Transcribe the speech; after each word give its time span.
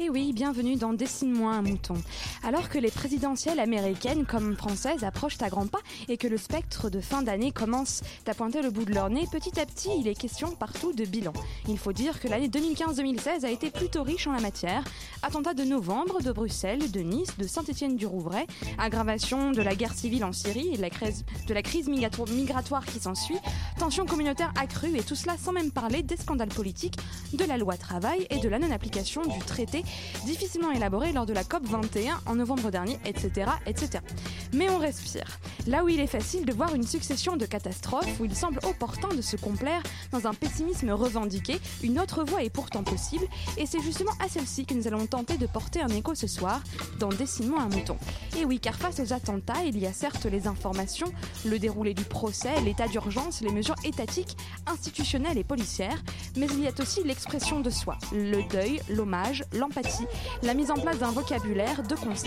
Et 0.00 0.08
oui, 0.08 0.32
bienvenue 0.32 0.76
dans 0.76 0.92
Dessine-moi 0.92 1.54
un 1.54 1.62
mouton. 1.62 1.94
Alors 2.44 2.68
que 2.68 2.78
les 2.78 2.90
présidentielles 2.90 3.60
américaines 3.60 4.24
comme 4.24 4.56
françaises 4.56 5.04
approchent 5.04 5.40
à 5.40 5.48
grands 5.48 5.66
pas 5.66 5.80
et 6.08 6.16
que 6.16 6.26
le 6.26 6.36
spectre 6.36 6.90
de 6.90 7.00
fin 7.00 7.22
d'année 7.22 7.52
commence 7.52 8.02
à 8.26 8.34
pointer 8.34 8.62
le 8.62 8.70
bout 8.70 8.84
de 8.84 8.92
leur 8.92 9.10
nez, 9.10 9.26
petit 9.30 9.58
à 9.58 9.66
petit, 9.66 9.90
il 9.98 10.06
est 10.06 10.14
question 10.14 10.50
partout 10.52 10.92
de 10.92 11.04
bilan. 11.04 11.32
Il 11.68 11.78
faut 11.78 11.92
dire 11.92 12.20
que 12.20 12.28
l'année 12.28 12.48
2015-2016 12.48 13.44
a 13.44 13.50
été 13.50 13.70
plutôt 13.70 14.02
riche 14.02 14.26
en 14.26 14.32
la 14.32 14.40
matière. 14.40 14.84
Attentats 15.22 15.54
de 15.54 15.64
novembre, 15.64 16.22
de 16.22 16.32
Bruxelles, 16.32 16.90
de 16.90 17.00
Nice, 17.00 17.36
de 17.38 17.46
Saint-Étienne-du-Rouvray, 17.46 18.46
aggravation 18.78 19.50
de 19.50 19.62
la 19.62 19.74
guerre 19.74 19.94
civile 19.94 20.24
en 20.24 20.32
Syrie 20.32 20.70
et 20.72 20.76
de 20.76 20.82
la 20.82 20.90
crise, 20.90 21.24
de 21.46 21.54
la 21.54 21.62
crise 21.62 21.88
migratoire 21.88 22.84
qui 22.84 23.00
s'ensuit, 23.00 23.38
tensions 23.78 24.06
communautaires 24.06 24.52
accrues 24.60 24.96
et 24.96 25.02
tout 25.02 25.14
cela 25.14 25.36
sans 25.36 25.52
même 25.52 25.70
parler 25.70 26.02
des 26.02 26.16
scandales 26.16 26.48
politiques, 26.48 26.98
de 27.32 27.44
la 27.44 27.56
loi 27.56 27.76
travail 27.76 28.26
et 28.30 28.38
de 28.38 28.48
la 28.48 28.58
non-application 28.58 29.22
du 29.22 29.38
traité 29.40 29.84
difficilement 30.24 30.70
élaboré 30.70 31.12
lors 31.12 31.26
de 31.26 31.32
la 31.32 31.44
COP 31.44 31.64
21 31.64 32.20
en 32.28 32.36
novembre 32.36 32.70
dernier, 32.70 32.98
etc., 33.04 33.50
etc. 33.66 34.04
Mais 34.52 34.70
on 34.70 34.78
respire. 34.78 35.38
Là 35.66 35.84
où 35.84 35.88
il 35.88 36.00
est 36.00 36.06
facile 36.06 36.44
de 36.44 36.52
voir 36.52 36.74
une 36.74 36.86
succession 36.86 37.36
de 37.36 37.46
catastrophes, 37.46 38.20
où 38.20 38.24
il 38.24 38.34
semble 38.34 38.60
opportun 38.64 39.08
de 39.08 39.22
se 39.22 39.36
complaire 39.36 39.82
dans 40.12 40.26
un 40.26 40.34
pessimisme 40.34 40.90
revendiqué, 40.90 41.58
une 41.82 41.98
autre 41.98 42.24
voie 42.24 42.42
est 42.42 42.50
pourtant 42.50 42.82
possible, 42.82 43.26
et 43.56 43.66
c'est 43.66 43.80
justement 43.80 44.12
à 44.24 44.28
celle-ci 44.28 44.66
que 44.66 44.74
nous 44.74 44.86
allons 44.86 45.06
tenter 45.06 45.36
de 45.36 45.46
porter 45.46 45.80
un 45.80 45.88
écho 45.88 46.14
ce 46.14 46.26
soir 46.26 46.62
dans 46.98 47.08
Dessine-moi 47.08 47.60
un 47.60 47.68
mouton. 47.68 47.96
Et 48.38 48.44
oui, 48.44 48.60
car 48.60 48.74
face 48.76 49.00
aux 49.00 49.12
attentats, 49.12 49.64
il 49.66 49.78
y 49.78 49.86
a 49.86 49.92
certes 49.92 50.26
les 50.26 50.46
informations, 50.46 51.12
le 51.44 51.58
déroulé 51.58 51.94
du 51.94 52.04
procès, 52.04 52.60
l'état 52.60 52.86
d'urgence, 52.86 53.40
les 53.40 53.50
mesures 53.50 53.74
étatiques, 53.84 54.36
institutionnelles 54.66 55.38
et 55.38 55.44
policières, 55.44 56.02
mais 56.36 56.46
il 56.46 56.60
y 56.60 56.68
a 56.68 56.72
aussi 56.80 57.02
l'expression 57.04 57.60
de 57.60 57.70
soi, 57.70 57.96
le 58.12 58.48
deuil, 58.48 58.80
l'hommage, 58.88 59.44
l'empathie, 59.52 60.06
la 60.42 60.54
mise 60.54 60.70
en 60.70 60.74
place 60.74 60.98
d'un 60.98 61.10
vocabulaire, 61.10 61.82
de 61.82 61.94
concepts, 61.94 62.17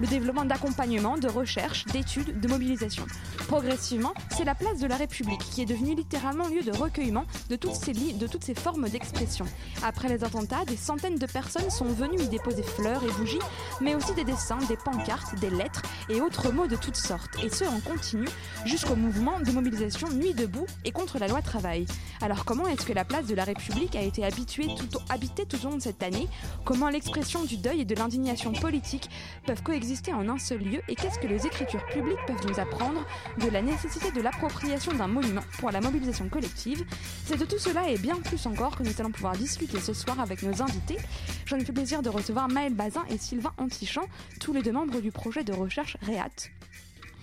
le 0.00 0.06
développement 0.06 0.44
d'accompagnement, 0.44 1.16
de 1.16 1.28
recherche, 1.28 1.84
d'études, 1.86 2.40
de 2.40 2.48
mobilisation. 2.48 3.04
Progressivement, 3.46 4.14
c'est 4.36 4.44
la 4.44 4.54
place 4.54 4.78
de 4.78 4.86
la 4.86 4.96
République 4.96 5.40
qui 5.50 5.62
est 5.62 5.66
devenue 5.66 5.94
littéralement 5.94 6.48
lieu 6.48 6.62
de 6.62 6.76
recueillement 6.76 7.24
de 7.48 7.56
toutes 7.56 7.74
ces, 7.74 7.92
de 7.92 8.26
toutes 8.26 8.58
formes 8.58 8.88
d'expression. 8.88 9.46
Après 9.82 10.08
les 10.08 10.24
attentats, 10.24 10.64
des 10.64 10.76
centaines 10.76 11.18
de 11.18 11.26
personnes 11.26 11.70
sont 11.70 11.86
venues 11.86 12.20
y 12.20 12.28
déposer 12.28 12.62
fleurs 12.62 13.02
et 13.04 13.12
bougies, 13.12 13.38
mais 13.80 13.94
aussi 13.94 14.14
des 14.14 14.24
dessins, 14.24 14.58
des 14.68 14.76
pancartes, 14.76 15.38
des 15.40 15.50
lettres 15.50 15.82
et 16.08 16.20
autres 16.20 16.52
mots 16.52 16.66
de 16.66 16.76
toutes 16.76 16.96
sortes, 16.96 17.42
et 17.42 17.50
ce 17.50 17.64
en 17.64 17.80
continu 17.80 18.26
jusqu'au 18.64 18.96
mouvement 18.96 19.40
de 19.40 19.50
mobilisation 19.52 20.08
Nuit 20.10 20.34
debout 20.34 20.66
et 20.84 20.90
contre 20.90 21.18
la 21.18 21.28
loi 21.28 21.42
travail. 21.42 21.86
Alors 22.20 22.44
comment 22.44 22.66
est-ce 22.66 22.86
que 22.86 22.92
la 22.92 23.04
place 23.04 23.26
de 23.26 23.34
la 23.34 23.44
République 23.44 23.94
a 23.94 24.02
été 24.02 24.24
habituée 24.24 24.68
tout, 24.76 24.98
habitée 25.08 25.46
tout 25.46 25.58
au 25.66 25.70
long 25.70 25.76
de 25.76 25.82
cette 25.82 26.02
année? 26.02 26.28
Comment 26.64 26.88
l'expression 26.88 27.44
du 27.44 27.56
deuil 27.56 27.82
et 27.82 27.84
de 27.84 27.94
l'indignation 27.94 28.52
politique 28.52 29.10
peuvent 29.46 29.62
coexister 29.62 30.12
en 30.12 30.28
un 30.28 30.38
seul 30.38 30.60
lieu 30.60 30.80
et 30.88 30.94
qu'est-ce 30.94 31.18
que 31.18 31.26
les 31.26 31.46
écritures 31.46 31.84
publiques 31.86 32.18
peuvent 32.26 32.46
nous 32.46 32.60
apprendre 32.60 33.04
de 33.38 33.48
la 33.48 33.62
nécessité 33.62 34.10
de 34.10 34.20
l'appropriation 34.20 34.92
d'un 34.92 35.06
monument 35.06 35.44
pour 35.58 35.70
la 35.70 35.80
mobilisation 35.80 36.28
collective 36.28 36.84
C'est 37.24 37.38
de 37.38 37.44
tout 37.44 37.58
cela 37.58 37.88
et 37.88 37.98
bien 37.98 38.16
plus 38.16 38.46
encore 38.46 38.76
que 38.76 38.82
nous 38.82 39.00
allons 39.00 39.10
pouvoir 39.10 39.34
discuter 39.34 39.80
ce 39.80 39.94
soir 39.94 40.20
avec 40.20 40.42
nos 40.42 40.62
invités. 40.62 40.98
J'en 41.46 41.56
ai 41.56 41.64
fait 41.64 41.72
plaisir 41.72 42.02
de 42.02 42.08
recevoir 42.08 42.48
Maël 42.48 42.74
Bazin 42.74 43.04
et 43.10 43.18
Sylvain 43.18 43.52
Antichamp, 43.58 44.06
tous 44.40 44.52
les 44.52 44.62
deux 44.62 44.72
membres 44.72 45.00
du 45.00 45.12
projet 45.12 45.44
de 45.44 45.52
recherche 45.52 45.96
REAT. 46.02 46.50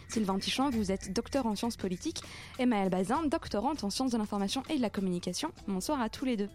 Sylvain 0.09 0.35
Antichamp, 0.35 0.69
vous 0.69 0.91
êtes 0.91 1.11
docteur 1.11 1.45
en 1.45 1.55
sciences 1.55 1.77
politiques 1.77 2.21
et 2.59 2.65
Maël 2.65 2.89
Bazin, 2.89 3.23
doctorante 3.25 3.83
en 3.83 3.89
sciences 3.89 4.11
de 4.11 4.17
l'information 4.17 4.63
et 4.69 4.77
de 4.77 4.81
la 4.81 4.89
communication. 4.89 5.51
Bonsoir 5.67 6.01
à 6.01 6.09
tous 6.09 6.25
les 6.25 6.37
deux. 6.37 6.49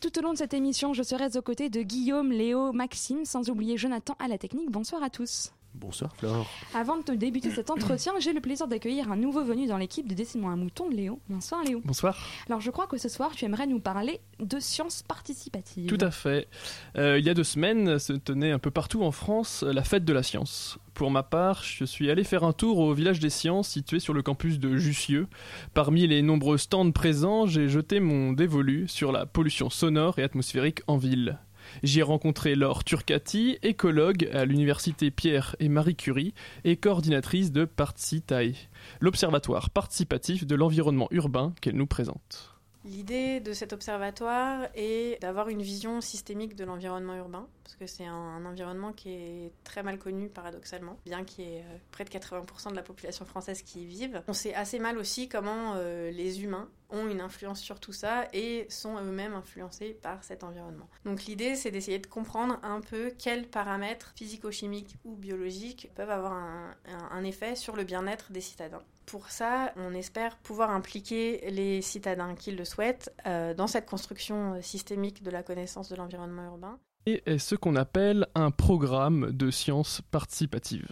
Tout 0.00 0.18
au 0.18 0.22
long 0.22 0.32
de 0.32 0.38
cette 0.38 0.54
émission, 0.54 0.92
je 0.92 1.02
serai 1.02 1.36
aux 1.36 1.42
côtés 1.42 1.70
de 1.70 1.82
Guillaume, 1.82 2.30
Léo, 2.30 2.72
Maxime, 2.72 3.24
sans 3.24 3.48
oublier 3.48 3.76
Jonathan 3.76 4.14
à 4.18 4.28
la 4.28 4.38
technique. 4.38 4.70
Bonsoir 4.70 5.02
à 5.02 5.10
tous. 5.10 5.52
Bonsoir 5.74 6.14
Flore. 6.16 6.48
Avant 6.72 6.98
de 6.98 7.14
débuter 7.14 7.50
cet 7.50 7.68
entretien, 7.70 8.12
j'ai 8.20 8.32
le 8.32 8.40
plaisir 8.40 8.68
d'accueillir 8.68 9.10
un 9.10 9.16
nouveau 9.16 9.42
venu 9.42 9.66
dans 9.66 9.76
l'équipe 9.76 10.06
de 10.08 10.14
Dessine-moi 10.14 10.52
un 10.52 10.56
mouton, 10.56 10.88
Léo. 10.88 11.20
Bonsoir 11.28 11.64
Léo. 11.64 11.82
Bonsoir. 11.84 12.16
Alors 12.46 12.60
je 12.60 12.70
crois 12.70 12.86
que 12.86 12.96
ce 12.96 13.08
soir 13.08 13.32
tu 13.34 13.44
aimerais 13.44 13.66
nous 13.66 13.80
parler 13.80 14.20
de 14.38 14.60
sciences 14.60 15.02
participatives. 15.02 15.88
Tout 15.88 15.98
à 16.00 16.10
fait. 16.10 16.48
Euh, 16.96 17.18
il 17.18 17.24
y 17.24 17.30
a 17.30 17.34
deux 17.34 17.44
semaines 17.44 17.98
se 17.98 18.12
tenait 18.12 18.52
un 18.52 18.58
peu 18.58 18.70
partout 18.70 19.02
en 19.02 19.10
France 19.10 19.62
la 19.62 19.82
fête 19.82 20.04
de 20.04 20.12
la 20.12 20.22
science. 20.22 20.78
Pour 20.94 21.10
ma 21.10 21.24
part, 21.24 21.64
je 21.64 21.84
suis 21.84 22.08
allé 22.08 22.22
faire 22.22 22.44
un 22.44 22.52
tour 22.52 22.78
au 22.78 22.94
village 22.94 23.18
des 23.18 23.30
sciences 23.30 23.68
situé 23.68 23.98
sur 23.98 24.14
le 24.14 24.22
campus 24.22 24.60
de 24.60 24.76
Jussieu. 24.76 25.26
Parmi 25.74 26.06
les 26.06 26.22
nombreux 26.22 26.56
stands 26.56 26.92
présents, 26.92 27.46
j'ai 27.46 27.68
jeté 27.68 27.98
mon 27.98 28.32
dévolu 28.32 28.86
sur 28.86 29.10
la 29.10 29.26
pollution 29.26 29.70
sonore 29.70 30.20
et 30.20 30.22
atmosphérique 30.22 30.82
en 30.86 30.96
ville. 30.96 31.38
J'y 31.82 32.00
ai 32.00 32.02
rencontré 32.02 32.54
Laure 32.54 32.84
Turcati, 32.84 33.58
écologue 33.62 34.28
à 34.32 34.44
l'université 34.44 35.10
Pierre 35.10 35.56
et 35.58 35.68
Marie 35.68 35.96
Curie 35.96 36.34
et 36.64 36.76
coordinatrice 36.76 37.52
de 37.52 37.64
Particitai, 37.64 38.54
l'observatoire 39.00 39.70
participatif 39.70 40.46
de 40.46 40.54
l'environnement 40.54 41.08
urbain 41.10 41.52
qu'elle 41.60 41.76
nous 41.76 41.86
présente. 41.86 42.54
L'idée 42.84 43.40
de 43.40 43.54
cet 43.54 43.72
observatoire 43.72 44.68
est 44.74 45.20
d'avoir 45.22 45.48
une 45.48 45.62
vision 45.62 46.00
systémique 46.02 46.54
de 46.54 46.64
l'environnement 46.64 47.16
urbain, 47.16 47.46
parce 47.64 47.76
que 47.76 47.86
c'est 47.86 48.04
un, 48.06 48.44
environnement 48.44 48.92
qui 48.92 49.10
est 49.10 49.52
très 49.64 49.82
mal 49.82 49.98
connu 49.98 50.28
paradoxalement, 50.28 50.98
bien 51.04 51.24
qu'il 51.24 51.44
y 51.44 51.48
ait 51.48 51.62
euh, 51.62 51.78
près 51.90 52.04
de 52.04 52.10
80% 52.10 52.70
de 52.70 52.76
la 52.76 52.82
population 52.82 53.24
française 53.24 53.62
qui 53.62 53.82
y 53.82 53.86
vive. 53.86 54.22
On 54.28 54.32
sait 54.34 54.54
assez 54.54 54.78
mal 54.78 54.98
aussi 54.98 55.28
comment 55.28 55.74
euh, 55.76 56.10
les 56.10 56.42
humains 56.42 56.68
ont 56.90 57.08
une 57.08 57.20
influence 57.20 57.60
sur 57.60 57.80
tout 57.80 57.92
ça 57.92 58.28
et 58.32 58.66
sont 58.68 58.98
eux-mêmes 58.98 59.34
influencés 59.34 59.98
par 60.02 60.22
cet 60.22 60.44
environnement. 60.44 60.88
Donc 61.04 61.24
l'idée, 61.24 61.56
c'est 61.56 61.70
d'essayer 61.70 61.98
de 61.98 62.06
comprendre 62.06 62.58
un 62.62 62.80
peu 62.80 63.12
quels 63.18 63.48
paramètres 63.48 64.12
physico-chimiques 64.14 64.96
ou 65.04 65.16
biologiques 65.16 65.90
peuvent 65.94 66.10
avoir 66.10 66.32
un, 66.32 67.24
effet 67.24 67.56
sur 67.56 67.74
le 67.74 67.84
bien-être 67.84 68.32
des 68.32 68.42
citadins. 68.42 68.82
Pour 69.06 69.30
ça, 69.30 69.72
on 69.76 69.94
espère 69.94 70.36
pouvoir 70.36 70.70
impliquer 70.70 71.50
les 71.50 71.80
citadins 71.80 72.34
qui 72.34 72.52
le 72.52 72.66
souhaitent 72.66 73.10
euh, 73.26 73.54
dans 73.54 73.66
cette 73.66 73.88
construction 73.88 74.60
systémique 74.60 75.22
de 75.22 75.30
la 75.30 75.42
connaissance 75.42 75.88
de 75.88 75.96
l'environnement 75.96 76.44
urbain. 76.44 76.78
Et 77.06 77.22
est 77.26 77.38
ce 77.38 77.54
qu'on 77.54 77.76
appelle 77.76 78.26
un 78.34 78.50
programme 78.50 79.30
de 79.32 79.50
sciences 79.50 80.00
participatives. 80.10 80.88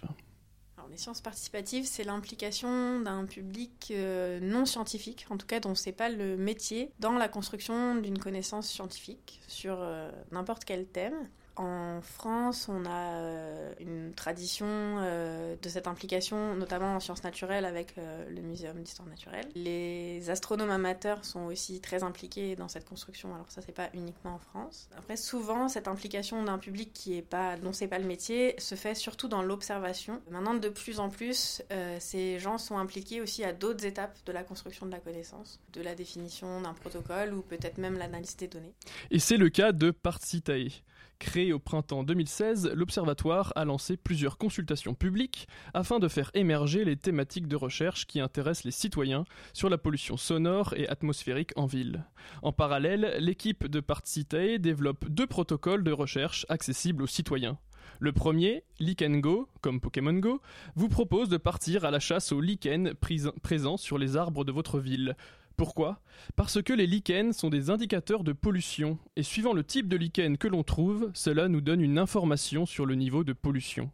Les 0.91 0.99
sciences 0.99 1.23
participatives, 1.23 1.87
c'est 1.87 2.05
l'implication 2.05 3.01
d'un 3.01 3.25
public 3.25 3.91
euh, 3.93 4.39
non 4.41 4.67
scientifique, 4.67 5.25
en 5.31 5.39
tout 5.39 5.47
cas 5.47 5.59
dont 5.59 5.75
ce 5.75 5.87
n'est 5.87 5.95
pas 5.95 6.11
le 6.11 6.37
métier, 6.37 6.93
dans 7.01 7.13
la 7.13 7.29
construction 7.29 7.95
d'une 7.95 8.19
connaissance 8.19 8.69
scientifique 8.69 9.41
sur 9.49 9.79
euh, 9.81 10.11
n'importe 10.33 10.67
quel 10.67 10.85
thème. 10.85 11.15
En 11.57 12.01
France, 12.01 12.69
on 12.71 12.87
a 12.87 13.17
euh, 13.17 13.75
une 13.79 14.15
tradition 14.15 14.67
euh, 14.69 15.55
de 15.61 15.69
cette 15.69 15.87
implication, 15.87 16.55
notamment 16.55 16.97
en 16.97 17.01
sciences 17.01 17.25
naturelles 17.25 17.67
avec 17.67 17.99
euh, 17.99 18.27
le 18.31 18.41
Muséum 18.41 18.83
d'histoire 18.83 19.07
naturelle. 19.07 19.47
Les 19.55 20.31
astronomes 20.31 20.71
amateurs 20.71 21.27
sont 21.27 21.45
aussi 21.45 21.81
très 21.81 22.05
impliqués 22.05 22.57
dans 22.57 22.69
cette 22.69 22.89
construction. 22.89 23.35
Alors 23.35 23.51
ça, 23.51 23.61
c'est 23.61 23.73
pas 23.73 23.91
uniquement 23.93 24.35
en 24.35 24.39
France. 24.39 24.89
Après, 24.97 25.19
souvent, 25.19 25.69
cette 25.69 25.89
implication 25.89 26.43
d'un 26.43 26.57
public 26.57 26.91
qui 26.95 27.19
est 27.19 27.23
pas, 27.23 27.59
dont 27.59 27.75
c'est 27.75 27.89
pas 27.89 27.99
le 27.99 28.07
métier, 28.07 28.55
se 28.59 28.75
fait 28.75 28.95
surtout 28.95 29.29
dans 29.29 29.43
l'observation. 29.43 30.23
Maintenant, 30.31 30.55
de 30.55 30.69
plus 30.71 31.01
en 31.01 31.11
plus, 31.11 31.63
ces 31.99 32.39
gens 32.39 32.57
sont 32.57 32.79
impliqués 32.79 33.21
aussi 33.21 33.45
à 33.45 33.53
d'autres 33.53 33.85
étapes 33.85 34.17
de 34.25 34.33
la 34.33 34.43
construction 34.43 34.87
de 34.87 34.93
la 34.93 35.01
connaissance, 35.01 35.61
de 35.73 35.83
la 35.83 35.95
définition 35.95 36.63
d'un 36.63 36.73
protocole 36.73 37.35
ou 37.35 37.43
peut-être 37.43 37.79
même 37.79 37.99
l'analyse 37.99 38.37
des 38.37 38.49
données. 38.49 38.73
Et 39.11 39.19
c'est 39.19 39.37
le 39.37 39.51
cas 39.51 39.73
de 39.73 39.91
Partcitae. 39.91 40.83
Créé 41.23 41.53
au 41.53 41.61
printemps 41.61 42.03
2016, 42.03 42.73
l'Observatoire 42.75 43.53
a 43.55 43.65
lancé 43.65 43.97
plusieurs 43.97 44.39
consultations 44.39 44.93
publiques 44.93 45.47
afin 45.73 46.01
de 46.01 46.09
faire 46.09 46.33
émerger 46.35 46.85
les 46.85 46.97
thématiques 46.97 47.47
de 47.47 47.55
recherche 47.55 48.09
qui 48.09 48.19
intéressent 48.19 48.65
les 48.65 48.73
citoyens 48.73 49.25
sur 49.53 49.71
la 49.71 49.79
pollution 49.79 50.17
sonore 50.17 50.75
et 50.77 50.89
atmosphérique 50.89 51.53
en 51.55 51.67
ville. 51.67 52.05
En 52.43 52.51
parallèle, 52.51 53.15
l'équipe 53.21 53.69
de 53.69 53.79
Participae 53.79 54.59
développe 54.59 55.09
deux 55.09 55.29
protocoles 55.29 55.85
de 55.85 55.93
recherche 55.93 56.45
accessibles 56.49 57.05
aux 57.05 57.07
citoyens. 57.07 57.57
Le 58.01 58.11
premier, 58.11 58.65
Lichen 58.81 59.21
Go, 59.21 59.49
comme 59.61 59.81
Pokémon 59.81 60.15
Go, 60.15 60.41
vous 60.75 60.89
propose 60.89 61.29
de 61.29 61.37
partir 61.37 61.85
à 61.85 61.93
la 61.93 62.01
chasse 62.01 62.33
aux 62.33 62.41
lichens 62.41 62.95
présents 63.43 63.77
sur 63.77 63.97
les 63.97 64.17
arbres 64.17 64.45
de 64.45 64.51
votre 64.51 64.81
ville. 64.81 65.15
Pourquoi? 65.57 66.01
Parce 66.37 66.63
que 66.63 66.73
les 66.73 66.87
lichens 66.87 67.33
sont 67.33 67.51
des 67.51 67.71
indicateurs 67.71 68.25
de 68.25 68.33
pollution, 68.33 68.99
et 69.17 69.23
suivant 69.23 69.53
le 69.53 69.65
type 69.65 69.89
de 69.89 69.97
lichen 69.97 70.39
que 70.39 70.49
l'on 70.49 70.63
trouve, 70.63 71.11
cela 71.15 71.49
nous 71.49 71.61
donne 71.61 71.81
une 71.81 71.99
information 71.99 72.67
sur 72.67 72.87
le 72.87 72.95
niveau 72.95 73.25
de 73.25 73.33
pollution. 73.33 73.91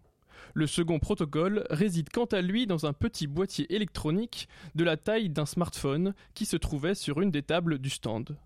Le 0.55 0.67
second 0.67 0.99
protocole 0.99 1.67
réside 1.71 2.11
quant 2.11 2.25
à 2.27 2.41
lui 2.41 2.67
dans 2.67 2.87
un 2.87 2.93
petit 2.93 3.27
boîtier 3.27 3.73
électronique 3.75 4.49
de 4.75 4.85
la 4.85 4.97
taille 4.97 5.29
d'un 5.29 5.47
smartphone 5.47 6.15
qui 6.35 6.47
se 6.47 6.57
trouvait 6.57 6.95
sur 6.95 7.21
une 7.21 7.31
des 7.31 7.43
tables 7.43 7.79
du 7.79 7.91
stand. 7.91 8.37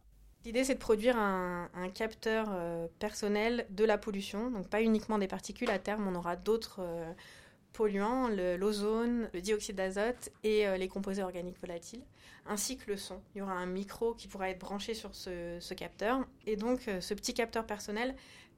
L'idée, 0.45 0.65
c'est 0.65 0.75
de 0.75 0.81
produire 0.81 1.17
un, 1.17 1.69
capteur 1.95 2.49
euh, 2.51 2.89
personnel 2.99 3.67
de 3.71 3.85
la 3.85 3.97
pollution, 3.97 4.51
donc 4.51 4.69
pas 4.69 4.83
uniquement 4.83 5.19
des 5.19 5.29
particules. 5.29 5.71
À 5.71 5.79
terme, 5.79 6.09
on 6.09 6.17
aura 6.17 6.35
d'autres 6.35 6.81
euh, 6.81 7.13
polluants, 7.73 8.29
l'ozone, 8.59 9.29
le, 9.33 9.41
dioxyde 9.41 9.77
d'azote 9.77 10.31
et 10.45 10.67
euh, 10.67 10.77
les 10.77 10.89
composés 10.89 11.23
organiques 11.23 11.61
volatiles, 11.61 12.03
ainsi 12.47 12.77
que 12.77 12.91
le 12.91 12.97
son. 12.97 13.21
Il 13.35 13.39
y 13.39 13.43
aura 13.43 13.55
un 13.55 13.67
micro 13.67 14.15
qui 14.15 14.29
pourra 14.29 14.51
être 14.51 14.59
branché 14.59 14.95
sur 14.95 15.15
ce, 15.15 15.75
capteur. 15.75 16.27
Et 16.47 16.57
donc, 16.57 16.89
euh, 16.89 17.01
ce 17.01 17.15
petit 17.15 17.35
capteur 17.35 17.67
personnel 17.67 18.15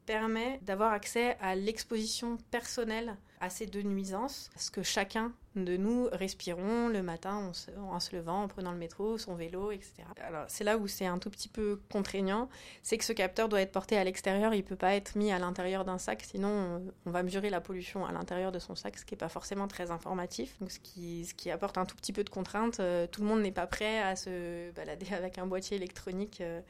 permet 0.07 0.59
d'avoir 0.63 0.93
accès 0.93 1.37
à 1.41 1.55
l'exposition 1.55 2.37
personnelle 2.51 3.17
à 3.45 3.51
ces 3.51 3.67
deux 3.67 3.83
nuisances, 3.83 4.51
ce 4.57 4.71
que 4.71 4.83
chacun 4.83 5.31
de 5.55 5.77
nous 5.77 6.09
respirons 6.13 6.89
le 6.89 7.03
matin 7.03 7.53
en 7.79 8.01
se, 8.01 8.17
levant, 8.17 8.45
en 8.45 8.49
prenant 8.49 8.73
le 8.73 8.79
métro, 8.79 9.19
son 9.19 9.35
vélo, 9.35 9.71
etc. 9.71 9.93
Alors 10.27 10.47
c'est 10.49 10.65
là 10.65 10.79
où 10.79 10.89
c'est 10.89 11.05
un 11.05 11.19
tout 11.19 11.29
petit 11.29 11.49
peu 11.49 11.79
contraignant, 11.93 12.49
c'est 12.83 12.97
que 12.97 13.05
ce 13.05 13.13
capteur 13.13 13.51
doit 13.51 13.61
être 13.61 13.71
porté 13.71 13.99
à 13.99 14.05
l'extérieur, 14.05 14.55
il 14.55 14.63
ne 14.63 14.63
peut 14.63 14.77
pas 14.77 14.95
être 14.95 15.15
mis 15.15 15.31
à 15.31 15.39
l'intérieur 15.39 15.85
d'un 15.85 15.99
sac, 15.99 16.23
sinon 16.23 16.83
on 17.05 17.11
va 17.11 17.23
mesurer 17.23 17.51
la 17.51 17.61
pollution 17.61 18.07
à 18.07 18.13
l'intérieur 18.13 18.51
de 18.51 18.59
son 18.59 18.75
sac, 18.75 18.97
ce 18.99 19.05
qui 19.05 19.13
n'est 19.13 19.19
pas 19.19 19.29
forcément 19.29 19.69
très 19.69 19.91
informatif, 19.91 20.59
donc 20.61 20.73
ce 20.73 20.81
qui, 20.81 21.27
ce 21.27 21.35
qui 21.35 21.51
apporte 21.51 21.77
un 21.77 21.85
tout 21.85 21.97
petit 21.97 22.15
peu 22.15 22.25
de 22.25 22.31
contrainte. 22.31 22.81
Euh, 22.81 23.07
tout 23.07 23.21
le 23.21 23.29
monde 23.29 23.43
n'est 23.43 23.53
pas 23.53 23.67
prêt 23.67 23.99
à 24.01 24.17
se 24.17 24.71
balader 24.73 25.07
avec 25.15 25.37
un 25.37 25.47
boîtier 25.47 25.77
électronique. 25.77 26.41
Euh, 26.41 26.63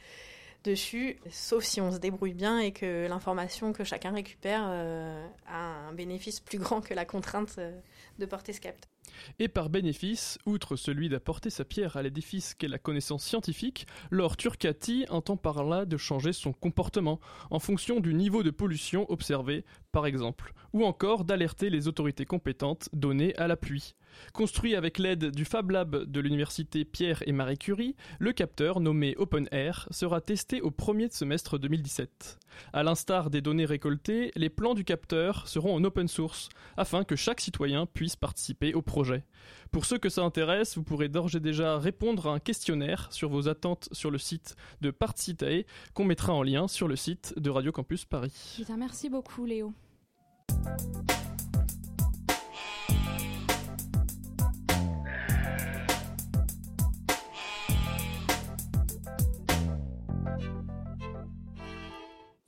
dessus, 0.65 1.19
sauf 1.31 1.63
si 1.63 1.81
on 1.81 1.93
se 1.93 1.99
débrouille 1.99 2.35
bien 2.35 2.59
et 2.59 2.73
que 2.73 3.07
l'information 3.07 3.73
que 3.73 3.85
chacun 3.85 4.13
récupère 4.13 4.65
euh, 4.67 5.27
a 5.47 5.89
un 5.89 5.93
bénéfice 5.93 6.41
plus 6.41 6.59
grand 6.59 6.81
que 6.81 6.95
la 6.95 7.05
contrainte 7.05 7.55
euh, 7.59 7.79
de 8.19 8.27
porter 8.27 8.53
ce 8.53 8.61
capteur. 8.61 8.91
Et 9.39 9.49
par 9.49 9.69
bénéfice, 9.69 10.39
outre 10.47 10.77
celui 10.77 11.09
d'apporter 11.09 11.51
sa 11.51 11.65
pierre 11.65 11.97
à 11.97 12.03
l'édifice 12.03 12.55
qu'est 12.55 12.69
la 12.69 12.79
connaissance 12.79 13.25
scientifique, 13.25 13.87
Laure 14.11 14.37
Turcati 14.37 15.05
entend 15.09 15.37
par 15.37 15.65
là 15.65 15.85
de 15.85 15.97
changer 15.97 16.33
son 16.33 16.53
comportement 16.53 17.21
en 17.51 17.59
fonction 17.59 18.01
du 18.01 18.15
niveau 18.15 18.43
de 18.43 18.51
pollution 18.51 19.09
observé, 19.11 19.65
par 19.93 20.07
exemple, 20.07 20.53
ou 20.73 20.85
encore 20.85 21.25
d'alerter 21.25 21.71
les 21.71 21.87
autorités 21.87 22.25
compétentes 22.25 22.89
données 22.93 23.37
à 23.37 23.47
l'appui. 23.47 23.95
Construit 24.33 24.75
avec 24.75 24.99
l'aide 24.99 25.31
du 25.31 25.45
Fab 25.45 25.71
Lab 25.71 26.05
de 26.05 26.21
l'université 26.21 26.85
Pierre 26.85 27.23
et 27.27 27.33
Marie 27.33 27.59
Curie, 27.59 27.97
le 28.19 28.33
capteur 28.33 28.81
nommé 28.81 29.15
Open 29.19 29.49
Air 29.53 29.89
sera 29.91 30.21
testé 30.21 30.61
au 30.61 30.71
premier 30.71 31.09
semestre 31.11 31.59
2017. 31.59 32.39
À 32.73 32.83
l'instar 32.83 33.31
des 33.31 33.41
données 33.41 33.65
récoltées, 33.65 34.31
les 34.37 34.49
plans 34.49 34.75
du 34.75 34.85
capteur 34.85 35.49
seront 35.49 35.75
en 35.75 35.85
open 35.85 36.09
source 36.09 36.49
afin 36.77 37.05
que 37.05 37.17
chaque 37.17 37.41
citoyen 37.41 37.87
puisse 37.87 38.17
participer 38.17 38.75
au 38.75 38.83
projet. 38.83 39.25
Pour 39.71 39.85
ceux 39.85 39.99
que 39.99 40.09
ça 40.09 40.23
intéresse, 40.23 40.77
vous 40.77 40.85
pourrez 40.85 41.09
d'ores 41.09 41.35
et 41.35 41.41
déjà 41.41 41.79
répondre 41.79 42.29
à 42.29 42.35
un 42.35 42.39
questionnaire 42.39 43.09
sur 43.11 43.29
vos 43.29 43.49
attentes 43.49 43.89
sur 43.93 44.11
le 44.11 44.19
site 44.19 44.55
de 44.81 44.91
Partcitae 44.91 45.65
qu'on 45.95 46.05
mettra 46.05 46.33
en 46.33 46.43
lien 46.43 46.69
sur 46.69 46.89
le 46.89 46.97
site 46.97 47.35
de 47.37 47.51
Radio 47.51 47.73
Campus 47.73 48.05
Paris. 48.05 48.63
Merci 48.77 49.09
beaucoup 49.09 49.45
Léo. 49.45 49.73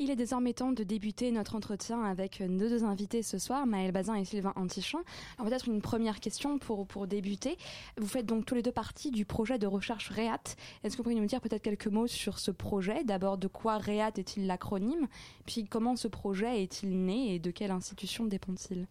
Il 0.06 0.12
est 0.12 0.14
désormais 0.14 0.52
temps 0.52 0.70
de 0.70 0.84
débuter 0.84 1.32
notre 1.32 1.56
entretien 1.56 2.00
avec 2.04 2.38
nos 2.38 2.68
deux 2.68 2.84
invités 2.84 3.24
ce 3.24 3.38
soir, 3.38 3.66
Maëlle 3.66 3.90
Bazin 3.90 4.14
et 4.14 4.24
Sylvain 4.24 4.52
Antichamp. 4.54 5.00
Alors 5.36 5.50
peut-être 5.50 5.66
une 5.66 5.82
première 5.82 6.20
question 6.20 6.60
pour, 6.60 6.86
pour 6.86 7.08
débuter. 7.08 7.56
Vous 7.98 8.06
faites 8.06 8.24
donc 8.24 8.46
tous 8.46 8.54
les 8.54 8.62
deux 8.62 8.70
partie 8.70 9.10
du 9.10 9.24
projet 9.24 9.58
de 9.58 9.66
recherche 9.66 10.10
REAT. 10.10 10.54
Est-ce 10.84 10.92
que 10.92 10.98
vous 10.98 11.02
pourriez 11.02 11.18
nous 11.18 11.26
dire 11.26 11.40
peut-être 11.40 11.64
quelques 11.64 11.88
mots 11.88 12.06
sur 12.06 12.38
ce 12.38 12.52
projet? 12.52 13.02
D'abord, 13.02 13.36
de 13.36 13.48
quoi 13.48 13.78
REAT 13.78 14.12
est-il 14.16 14.46
l'acronyme? 14.46 15.08
Puis 15.44 15.64
comment 15.64 15.96
ce 15.96 16.06
projet 16.06 16.62
est-il 16.62 17.04
né 17.04 17.34
et 17.34 17.40
de 17.40 17.50
quelle 17.50 17.72
institution 17.72 18.26
dépend-il? 18.26 18.86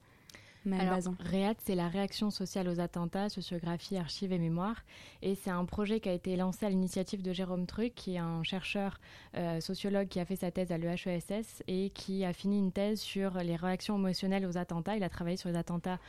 Alors, 0.74 1.00
REAT, 1.20 1.56
c'est 1.64 1.76
la 1.76 1.88
réaction 1.88 2.32
sociale 2.32 2.68
aux 2.68 2.80
attentats, 2.80 3.30
sociographie, 3.30 3.98
archives 3.98 4.32
et 4.32 4.40
mémoire. 4.40 4.84
Et 5.22 5.36
c'est 5.36 5.52
un 5.52 5.66
projet 5.66 6.00
qui 6.00 6.10
a 6.10 6.14
été 6.14 6.36
lancé 6.36 6.66
à 6.66 6.70
l'initiative 6.70 7.22
de 7.22 7.34
Jérôme 7.34 7.68
Truc, 7.68 7.94
qui 7.94 8.16
est 8.16 8.20
un 8.20 8.44
chercheur 8.44 9.00
euh, 9.36 9.60
sociologue 9.60 10.08
qui 10.08 10.20
a 10.20 10.26
fait 10.26 10.36
sa 10.36 10.52
thèse 10.52 10.72
à 10.72 10.78
l'EHESS 10.78 11.64
et 11.68 11.92
qui 11.92 12.26
a 12.26 12.34
fini 12.34 12.58
une 12.58 12.72
thèse 12.72 13.00
sur 13.00 13.38
les 13.38 13.56
réactions 13.56 13.98
émotionnelles 13.98 14.46
aux 14.46 14.58
attentats. 14.58 14.96
Il 14.96 15.04
a 15.04 15.10
travaillé 15.10 15.38
sur 15.38 15.50
les 15.50 15.58
attentats 15.58 16.00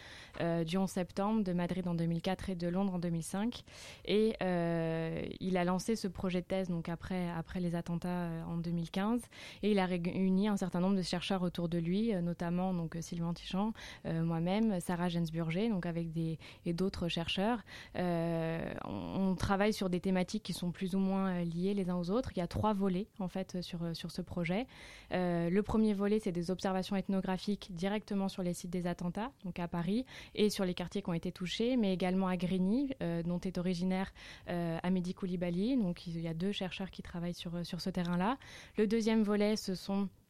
euh, 0.41 0.65
du 0.65 0.79
11 0.79 0.89
septembre, 0.89 1.45
de 1.45 1.53
Madrid 1.53 1.87
en 1.87 1.95
2004 1.95 2.51
et 2.51 2.55
de 2.55 2.69
Londres 2.69 2.95
en 2.95 2.99
2005. 2.99 3.63
Et 4.07 4.37
euh, 4.43 5.23
il 5.41 5.57
a 5.57 5.65
lancé 5.65 5.97
ce 5.97 6.09
projet 6.09 6.41
de 6.41 6.47
thèse 6.47 6.69
donc 6.69 6.89
après, 6.89 7.29
après 7.31 7.61
les 7.61 7.75
attentats 7.75 8.29
en 8.49 8.57
2015. 8.57 9.21
Et 9.63 9.73
il 9.73 9.79
a 9.79 9.87
réuni 9.87 10.49
un 10.49 10.57
certain 10.57 10.81
nombre 10.81 10.97
de 10.97 11.03
chercheurs 11.03 11.43
autour 11.43 11.69
de 11.69 11.79
lui, 11.79 12.15
notamment 12.23 12.73
donc 12.73 12.97
Sylvain 13.01 13.35
Tichamp, 13.35 13.73
moi-même 14.05 14.46
même 14.47 14.81
Sarah 14.81 15.09
Jensburger, 15.09 15.69
donc 15.69 15.87
avec 15.87 16.13
des 16.13 16.39
et 16.65 16.73
d'autres 16.73 17.09
chercheurs. 17.09 17.63
Euh, 17.97 18.73
on, 18.85 19.35
travaille 19.35 19.73
sur 19.73 19.91
des 19.91 20.01
thématiques 20.01 20.45
qui 20.45 20.53
sont 20.53 20.71
plus 20.71 20.95
ou 20.95 20.99
moins 20.99 21.29
euh, 21.29 21.45
liées 21.45 21.75
les 21.75 21.91
uns 21.91 21.97
aux 21.97 22.11
autres. 22.11 22.31
Il 22.35 22.39
y 22.39 22.43
a 22.43 22.47
trois 22.47 22.73
volets 22.73 23.09
en 23.19 23.29
fait 23.29 23.61
sur 23.61 23.81
sur 23.95 24.11
ce 24.11 24.23
projet. 24.23 24.67
Euh, 25.13 25.51
le 25.51 25.63
premier 25.63 25.95
volet, 25.95 26.21
c'est 26.21 26.33
des 26.33 26.51
observations 26.51 26.97
ethnographiques 26.97 27.71
directement 27.73 28.29
sur 28.29 28.43
les 28.43 28.55
sites 28.55 28.71
des 28.71 28.87
attentats, 28.87 29.33
donc 29.45 29.59
à 29.59 29.69
Paris 29.69 30.07
et 30.35 30.49
sur 30.49 30.65
les 30.65 30.75
quartiers 30.75 31.03
qui 31.03 31.11
ont 31.11 31.15
été 31.15 31.33
touchés, 31.33 31.77
mais 31.77 31.93
également 31.93 32.29
à 32.29 32.37
Grigny, 32.37 32.91
dont 33.25 33.41
est 33.41 33.59
originaire 33.59 34.13
Amédi 34.47 35.13
Koulibaly. 35.15 35.77
Donc 35.77 36.07
il 36.07 36.21
y 36.21 36.29
a 36.29 36.35
deux 36.35 36.53
chercheurs 36.53 36.91
qui 36.91 37.03
travaillent 37.03 37.35
sur 37.35 37.67
sur 37.67 37.81
ce 37.81 37.91
terrain-là. 37.91 38.39
Le 38.79 38.87
deuxième 38.87 39.23
volet, 39.23 39.57
ce 39.57 39.75
sont 39.75 39.97
euh, 40.05 40.26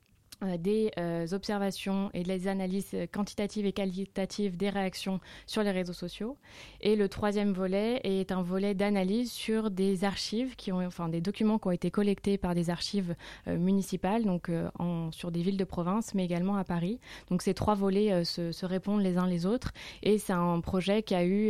des 0.58 0.90
euh, 0.98 1.26
observations 1.32 2.10
et 2.12 2.22
des 2.22 2.48
analyses 2.48 2.94
quantitatives 3.12 3.66
et 3.66 3.72
qualitatives 3.72 4.56
des 4.56 4.68
réactions 4.68 5.20
sur 5.46 5.62
les 5.62 5.70
réseaux 5.70 5.92
sociaux. 5.92 6.36
Et 6.80 6.96
le 6.96 7.08
troisième 7.08 7.52
volet 7.52 8.00
est 8.04 8.32
un 8.32 8.42
volet 8.42 8.74
d'analyse 8.74 9.32
sur 9.32 9.70
des 9.70 10.04
archives, 10.04 10.54
qui 10.56 10.72
ont, 10.72 10.84
enfin 10.84 11.08
des 11.08 11.20
documents 11.20 11.58
qui 11.58 11.68
ont 11.68 11.72
été 11.72 11.90
collectés 11.90 12.36
par 12.36 12.54
des 12.54 12.70
archives 12.70 13.14
euh, 13.48 13.56
municipales, 13.56 14.24
donc 14.24 14.50
sur 15.10 15.30
des 15.30 15.42
villes 15.42 15.56
de 15.56 15.64
province, 15.64 16.14
mais 16.14 16.24
également 16.24 16.56
à 16.56 16.64
Paris. 16.64 16.98
Donc 17.30 17.42
ces 17.42 17.54
trois 17.54 17.74
volets 17.74 18.24
se, 18.24 18.52
se, 18.52 18.66
répondent 18.66 19.02
les 19.02 19.16
uns 19.16 19.26
les 19.26 19.46
autres. 19.46 19.72
Et 20.02 20.18
c'est 20.18 20.32
un 20.32 20.60
projet 20.60 21.02
qui 21.02 21.14
a 21.14 21.24
eu, 21.24 21.48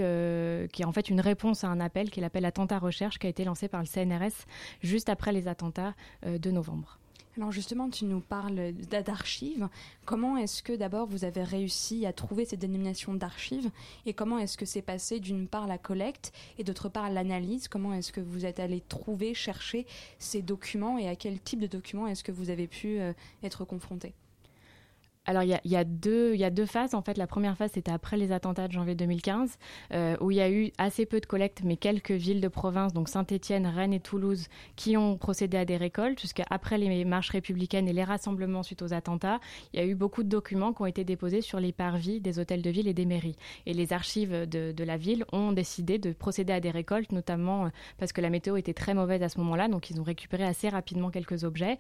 qui 0.69 0.83
est 0.83 0.85
en 0.85 0.93
fait 0.93 1.11
une 1.11 1.21
réponse 1.21 1.65
à 1.65 1.69
un 1.69 1.81
appel 1.81 2.11
qui 2.11 2.21
est 2.21 2.23
l'appel 2.23 2.45
Attentat 2.45 2.79
Recherche, 2.79 3.19
qui 3.19 3.27
a 3.27 3.31
été 3.31 3.45
lancé 3.45 3.69
par 3.69 3.81
le 3.81 3.87
CNRS 3.87 4.47
juste 4.83 5.09
après 5.09 5.33
les 5.33 5.49
attentats 5.49 5.95
de 6.25 6.51
novembre. 6.51 6.99
Alors 7.37 7.53
justement, 7.53 7.91
tu 7.91 8.07
nous 8.07 8.21
parles 8.21 8.73
d'archives. 9.05 9.69
Comment 10.07 10.39
est-ce 10.39 10.63
que 10.63 10.73
d'abord 10.73 11.07
vous 11.07 11.25
avez 11.25 11.43
réussi 11.43 12.07
à 12.07 12.15
trouver 12.15 12.47
cette 12.47 12.61
dénomination 12.61 13.13
d'archives? 13.13 13.71
Et 14.07 14.15
comment 14.15 14.39
est-ce 14.39 14.57
que 14.57 14.65
c'est 14.65 14.81
passé 14.81 15.21
d'une 15.21 15.47
part 15.47 15.67
la 15.67 15.77
collecte 15.77 16.33
et 16.59 16.65
d'autre 16.65 16.89
part 16.89 17.11
l'analyse? 17.11 17.69
Comment 17.69 17.93
est-ce 17.93 18.11
que 18.11 18.23
vous 18.23 18.47
êtes 18.47 18.59
allé 18.59 18.81
trouver, 18.81 19.35
chercher 19.35 19.87
ces 20.19 20.41
documents? 20.41 20.97
Et 20.97 21.09
à 21.09 21.17
quel 21.17 21.39
type 21.39 21.61
de 21.61 21.67
documents 21.67 22.07
est-ce 22.07 22.25
que 22.25 22.33
vous 22.33 22.49
avez 22.49 22.69
pu 22.69 22.99
euh, 23.01 23.13
être 23.43 23.67
confronté? 23.67 24.15
Alors 25.27 25.43
il 25.43 25.59
y 25.65 25.77
a, 25.77 25.85
deux, 25.85 26.67
phases. 26.67 26.95
En 26.95 27.03
fait, 27.03 27.19
la 27.19 27.27
première 27.27 27.57
phase 27.57 27.73
c'était 27.75 27.93
après 27.93 28.17
les 28.17 28.33
attentats 28.33 28.69
de 28.69 28.73
janvier 28.73 28.95
2015, 28.95 29.59
euh, 29.93 30.17
où 30.21 30.31
il 30.31 30.37
y 30.39 30.41
a 30.41 30.51
eu 30.51 30.73
assez 30.79 31.07
peu 31.07 31.21
de 31.21 31.27
collectes, 31.27 31.63
mais 31.65 31.77
quelques 31.77 32.13
villes 32.13 32.41
de 32.41 32.49
province, 32.49 32.93
donc 32.93 33.09
Saint-Étienne, 33.09 33.67
Rennes 33.67 33.93
et 33.93 34.01
Toulouse, 34.01 34.47
qui 34.77 34.97
ont 34.97 35.17
procédé 35.17 35.57
à 35.57 35.65
des 35.65 35.77
récoltes. 35.77 36.21
Jusqu'après 36.21 36.79
les 36.79 37.05
marches 37.05 37.31
républicaines 37.31 37.89
et 37.89 37.93
les 37.93 38.05
rassemblements 38.05 38.63
suite 38.63 38.83
aux 38.83 38.93
attentats, 38.93 39.41
il 39.73 39.81
y 39.81 39.83
a 39.83 39.87
eu 39.87 39.95
beaucoup 39.95 40.23
de 40.23 40.29
documents 40.29 40.73
qui 40.73 40.83
ont 40.83 40.87
été 40.87 41.05
déposés 41.05 41.41
sur 41.41 41.61
les 41.61 41.73
parvis 41.73 42.21
des 42.21 42.39
hôtels 42.39 42.63
de 42.63 42.71
ville 42.71 42.89
et 42.89 42.95
des 42.95 43.07
mairies. 43.07 43.37
Et 43.67 43.75
les 43.75 43.93
archives 43.93 44.47
de, 44.49 44.73
de 44.73 44.85
la 44.85 44.97
ville 44.97 45.25
ont 45.33 45.53
décidé 45.53 45.99
de 45.99 46.13
procéder 46.13 46.53
à 46.53 46.61
des 46.61 46.71
récoltes, 46.71 47.13
notamment 47.13 47.67
euh, 47.67 47.69
parce 47.99 48.13
que 48.13 48.21
la 48.21 48.31
météo 48.31 48.57
était 48.57 48.75
très 48.75 48.95
mauvaise 48.95 49.23
à 49.23 49.29
ce 49.29 49.39
moment-là, 49.39 49.69
donc 49.69 49.91
ils 49.91 50.01
ont 50.01 50.05
récupéré 50.05 50.45
assez 50.45 50.69
rapidement 50.69 51.11
quelques 51.11 51.45
objets. 51.45 51.79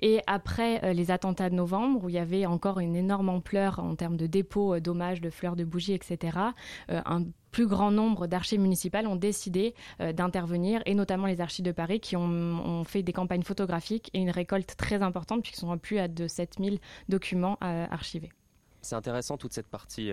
Et 0.00 0.20
après 0.26 0.84
euh, 0.84 0.92
les 0.92 1.10
attentats 1.10 1.50
de 1.50 1.54
novembre, 1.54 2.04
où 2.04 2.08
il 2.08 2.14
y 2.14 2.18
avait 2.18 2.46
encore 2.46 2.80
une 2.80 2.85
une 2.86 2.96
énorme 2.96 3.28
ampleur 3.28 3.78
en 3.78 3.94
termes 3.94 4.16
de 4.16 4.26
dépôts 4.26 4.74
euh, 4.74 4.80
d'hommages, 4.80 5.20
de 5.20 5.30
fleurs 5.30 5.56
de 5.56 5.64
bougies, 5.64 5.92
etc. 5.92 6.38
Euh, 6.90 7.00
un 7.04 7.24
plus 7.50 7.66
grand 7.66 7.90
nombre 7.90 8.26
d'archives 8.26 8.60
municipales 8.60 9.06
ont 9.06 9.16
décidé 9.16 9.74
euh, 10.00 10.12
d'intervenir, 10.12 10.82
et 10.86 10.94
notamment 10.94 11.26
les 11.26 11.40
archives 11.40 11.64
de 11.64 11.72
Paris 11.72 12.00
qui 12.00 12.16
ont, 12.16 12.84
fait 12.84 13.02
des 13.02 13.12
campagnes 13.12 13.42
photographiques 13.42 14.10
et 14.14 14.18
une 14.18 14.30
récolte 14.30 14.76
très 14.76 15.02
importante, 15.02 15.42
puisqu'ils 15.42 15.60
sont 15.60 15.70
à 15.70 15.76
plus 15.76 15.96
de 16.08 16.28
7000 16.28 16.78
documents 17.08 17.56
archivés. 17.60 18.30
C'est 18.82 18.94
intéressant 18.94 19.36
toute 19.36 19.52
cette 19.52 19.66
partie 19.66 20.12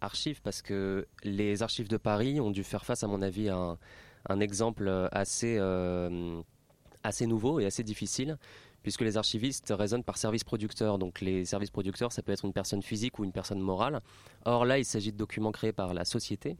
archives 0.00 0.42
parce 0.42 0.62
que 0.62 1.06
les 1.24 1.62
archives 1.62 1.88
de 1.88 1.96
Paris 1.96 2.40
ont 2.40 2.50
dû 2.50 2.62
faire 2.62 2.84
face, 2.84 3.02
à 3.02 3.08
mon 3.08 3.22
avis, 3.22 3.48
à 3.48 3.56
un, 3.56 3.78
un 4.28 4.40
exemple 4.40 5.08
assez, 5.10 5.58
assez 7.02 7.26
nouveau 7.26 7.60
et 7.60 7.66
assez 7.66 7.82
difficile 7.82 8.36
puisque 8.82 9.02
les 9.02 9.16
archivistes 9.16 9.72
raisonnent 9.76 10.04
par 10.04 10.16
service 10.16 10.44
producteur. 10.44 10.98
Donc 10.98 11.20
les 11.20 11.44
services 11.44 11.70
producteurs, 11.70 12.12
ça 12.12 12.22
peut 12.22 12.32
être 12.32 12.44
une 12.44 12.52
personne 12.52 12.82
physique 12.82 13.18
ou 13.18 13.24
une 13.24 13.32
personne 13.32 13.60
morale. 13.60 14.00
Or 14.44 14.64
là, 14.64 14.78
il 14.78 14.84
s'agit 14.84 15.12
de 15.12 15.16
documents 15.16 15.52
créés 15.52 15.72
par 15.72 15.94
la 15.94 16.04
société. 16.04 16.56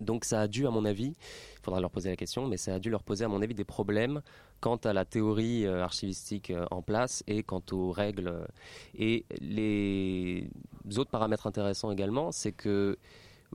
Donc 0.00 0.24
ça 0.24 0.42
a 0.42 0.48
dû, 0.48 0.66
à 0.66 0.70
mon 0.70 0.84
avis, 0.84 1.14
il 1.54 1.62
faudra 1.62 1.80
leur 1.80 1.90
poser 1.90 2.10
la 2.10 2.16
question, 2.16 2.46
mais 2.46 2.56
ça 2.56 2.74
a 2.74 2.78
dû 2.78 2.90
leur 2.90 3.02
poser, 3.02 3.24
à 3.24 3.28
mon 3.28 3.42
avis, 3.42 3.54
des 3.54 3.64
problèmes 3.64 4.22
quant 4.60 4.76
à 4.76 4.92
la 4.92 5.04
théorie 5.04 5.66
euh, 5.66 5.82
archivistique 5.82 6.50
euh, 6.50 6.66
en 6.70 6.82
place 6.82 7.22
et 7.26 7.42
quant 7.42 7.62
aux 7.72 7.90
règles. 7.90 8.46
Et 8.94 9.24
les 9.40 10.48
autres 10.96 11.10
paramètres 11.10 11.46
intéressants 11.46 11.90
également, 11.90 12.32
c'est 12.32 12.52
que 12.52 12.98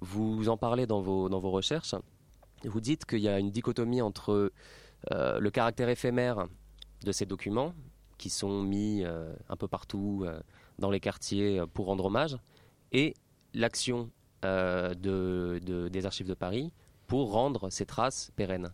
vous 0.01 0.50
en 0.50 0.58
parlez 0.58 0.86
dans 0.88 1.01
vos, 1.01 1.30
dans 1.30 1.39
vos 1.39 1.51
recherches. 1.51 1.96
Vous 2.63 2.82
dites 2.82 3.06
qu'il 3.06 3.20
y 3.20 3.30
a 3.30 3.39
une 3.39 3.51
dichotomie 3.51 4.01
entre 4.01 4.51
euh, 5.12 5.39
le 5.39 5.51
caractère 5.51 5.89
éphémère 5.89 6.48
de 7.06 7.12
ces 7.12 7.26
documents 7.26 7.74
qui 8.18 8.30
sont 8.30 8.62
mis 8.62 9.04
un 9.04 9.56
peu 9.58 9.68
partout 9.68 10.26
dans 10.80 10.90
les 10.90 11.00
quartiers 11.00 11.62
pour 11.74 11.86
rendre 11.86 12.06
hommage, 12.06 12.38
et 12.92 13.14
l'action 13.54 14.10
de, 14.44 15.90
des 15.92 16.06
archives 16.06 16.28
de 16.28 16.34
Paris 16.34 16.72
pour 17.08 17.32
rendre 17.32 17.70
ces 17.70 17.86
traces 17.86 18.32
pérennes. 18.36 18.72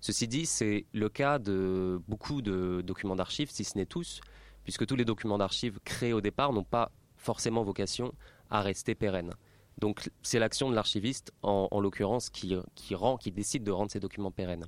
Ceci 0.00 0.28
dit, 0.28 0.46
c'est 0.46 0.84
le 0.92 1.08
cas 1.08 1.38
de 1.38 2.00
beaucoup 2.08 2.42
de 2.42 2.82
documents 2.82 3.16
d'archives, 3.16 3.50
si 3.50 3.64
ce 3.64 3.78
n'est 3.78 3.86
tous, 3.86 4.20
puisque 4.62 4.86
tous 4.86 4.96
les 4.96 5.04
documents 5.04 5.38
d'archives 5.38 5.78
créés 5.84 6.12
au 6.12 6.20
départ 6.20 6.52
n'ont 6.52 6.64
pas 6.64 6.92
forcément 7.16 7.62
vocation 7.62 8.12
à 8.50 8.60
rester 8.60 8.94
pérennes. 8.94 9.32
Donc 9.78 10.10
c'est 10.22 10.38
l'action 10.38 10.70
de 10.70 10.74
l'archiviste, 10.74 11.32
en, 11.42 11.80
l'occurrence, 11.80 12.30
qui, 12.30 12.54
rend, 12.94 13.16
qui 13.16 13.32
décide 13.32 13.64
de 13.64 13.70
rendre 13.70 13.90
ces 13.90 14.00
documents 14.00 14.30
pérennes. 14.30 14.66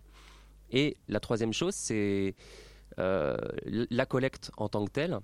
Et 0.70 0.96
la 1.06 1.20
troisième 1.20 1.52
chose, 1.52 1.74
c'est 1.74 1.94
euh, 1.94 2.32
la 2.98 4.06
collecte 4.06 4.50
en 4.56 4.68
tant 4.68 4.84
que 4.84 4.90
telle. 4.90 5.18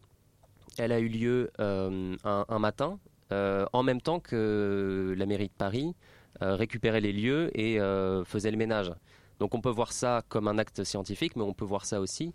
Elle 0.78 0.92
a 0.92 1.00
eu 1.00 1.08
lieu 1.08 1.50
euh, 1.60 2.16
un, 2.24 2.58
matin, 2.58 2.98
euh, 3.30 3.66
en 3.72 3.82
même 3.82 4.00
temps 4.00 4.20
que 4.20 5.14
la 5.16 5.26
mairie 5.26 5.48
de 5.48 5.52
Paris 5.52 5.94
récupérait 6.40 7.00
les 7.00 7.12
lieux 7.12 7.50
et 7.58 7.78
faisait 8.24 8.50
le 8.50 8.56
ménage. 8.56 8.92
Donc 9.38 9.54
on 9.54 9.60
peut 9.60 9.70
voir 9.70 9.92
ça 9.92 10.22
comme 10.28 10.48
un 10.48 10.58
acte 10.58 10.82
scientifique, 10.82 11.36
mais 11.36 11.42
on 11.42 11.54
peut 11.54 11.64
voir 11.64 11.84
ça 11.84 12.00
aussi 12.00 12.34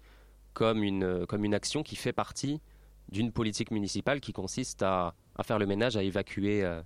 comme 0.54 0.82
une, 0.82 1.54
action 1.54 1.84
qui 1.84 1.96
fait 1.96 2.14
partie 2.14 2.62
d'une 3.10 3.32
politique 3.32 3.70
municipale 3.70 4.20
qui 4.20 4.34
consiste 4.34 4.82
à, 4.82 5.14
faire 5.44 5.60
le 5.60 5.68
ménage, 5.68 5.98
à 5.98 6.04
évacuer 6.04 6.64
euh, 6.64 6.82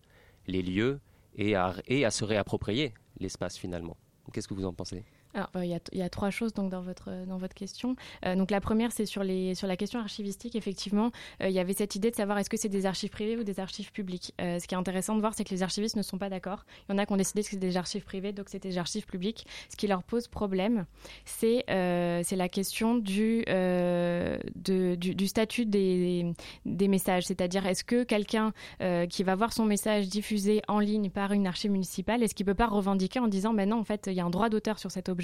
les 0.47 0.61
lieux 0.61 0.99
et 1.35 1.53
et 1.87 2.05
à 2.05 2.11
se 2.11 2.25
réapproprier 2.25 2.93
l'espace 3.19 3.57
finalement. 3.57 3.95
Qu'est-ce 4.33 4.47
que 4.47 4.53
vous 4.53 4.65
en 4.65 4.73
pensez? 4.73 5.05
Euh, 5.35 5.65
il 5.65 5.79
y, 5.97 6.01
a 6.01 6.09
trois 6.09 6.29
choses 6.29 6.53
donc 6.53 6.69
dans 6.69 6.81
votre 6.81 7.25
dans 7.25 7.37
votre 7.37 7.53
question. 7.53 7.95
Euh, 8.25 8.35
donc 8.35 8.51
la 8.51 8.61
première, 8.61 8.91
c'est 8.91 9.05
sur 9.05 9.23
sur 9.53 9.67
la 9.67 9.77
question 9.77 9.99
archivistique. 9.99 10.55
Effectivement, 10.55 11.11
euh, 11.41 11.49
il 11.49 11.53
y 11.53 11.59
avait 11.59 11.73
cette 11.73 11.95
idée 11.95 12.11
de 12.11 12.15
savoir 12.15 12.37
est-ce 12.37 12.49
que 12.49 12.57
c'est 12.57 12.69
des 12.69 12.85
archives 12.85 13.09
privées 13.09 13.37
ou 13.37 13.43
des 13.43 13.59
archives 13.59 13.91
publiques. 13.91 14.33
ce 14.39 14.65
qui 14.65 14.75
est 14.75 14.77
intéressant 14.77 15.15
de 15.15 15.21
voir, 15.21 15.33
c'est 15.33 15.43
que 15.43 15.51
les 15.51 15.63
archivistes 15.63 15.95
ne 15.95 16.01
sont 16.01 16.17
pas 16.17 16.29
d'accord. 16.29 16.65
Il 16.87 16.93
y 16.93 16.95
en 16.95 16.97
a 16.97 17.05
qui 17.05 17.13
ont 17.13 17.17
décidé 17.17 17.41
que 17.43 17.49
c'était 17.49 17.67
des 17.67 17.77
archives 17.77 18.03
privées, 18.03 18.33
donc 18.33 18.49
c'était 18.49 18.69
des 18.69 18.77
archives 18.77 19.05
publiques. 19.05 19.45
Ce 19.69 19.75
qui 19.75 19.87
leur 19.87 20.03
pose 20.03 20.27
problème, 20.27 20.85
c'est 21.25 21.63
c'est 21.67 22.35
la 22.35 22.49
question 22.49 22.97
du, 22.97 23.43
du, 24.55 25.27
statut 25.27 25.65
des 25.65 26.33
des 26.65 26.87
messages. 26.87 27.25
C'est-à-dire, 27.25 27.65
est-ce 27.65 27.83
que 27.83 28.03
quelqu'un 28.03 28.53
qui 29.09 29.23
va 29.23 29.35
voir 29.35 29.53
son 29.53 29.65
message 29.65 30.07
diffusé 30.07 30.61
en 30.67 30.79
ligne 30.79 31.09
par 31.09 31.31
une 31.31 31.47
archive 31.47 31.71
municipale, 31.71 32.23
est-ce 32.23 32.35
qu'il 32.35 32.45
peut 32.45 32.53
pas 32.53 32.67
revendiquer 32.67 33.19
en 33.19 33.27
disant, 33.27 33.53
ben 33.53 33.69
non, 33.69 33.79
en 33.79 33.83
fait, 33.83 34.07
il 34.07 34.13
y 34.13 34.19
a 34.19 34.25
un 34.25 34.29
droit 34.29 34.49
d'auteur 34.49 34.79
sur 34.79 34.91
cet 34.91 35.09
objet 35.09 35.20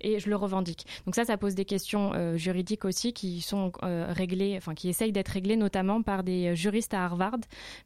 et 0.00 0.18
je 0.18 0.28
le 0.28 0.36
revendique. 0.36 0.86
Donc 1.06 1.14
ça, 1.14 1.24
ça 1.24 1.36
pose 1.36 1.54
des 1.54 1.64
questions 1.64 2.12
euh, 2.14 2.36
juridiques 2.36 2.84
aussi 2.84 3.12
qui 3.12 3.40
sont 3.40 3.72
euh, 3.82 4.06
réglées, 4.10 4.54
enfin 4.56 4.74
qui 4.74 4.88
essayent 4.88 5.12
d'être 5.12 5.28
réglées 5.28 5.56
notamment 5.56 6.02
par 6.02 6.22
des 6.22 6.48
euh, 6.48 6.54
juristes 6.54 6.94
à 6.94 7.04
Harvard, 7.04 7.38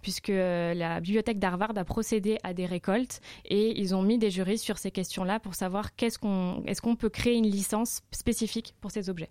puisque 0.03 0.29
la 0.29 1.01
bibliothèque 1.01 1.39
d'Harvard 1.39 1.73
a 1.77 1.85
procédé 1.85 2.39
à 2.43 2.55
des 2.55 2.67
récoltes 2.67 3.21
et 3.45 3.79
ils 3.81 3.95
ont 3.95 4.03
mis 4.03 4.19
des 4.19 4.31
juristes 4.31 4.65
sur 4.65 4.79
ces 4.79 4.91
questions-là 4.91 5.41
pour 5.41 5.55
savoir 5.55 5.95
qu'est-ce 5.97 6.19
qu'on, 6.19 6.63
est-ce 6.67 6.81
qu'on 6.81 6.97
peut 6.97 7.09
créer 7.09 7.35
une 7.35 7.47
licence 7.47 8.03
spécifique 8.13 8.75
pour 8.81 8.91
ces 8.91 9.11
objets. 9.11 9.31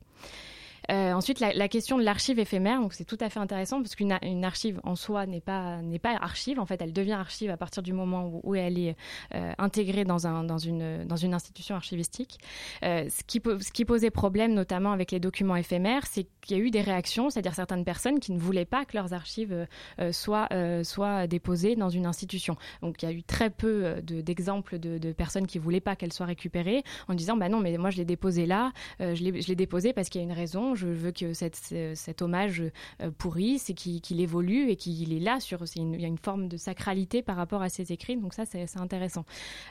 Euh, 0.92 1.14
ensuite, 1.14 1.40
la, 1.40 1.68
question 1.68 1.98
de 1.98 2.04
l'archive 2.04 2.40
éphémère, 2.40 2.82
donc 2.82 2.94
c'est 2.94 3.06
tout 3.06 3.18
à 3.22 3.30
fait 3.30 3.40
intéressant 3.40 3.82
parce 3.82 3.96
qu'une 3.96 4.12
archive 4.44 4.80
en 4.84 4.96
soi 4.96 5.26
n'est 5.26 5.42
pas 5.42 5.82
n'est 5.82 6.00
pas 6.00 6.16
archive. 6.16 6.60
En 6.60 6.66
fait, 6.66 6.82
elle 6.82 6.94
devient 6.94 7.14
archive 7.14 7.50
à 7.50 7.58
partir 7.58 7.84
du 7.84 7.94
moment 7.94 8.42
où, 8.44 8.56
elle 8.56 8.78
est 8.78 8.96
euh, 9.34 9.52
intégrée 9.58 10.04
dans 10.04 10.28
un 10.28 10.44
dans 10.44 10.58
une 10.58 11.06
dans 11.06 11.16
une 11.16 11.34
institution 11.34 11.76
archivistique. 11.76 12.40
Euh, 12.84 13.08
ce 13.10 13.24
qui 13.24 13.42
ce 13.44 13.72
qui 13.72 13.86
posait 13.86 14.10
problème, 14.10 14.54
notamment 14.54 14.92
avec 14.92 15.12
les 15.12 15.20
documents 15.20 15.56
éphémères, 15.56 16.06
c'est 16.06 16.28
qu'il 16.42 16.58
y 16.58 16.60
a 16.60 16.64
eu 16.64 16.72
des 16.72 16.82
réactions, 16.82 17.30
c'est-à-dire 17.30 17.56
certaines 17.56 17.86
personnes 17.86 18.20
qui 18.20 18.32
ne 18.32 18.40
voulaient 18.40 18.66
pas 18.66 18.86
que 18.86 18.98
leurs 18.98 19.14
archives 19.14 19.68
soient 20.12 20.50
soient 20.84 21.28
déposées 21.28 21.76
dans 21.76 21.90
une 21.90 22.06
institution. 22.06 22.56
Donc, 22.82 23.02
il 23.02 23.10
y 23.10 23.10
a 23.10 23.12
eu 23.12 23.24
très 23.24 23.50
peu 23.50 24.02
d'exemples 24.02 24.80
de, 24.80 25.12
personnes 25.14 25.48
qui 25.48 25.60
voulaient 25.60 25.80
pas 25.80 25.96
qu'elles 25.96 26.14
soient 26.14 26.26
récupérées 26.26 26.84
en 27.08 27.14
disant 27.14 27.38
bah 27.38 27.50
non, 27.50 27.60
mais 27.60 27.78
moi 27.78 27.90
je 27.90 27.98
l'ai 27.98 28.06
déposé 28.06 28.46
là, 28.46 28.72
je 29.00 29.48
l'ai 29.48 29.56
déposé 29.56 29.94
parce 29.94 30.10
qu'il 30.10 30.22
y 30.22 30.24
a 30.24 30.28
une 30.28 30.34
raison 30.34 30.73
je 30.76 30.88
veux 30.88 31.12
que 31.12 31.34
cet 31.34 32.22
hommage 32.22 32.64
euh, 33.02 33.12
pourrisse 33.18 33.70
et 33.70 33.74
qu'il 33.74 34.20
évolue 34.20 34.70
et 34.70 34.76
qu'il 34.76 35.14
est 35.14 35.20
là. 35.20 35.40
Sur, 35.40 35.64
il 35.76 36.02
y 36.02 36.06
a 36.06 36.08
une 36.08 36.18
forme 36.18 36.48
de 36.48 36.58
sacralité 36.58 37.22
par 37.22 37.36
rapport 37.36 37.62
à 37.62 37.70
ses 37.70 37.92
écrits, 37.92 38.18
donc 38.18 38.34
ça 38.34 38.46
c'est 38.46 38.78
intéressant. 38.78 39.26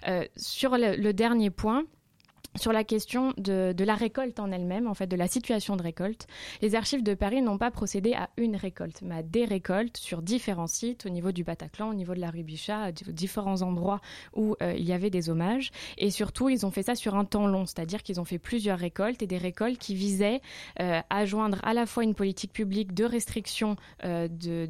Euh, 0.08 0.24
sur 0.36 0.76
le, 0.76 1.12
dernier 1.12 1.50
point, 1.50 1.84
sur 2.56 2.72
la 2.72 2.84
question 2.84 3.32
de, 3.38 3.74
la 3.82 3.94
récolte 3.94 4.38
en 4.38 4.52
elle-même, 4.52 4.86
en 4.86 4.94
fait, 4.94 5.06
de 5.06 5.16
la 5.16 5.26
situation 5.26 5.76
de 5.76 5.82
récolte, 5.82 6.26
les 6.60 6.74
archives 6.74 7.02
de 7.02 7.14
Paris 7.14 7.42
n'ont 7.42 7.58
pas 7.58 7.70
procédé 7.70 8.12
à 8.12 8.28
une 8.36 8.56
récolte, 8.56 9.00
mais 9.02 9.16
à 9.16 9.22
des 9.22 9.44
récoltes 9.44 9.96
sur 9.96 10.22
différents 10.22 10.66
sites, 10.66 11.06
au 11.06 11.08
niveau 11.08 11.32
du 11.32 11.44
Bataclan, 11.44 11.90
au 11.90 11.94
niveau 11.94 12.14
de 12.14 12.20
la 12.20 12.30
rue 12.30 12.42
Bichat, 12.42 12.82
à 12.82 12.92
différents 12.92 13.62
endroits 13.62 14.00
où 14.34 14.54
euh, 14.62 14.74
il 14.76 14.84
y 14.84 14.92
avait 14.92 15.10
des 15.10 15.30
hommages. 15.30 15.70
Et 15.98 16.10
surtout, 16.10 16.48
ils 16.48 16.66
ont 16.66 16.70
fait 16.70 16.82
ça 16.82 16.94
sur 16.94 17.16
un 17.16 17.24
temps 17.24 17.46
long, 17.46 17.64
c'est-à-dire 17.64 18.02
qu'ils 18.02 18.20
ont 18.20 18.24
fait 18.24 18.38
plusieurs 18.38 18.78
récoltes 18.78 19.22
et 19.22 19.26
des 19.26 19.38
récoltes 19.38 19.78
qui 19.78 19.94
visaient 19.94 20.40
euh, 20.80 21.00
à 21.08 21.24
joindre 21.24 21.58
à 21.62 21.72
la 21.72 21.86
fois 21.86 22.04
une 22.04 22.14
politique 22.14 22.52
publique 22.52 22.92
de 22.92 23.04
restriction 23.04 23.76
euh, 24.04 24.28
de, 24.28 24.68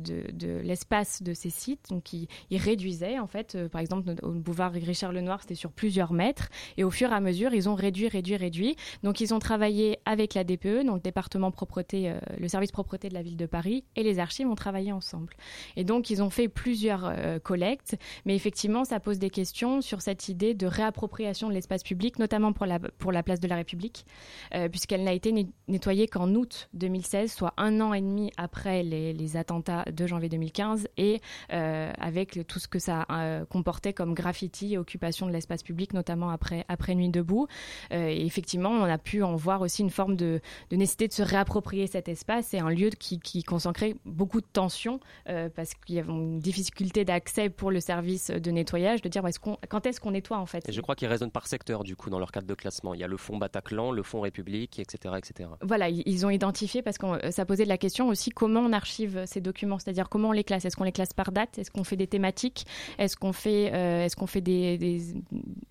l'espace 0.63 1.23
de 1.23 1.35
ces 1.35 1.51
sites, 1.51 1.89
donc 1.91 2.13
ils, 2.13 2.29
réduisaient, 2.53 3.19
en 3.19 3.27
fait, 3.27 3.59
par 3.69 3.81
exemple, 3.81 4.15
au 4.23 4.31
boulevard 4.31 4.73
Richard 4.73 5.13
Lenoir, 5.13 5.41
c'était 5.43 5.55
sur 5.55 5.73
plusieurs 5.73 6.13
mètres, 6.13 6.49
et 6.77 6.85
au 6.85 6.91
fur 6.91 7.11
et 7.11 7.15
à 7.15 7.21
mesure, 7.21 7.53
ils 7.55 7.62
ont 7.69 7.75
réduit, 7.75 8.09
réduit, 8.09 8.37
réduit. 8.37 8.77
Donc 9.03 9.21
ils 9.21 9.35
ont 9.35 9.39
travaillé 9.39 9.99
avec 10.05 10.35
la 10.35 10.45
DPE, 10.45 10.85
donc 10.85 10.97
le 10.97 11.01
département 11.01 11.51
propreté, 11.51 12.11
euh, 12.11 12.19
le 12.39 12.49
service 12.49 12.73
propreté 12.73 13.09
de 13.09 13.15
la 13.15 13.23
ville 13.23 13.37
de 13.37 13.47
Paris, 13.47 13.85
et 13.97 14.03
les 14.03 14.19
archives 14.19 14.49
ont 14.49 14.55
travaillé 14.55 14.93
ensemble. 14.93 15.35
Et 15.77 15.85
donc 15.85 16.11
ils 16.11 16.23
ont 16.23 16.31
fait 16.31 16.49
plusieurs 16.49 17.05
euh, 17.05 17.39
collectes, 17.39 17.97
mais 18.25 18.35
effectivement 18.35 18.85
ça 18.85 19.01
pose 19.01 19.19
des 19.19 19.31
questions 19.31 19.81
sur 19.81 20.01
cette 20.03 20.29
idée 20.29 20.55
de 20.55 20.67
réappropriation 20.67 21.49
de 21.49 21.55
l'espace 21.55 21.83
public, 21.83 22.19
notamment 22.19 22.53
pour 22.53 22.67
la, 22.67 22.79
pour 22.79 23.13
la 23.13 23.23
place 23.23 23.41
de 23.41 23.49
la 23.49 23.57
République, 23.57 24.07
euh, 24.55 24.69
puisqu'elle 24.69 25.05
n'a 25.05 25.13
été 25.13 25.33
nettoyée 25.69 26.09
qu'en 26.09 26.35
août 26.35 26.69
2016, 26.75 27.33
soit 27.33 27.55
un 27.57 27.81
an 27.81 27.95
et 27.95 28.01
demi 28.01 28.31
après 28.37 28.83
les, 28.83 29.13
les 29.13 29.37
attentats 29.37 29.85
de 29.91 30.07
janvier 30.07 30.29
2015, 30.29 30.89
et 30.97 31.21
avec 31.49 32.47
tout 32.47 32.59
ce 32.59 32.69
que 32.69 32.79
ça 32.79 33.07
comportait 33.49 33.93
comme 33.93 34.15
graffiti 34.15 34.75
et 34.75 34.79
occupation 34.79 35.27
de 35.27 35.33
l'espace 35.33 35.63
public, 35.63 35.93
notamment 35.93 36.31
après, 36.31 36.65
après 36.69 36.95
Nuit 36.95 37.09
debout. 37.09 37.47
Euh, 37.93 38.09
et 38.09 38.25
effectivement, 38.25 38.71
on 38.71 38.85
a 38.85 38.99
pu 38.99 39.23
en 39.23 39.35
voir 39.35 39.61
aussi 39.61 39.83
une 39.83 39.91
forme 39.91 40.17
de, 40.17 40.41
nécessité 40.71 41.09
de 41.09 41.13
se 41.13 41.23
réapproprier 41.23 41.87
cet 41.87 42.09
espace. 42.09 42.47
C'est 42.51 42.59
un 42.59 42.71
lieu 42.71 42.91
qui, 42.91 43.19
qui 43.21 43.43
concentrait 43.43 43.95
beaucoup 44.05 44.41
de 44.41 44.47
tensions 44.53 45.01
euh, 45.29 45.49
parce 45.55 45.75
qu'il 45.75 45.97
y 45.97 45.99
avait 45.99 46.13
une 46.13 46.39
difficulté 46.39 47.05
d'accès 47.05 47.49
pour 47.49 47.71
le 47.71 47.81
service 47.81 48.31
de 48.31 48.51
nettoyage, 48.51 49.03
de 49.03 49.09
dire 49.09 49.27
est 49.27 49.39
qu'on, 49.39 49.57
quand 49.69 49.87
est-ce 49.87 50.01
qu'on 50.01 50.13
nettoie 50.13 50.39
en 50.39 50.47
fait? 50.47 50.69
Et 50.69 50.73
je 50.73 50.81
crois 50.81 50.95
qu'ils 50.95 51.09
raisonnent 51.09 51.31
par 51.31 51.47
secteur 51.47 51.85
du 51.85 51.97
coup 51.97 52.11
dans 52.11 52.19
leur 52.19 52.33
cadre 52.33 52.47
de 52.47 52.55
classement. 52.55 52.95
Il 52.95 53.01
y 53.01 53.05
a 53.05 53.09
le 53.09 53.17
fonds 53.17 53.37
Bataclan, 53.37 53.93
le 53.93 54.03
fonds 54.03 54.21
République, 54.21 54.79
etc. 54.79 55.15
etc. 55.19 55.49
Voilà, 55.63 55.89
ils 55.89 56.27
ont 56.27 56.31
identifié 56.31 56.83
parce 56.83 56.99
que 56.99 57.31
ça 57.31 57.45
posait 57.45 57.65
de 57.65 57.69
la 57.69 57.79
question 57.79 58.09
aussi 58.09 58.31
comment 58.31 58.61
on 58.61 58.73
archive 58.73 59.25
ces 59.27 59.41
documents, 59.41 59.79
c'est-à-dire 59.79 60.09
comment 60.09 60.29
on 60.29 60.33
les 60.33 60.45
classe? 60.45 60.65
Est-ce 60.65 60.77
qu'on 60.77 60.85
les 60.85 60.93
classe 60.93 61.13
par 61.13 61.33
date? 61.33 61.59
Est-ce 61.59 61.71
qu'on 61.71 61.85
fait 61.85 61.97
des 61.97 62.07
thématiques? 62.07 62.67
Est-ce 62.99 63.17
qu'on 63.17 63.33
fait, 63.33 63.73
euh, 63.73 64.05
est-ce 64.05 64.17
qu'on 64.17 64.27
fait 64.27 64.41
des, 64.41 64.79
des, 64.79 65.01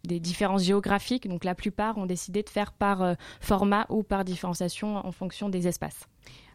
des 0.04 0.20
différences 0.20 0.64
géographiques? 0.64 1.28
Donc 1.28 1.44
la 1.44 1.56
plupart 1.72 1.98
ont 1.98 2.06
décidé 2.06 2.44
de 2.44 2.50
faire 2.50 2.74
par 2.74 3.02
euh, 3.02 3.14
format 3.40 3.86
ou 3.90 4.04
par 4.04 4.26
différenciation 4.26 4.98
en 4.98 5.12
fonction 5.12 5.50
des 5.50 5.68
espaces. 5.68 6.08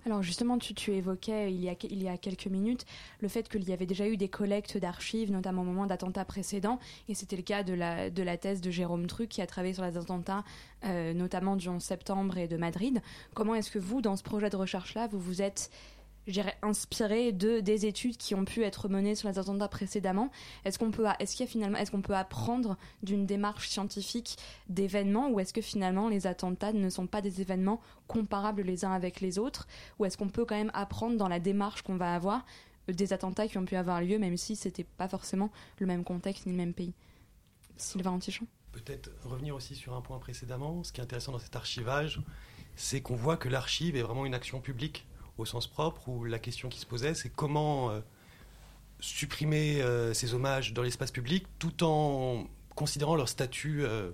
Alors 0.05 0.23
justement, 0.23 0.57
tu, 0.57 0.93
évoquais 0.93 1.53
il 1.53 1.61
y, 1.65 1.69
a, 1.69 1.75
il 1.91 2.01
y, 2.01 2.09
a, 2.09 2.17
quelques 2.17 2.47
minutes 2.47 2.87
le 3.21 3.27
fait 3.27 3.49
qu'il 3.49 3.69
y 3.69 3.73
avait 3.73 3.87
déjà 3.87 4.07
eu 4.07 4.17
des 4.17 4.29
collectes 4.29 4.79
d'archives, 4.79 5.33
notamment 5.33 5.63
au 5.63 5.65
moment 5.65 5.87
d'attentats 5.87 6.25
précédents, 6.25 6.79
et 7.09 7.15
c'était 7.15 7.35
le 7.35 7.43
cas 7.43 7.65
de 7.65 7.75
la, 7.75 8.09
de 8.09 8.23
la 8.23 8.37
thèse 8.37 8.61
de 8.61 8.71
Jérôme 8.71 9.09
Truc 9.09 9.31
qui 9.31 9.43
a 9.43 9.49
travaillé 9.49 9.75
sur 9.75 9.85
les 9.85 9.97
attentats, 9.97 10.45
euh, 10.85 11.13
notamment 11.13 11.57
du 11.57 11.69
11 11.69 11.83
septembre 11.83 12.39
et 12.39 12.47
de 12.47 12.57
Madrid. 12.57 13.03
Comment 13.35 13.57
est-ce 13.57 13.73
que 13.73 13.81
vous, 13.81 14.01
dans 14.01 14.15
ce 14.15 14.23
projet 14.23 14.49
de 14.49 14.55
recherche-là, 14.55 15.09
vous 15.09 15.19
vous 15.19 15.43
êtes 15.43 15.73
dirais, 16.33 16.57
inspiré 16.63 17.33
de 17.33 17.61
des 17.61 17.87
études 17.87 18.17
qui 18.17 18.35
ont 18.35 18.45
pu 18.45 18.63
être 18.63 18.89
menées 18.89 19.15
sur 19.15 19.29
les 19.29 19.39
attentats 19.39 19.69
précédemment. 19.69 20.31
Est-ce 20.65 20.79
qu'on 20.79 20.91
peut, 20.91 21.07
est-ce 21.19 21.37
qu'il 21.37 21.47
finalement, 21.47 21.79
est-ce 21.79 21.91
qu'on 21.91 22.03
peut 22.03 22.17
apprendre 22.17 22.77
d'une 23.03 23.27
démarche 23.27 23.69
scientifique 23.69 24.37
d'événements, 24.69 25.31
ou 25.31 25.41
est-ce 25.41 25.53
que 25.53 25.61
finalement 25.61 26.09
les 26.09 26.27
attentats 26.27 26.73
ne 26.73 26.91
sont 26.91 27.07
pas 27.07 27.21
des 27.21 27.41
événements 27.41 27.81
comparables 28.09 28.63
les 28.63 28.85
uns 28.85 28.93
avec 28.93 29.21
les 29.21 29.39
autres, 29.39 29.67
ou 29.99 30.05
est-ce 30.05 30.17
qu'on 30.17 30.29
peut 30.29 30.45
quand 30.45 30.57
même 30.57 30.73
apprendre 30.75 31.17
dans 31.17 31.29
la 31.29 31.41
démarche 31.41 31.83
qu'on 31.83 31.97
va 31.97 32.15
avoir 32.15 32.45
des 32.89 33.13
attentats 33.13 33.49
qui 33.49 33.59
ont 33.59 33.65
pu 33.65 33.77
avoir 33.77 34.01
lieu, 34.01 34.19
même 34.19 34.37
si 34.37 34.57
c'était 34.57 34.85
pas 34.85 35.09
forcément 35.09 35.51
le 35.79 35.87
même 35.87 36.05
contexte 36.05 36.47
ni 36.47 36.53
le 36.53 36.59
même 36.59 36.75
pays? 36.75 36.95
Sylvain 37.77 38.13
Antichon. 38.13 38.47
Peut-être 38.73 39.11
revenir 39.25 39.55
aussi 39.55 39.75
sur 39.75 39.95
un 39.95 40.01
point 40.01 40.19
précédemment. 40.19 40.83
Ce 40.85 40.93
qui 40.93 41.01
est 41.01 41.05
intéressant 41.05 41.33
dans 41.33 41.39
cet 41.39 41.57
archivage, 41.57 42.21
c'est 42.75 43.01
qu'on 43.01 43.17
voit 43.17 43.37
que 43.37 43.49
l'archive 43.49 43.97
est 43.97 44.03
vraiment 44.03 44.27
une 44.27 44.35
action 44.35 44.61
publique 44.61 45.07
au 45.39 45.45
sens 45.45 45.67
propre, 45.67 46.09
où 46.09 46.25
la 46.25 46.39
question 46.39 46.69
qui 46.69 46.79
se 46.79 46.87
posait, 46.87 47.15
c'est 47.15 47.29
comment 47.29 47.91
euh, 47.91 48.01
supprimer 49.01 49.83
euh, 49.83 50.15
ces 50.15 50.35
hommages 50.35 50.73
dans 50.73 50.83
l'espace 50.83 51.11
public 51.11 51.47
tout 51.59 51.85
en 51.85 52.47
considérant 52.75 53.17
leur 53.17 53.29
statut 53.29 53.85
euh, 53.85 54.11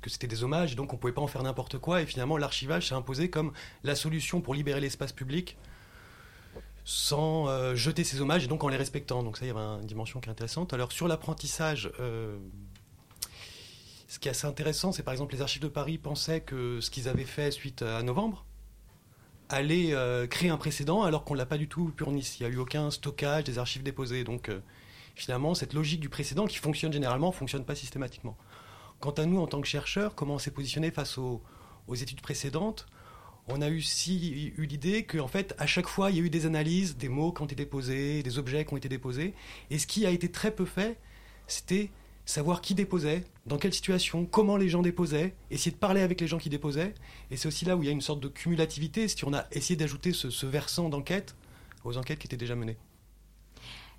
que 0.00 0.10
c'était 0.10 0.26
des 0.26 0.42
hommages, 0.42 0.72
et 0.72 0.74
donc 0.74 0.92
on 0.92 0.96
pouvait 0.96 1.12
pas 1.12 1.20
en 1.20 1.26
faire 1.26 1.42
n'importe 1.42 1.78
quoi. 1.78 2.02
Et 2.02 2.06
finalement, 2.06 2.36
l'archivage 2.36 2.88
s'est 2.88 2.94
imposé 2.94 3.30
comme 3.30 3.52
la 3.84 3.94
solution 3.94 4.40
pour 4.40 4.54
libérer 4.54 4.80
l'espace 4.80 5.12
public 5.12 5.56
sans 6.84 7.76
jeter 7.76 8.02
ces 8.02 8.20
hommages 8.20 8.42
et 8.42 8.48
donc 8.48 8.64
en 8.64 8.68
les 8.68 8.76
respectant. 8.76 9.22
Donc 9.22 9.36
ça, 9.36 9.46
y 9.46 9.50
avait 9.50 9.60
une 9.60 9.86
dimension 9.86 10.18
qui 10.18 10.28
est 10.28 10.32
intéressante. 10.32 10.74
Alors 10.74 10.90
sur 10.90 11.06
l'apprentissage, 11.06 11.92
ce 14.08 14.18
qui 14.18 14.26
est 14.26 14.32
assez 14.32 14.48
intéressant, 14.48 14.90
c'est 14.90 15.04
par 15.04 15.12
exemple 15.12 15.34
les 15.34 15.42
archives 15.42 15.62
de 15.62 15.68
Paris 15.68 15.98
pensaient 15.98 16.40
que 16.40 16.80
ce 16.80 16.90
qu'ils 16.90 17.08
avaient 17.08 17.24
fait 17.24 17.52
suite 17.52 17.82
à 17.82 18.02
novembre 18.02 18.44
allait 19.52 19.92
euh, 19.92 20.26
créer 20.26 20.50
un 20.50 20.56
précédent 20.56 21.02
alors 21.02 21.24
qu'on 21.24 21.34
ne 21.34 21.38
l'a 21.38 21.46
pas 21.46 21.58
du 21.58 21.68
tout 21.68 21.92
pour 21.96 22.10
Nice. 22.12 22.38
Il 22.40 22.46
n'y 22.46 22.52
a 22.52 22.54
eu 22.54 22.58
aucun 22.58 22.90
stockage 22.90 23.44
des 23.44 23.58
archives 23.58 23.82
déposées. 23.82 24.24
Donc 24.24 24.50
finalement, 25.14 25.54
cette 25.54 25.74
logique 25.74 26.00
du 26.00 26.08
précédent 26.08 26.46
qui 26.46 26.58
fonctionne 26.58 26.92
généralement 26.92 27.28
ne 27.28 27.32
fonctionne 27.32 27.64
pas 27.64 27.74
systématiquement. 27.74 28.36
Quant 29.02 29.10
à 29.10 29.26
nous, 29.26 29.40
en 29.40 29.48
tant 29.48 29.60
que 29.60 29.66
chercheurs, 29.66 30.14
comment 30.14 30.34
on 30.34 30.38
s'est 30.38 30.52
positionné 30.52 30.92
face 30.92 31.18
aux, 31.18 31.42
études 31.92 32.20
précédentes? 32.20 32.86
On 33.48 33.60
a 33.60 33.68
aussi 33.68 34.52
eu 34.56 34.64
l'idée 34.64 35.04
qu'en 35.04 35.26
fait, 35.26 35.56
à 35.58 35.66
chaque 35.66 35.88
fois, 35.88 36.12
il 36.12 36.16
y 36.16 36.20
a 36.20 36.22
eu 36.22 36.30
des 36.30 36.46
analyses, 36.46 36.96
des 36.96 37.08
mots 37.08 37.32
qui 37.32 37.42
ont 37.42 37.46
été 37.46 37.56
déposés, 37.56 38.22
des 38.22 38.38
objets 38.38 38.64
qui 38.64 38.72
ont 38.72 38.76
été 38.76 38.88
déposés. 38.88 39.34
Et 39.70 39.80
ce 39.80 39.88
qui 39.88 40.06
a 40.06 40.10
été 40.10 40.30
très 40.30 40.52
peu 40.52 40.64
fait, 40.64 41.00
c'était 41.48 41.90
savoir 42.24 42.60
qui 42.60 42.74
déposait, 42.74 43.24
dans 43.46 43.58
quelle 43.58 43.74
situation, 43.74 44.24
comment 44.24 44.56
les 44.56 44.68
gens 44.68 44.82
déposaient, 44.82 45.34
essayer 45.50 45.72
de 45.72 45.76
parler 45.76 46.00
avec 46.00 46.20
les 46.20 46.28
gens 46.28 46.38
qui 46.38 46.48
déposaient. 46.48 46.94
Et 47.30 47.36
c'est 47.36 47.48
aussi 47.48 47.64
là 47.64 47.76
où 47.76 47.82
il 47.82 47.86
y 47.86 47.88
a 47.88 47.92
une 47.92 48.00
sorte 48.00 48.20
de 48.20 48.28
cumulativité, 48.28 49.08
si 49.08 49.24
on 49.24 49.32
a 49.32 49.46
essayé 49.52 49.76
d'ajouter 49.76 50.12
ce 50.12 50.46
versant 50.46 50.88
d'enquête 50.88 51.34
aux 51.84 51.96
enquêtes 51.96 52.18
qui 52.18 52.26
étaient 52.26 52.36
déjà 52.36 52.54
menées. 52.54 52.76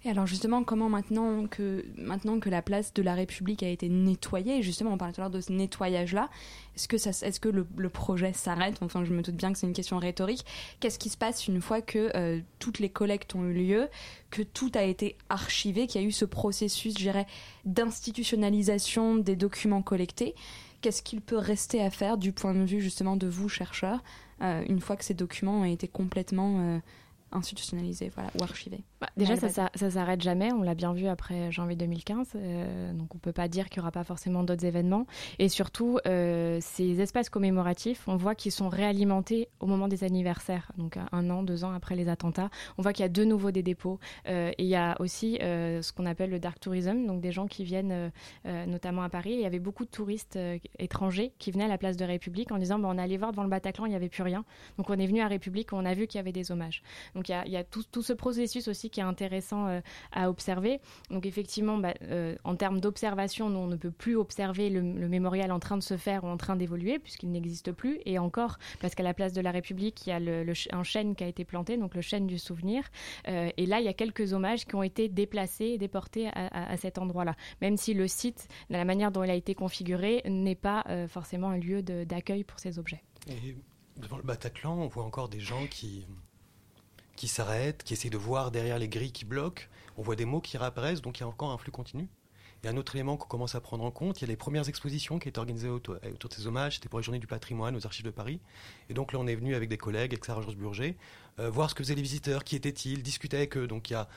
Et 0.05 0.09
alors 0.09 0.27
justement, 0.27 0.63
comment 0.63 0.89
maintenant 0.89 1.47
que, 1.47 1.85
maintenant 1.97 2.39
que 2.39 2.49
la 2.49 2.61
place 2.61 2.93
de 2.93 3.01
la 3.01 3.15
République 3.15 3.63
a 3.63 3.69
été 3.69 3.87
nettoyée, 3.87 4.61
justement 4.61 4.91
on 4.91 4.97
parlait 4.97 5.13
tout 5.13 5.21
à 5.21 5.23
l'heure 5.23 5.31
de 5.31 5.39
ce 5.39 5.53
nettoyage-là, 5.53 6.29
est-ce 6.75 6.89
que, 6.89 6.97
ça, 6.97 7.11
est-ce 7.11 7.39
que 7.39 7.47
le, 7.47 7.89
projet 7.89 8.33
s'arrête? 8.33 8.77
Enfin 8.81 9.05
je 9.05 9.13
me 9.13 9.21
doute 9.21 9.35
bien 9.35 9.53
que 9.53 9.59
c'est 9.59 9.67
une 9.67 9.73
question 9.73 9.99
rhétorique. 9.99 10.45
Qu'est-ce 10.81 10.99
qui 10.99 11.07
se 11.07 11.15
passe 11.15 11.47
une 11.47 11.61
fois 11.61 11.81
que 11.81 12.11
euh, 12.17 12.41
toutes 12.59 12.79
les 12.79 12.89
collectes 12.89 13.33
ont 13.35 13.45
eu 13.45 13.53
lieu, 13.53 13.87
que 14.29 14.41
tout 14.41 14.71
a 14.75 14.83
été 14.83 15.15
archivé, 15.29 15.87
qu'il 15.87 16.01
y 16.01 16.03
a 16.03 16.07
eu 16.07 16.11
ce 16.11 16.25
processus, 16.25 16.93
je 16.93 17.03
dirais, 17.03 17.27
d'institutionnalisation 17.63 19.15
des 19.15 19.37
documents 19.37 19.81
collectés? 19.81 20.35
Qu'est-ce 20.81 21.01
qu'il 21.01 21.21
peut 21.21 21.37
rester 21.37 21.81
à 21.81 21.89
faire 21.89 22.17
du 22.17 22.33
point 22.33 22.53
de 22.53 22.65
vue 22.65 22.81
justement 22.81 23.15
de 23.15 23.27
vous, 23.27 23.47
chercheurs, 23.47 24.03
euh, 24.41 24.65
une 24.67 24.81
fois 24.81 24.97
que 24.97 25.05
ces 25.05 25.13
documents 25.13 25.61
ont 25.61 25.65
été 25.65 25.87
complètement... 25.87 26.59
Euh, 26.59 26.79
institutionnalisé 27.33 28.11
voilà, 28.13 28.29
ou 28.39 28.43
archivé. 28.43 28.83
Bah, 29.03 29.09
déjà, 29.17 29.35
ça, 29.35 29.69
ça, 29.75 29.89
s'arrête 29.89 30.21
jamais. 30.21 30.53
On 30.53 30.61
l'a 30.61 30.75
bien 30.75 30.93
vu 30.93 31.07
après 31.07 31.51
janvier 31.51 31.75
2015. 31.75 32.29
Euh, 32.35 32.93
donc, 32.93 33.13
on 33.13 33.17
peut 33.17 33.33
pas 33.33 33.49
dire 33.49 33.67
qu'il 33.69 33.81
n'y 33.81 33.83
aura 33.83 33.91
pas 33.91 34.05
forcément 34.05 34.43
d'autres 34.43 34.63
événements. 34.63 35.05
Et 35.39 35.49
surtout, 35.49 35.99
euh, 36.07 36.59
ces 36.61 37.01
espaces 37.01 37.29
commémoratifs, 37.29 38.07
on 38.07 38.15
voit 38.15 38.33
qu'ils 38.33 38.53
sont 38.53 38.69
réalimentés 38.69 39.49
au 39.59 39.65
moment 39.65 39.89
des 39.89 40.05
anniversaires. 40.05 40.71
Donc, 40.77 40.97
un 41.11 41.29
an, 41.29 41.43
deux 41.43 41.65
ans 41.65 41.73
après 41.73 41.97
les 41.97 42.07
attentats. 42.07 42.49
On 42.77 42.81
voit 42.81 42.93
qu'il 42.93 43.03
y 43.03 43.05
a 43.05 43.09
de 43.09 43.25
nouveau 43.25 43.51
des 43.51 43.61
dépôts. 43.61 43.99
Euh, 44.29 44.51
et 44.57 44.63
il 44.63 44.69
y 44.69 44.75
a 44.77 44.95
aussi 45.01 45.37
ce 45.41 45.91
qu'on 45.91 46.05
appelle 46.05 46.29
le 46.29 46.39
dark 46.39 46.61
tourism. 46.61 47.05
Donc, 47.05 47.19
des 47.19 47.33
gens 47.33 47.47
qui 47.47 47.65
viennent 47.65 48.11
notamment 48.45 49.03
à 49.03 49.09
Paris. 49.09 49.33
Il 49.33 49.41
y 49.41 49.45
avait 49.45 49.59
beaucoup 49.59 49.83
de 49.83 49.89
touristes 49.89 50.39
étrangers 50.79 51.33
qui 51.39 51.51
venaient 51.51 51.65
à 51.65 51.67
la 51.67 51.77
place 51.77 51.97
de 51.97 52.05
République 52.05 52.53
en 52.53 52.57
disant 52.57 52.79
bah, 52.79 52.87
on 52.89 52.97
allait 52.97 53.17
voir 53.17 53.31
devant 53.31 53.43
le 53.43 53.49
Bataclan, 53.49 53.85
il 53.85 53.89
n'y 53.89 53.95
avait 53.95 54.07
plus 54.07 54.23
rien. 54.23 54.45
Donc, 54.77 54.89
on 54.89 54.97
est 54.97 55.07
venu 55.07 55.19
à 55.19 55.27
République, 55.27 55.73
on 55.73 55.83
a 55.83 55.93
vu 55.93 56.07
qu'il 56.07 56.19
y 56.19 56.21
avait 56.21 56.31
des 56.31 56.51
hommages. 56.51 56.83
Donc, 57.15 57.27
il 57.27 57.51
y 57.51 57.57
a, 57.57 57.63
tout, 57.63 58.01
ce 58.01 58.13
processus 58.13 58.67
aussi 58.67 58.89
qui 58.93 59.01
est 59.01 59.03
intéressant 59.03 59.67
euh, 59.67 59.81
à 60.13 60.29
observer. 60.29 60.79
Donc 61.09 61.25
effectivement, 61.25 61.77
bah, 61.77 61.93
euh, 62.03 62.35
en 62.45 62.55
termes 62.55 62.79
d'observation, 62.79 63.47
on 63.47 63.67
ne 63.67 63.75
peut 63.75 63.91
plus 63.91 64.15
observer 64.15 64.69
le, 64.69 64.81
mémorial 65.09 65.51
en 65.51 65.59
train 65.59 65.77
de 65.77 65.83
se 65.83 65.97
faire 65.97 66.23
ou 66.23 66.27
en 66.27 66.37
train 66.37 66.55
d'évoluer 66.55 66.99
puisqu'il 66.99 67.31
n'existe 67.31 67.71
plus. 67.71 67.99
Et 68.05 68.19
encore, 68.19 68.57
parce 68.79 68.95
qu'à 68.95 69.03
la 69.03 69.13
place 69.13 69.33
de 69.33 69.41
la 69.41 69.51
République, 69.51 70.07
il 70.07 70.09
y 70.09 70.13
a 70.13 70.77
un 70.77 70.83
chêne 70.83 71.15
qui 71.15 71.23
a 71.23 71.27
été 71.27 71.43
planté, 71.43 71.77
donc 71.77 71.95
le 71.95 72.01
chêne 72.01 72.27
du 72.27 72.37
souvenir. 72.37 72.83
Euh, 73.27 73.49
et 73.57 73.65
là, 73.65 73.79
il 73.79 73.85
y 73.85 73.89
a 73.89 73.93
quelques 73.93 74.33
hommages 74.33 74.65
qui 74.65 74.75
ont 74.75 74.83
été 74.83 75.09
déplacés 75.09 75.65
et 75.65 75.77
déportés 75.77 76.29
à, 76.33 76.77
cet 76.77 76.97
endroit-là. 76.97 77.35
Même 77.61 77.77
si 77.77 77.93
le 77.93 78.07
site, 78.07 78.47
de 78.69 78.75
la 78.75 78.85
manière 78.85 79.11
dont 79.11 79.23
il 79.23 79.29
a 79.29 79.35
été 79.35 79.55
configuré, 79.55 80.21
n'est 80.25 80.55
pas 80.55 80.83
forcément 81.07 81.49
un 81.49 81.57
lieu 81.57 81.81
d'accueil 81.81 82.43
pour 82.43 82.59
ces 82.59 82.77
objets. 82.79 83.01
Et 83.27 83.55
devant 83.97 84.17
le 84.17 84.23
Bataclan, 84.23 84.75
on 84.75 84.87
voit 84.87 85.03
encore 85.03 85.29
des 85.29 85.39
gens 85.39 85.65
qui 85.67 86.05
qui 87.15 87.27
s'arrêtent, 87.27 87.83
qui 87.83 87.93
essaient 87.93 88.09
de 88.09 88.17
voir 88.17 88.51
derrière 88.51 88.79
les 88.79 88.87
grilles 88.87 89.11
qui 89.11 89.25
bloquent. 89.25 89.63
On 89.97 90.01
voit 90.01 90.15
des 90.15 90.25
mots 90.25 90.41
qui 90.41 90.57
réapparaissent, 90.57 91.01
donc 91.01 91.19
il 91.19 91.21
y 91.21 91.23
a 91.23 91.27
encore 91.27 91.51
un 91.51 91.57
flux 91.57 91.71
continu. 91.71 92.07
Et 92.63 92.69
un 92.69 92.77
autre 92.77 92.95
élément 92.95 93.17
qu'on 93.17 93.27
commence 93.27 93.55
à 93.55 93.61
prendre 93.61 93.83
en 93.83 93.91
compte, 93.91 94.21
il 94.21 94.23
y 94.23 94.25
a 94.25 94.27
les 94.29 94.37
premières 94.37 94.69
expositions 94.69 95.19
qui 95.19 95.27
étaient 95.27 95.39
organisées 95.39 95.67
autour, 95.67 95.95
de 95.95 96.33
ces 96.33 96.47
hommages. 96.47 96.75
C'était 96.75 96.87
pour 96.87 96.99
les 96.99 97.03
Journées 97.03 97.19
du 97.19 97.27
patrimoine 97.27 97.75
aux 97.75 97.85
Archives 97.85 98.05
de 98.05 98.11
Paris. 98.11 98.39
Et 98.89 98.93
donc 98.93 99.11
là, 99.11 99.19
on 99.19 99.27
est 99.27 99.35
venu 99.35 99.53
avec 99.53 99.67
des 99.67 99.77
collègues, 99.77 100.13
avec 100.13 100.23
Sarah 100.23 100.41
Georges 100.41 100.55
Burger, 100.55 100.95
euh, 101.39 101.49
voir 101.49 101.69
ce 101.69 101.75
que 101.75 101.83
faisaient 101.83 101.95
les 101.95 102.01
visiteurs, 102.01 102.45
qui 102.45 102.55
étaient-ils, 102.55 103.03
discuter 103.03 103.35
avec 103.35 103.57
eux. 103.57 103.67
Donc 103.67 103.89
il 103.89 103.93
y 103.93 103.95
a 103.97 104.07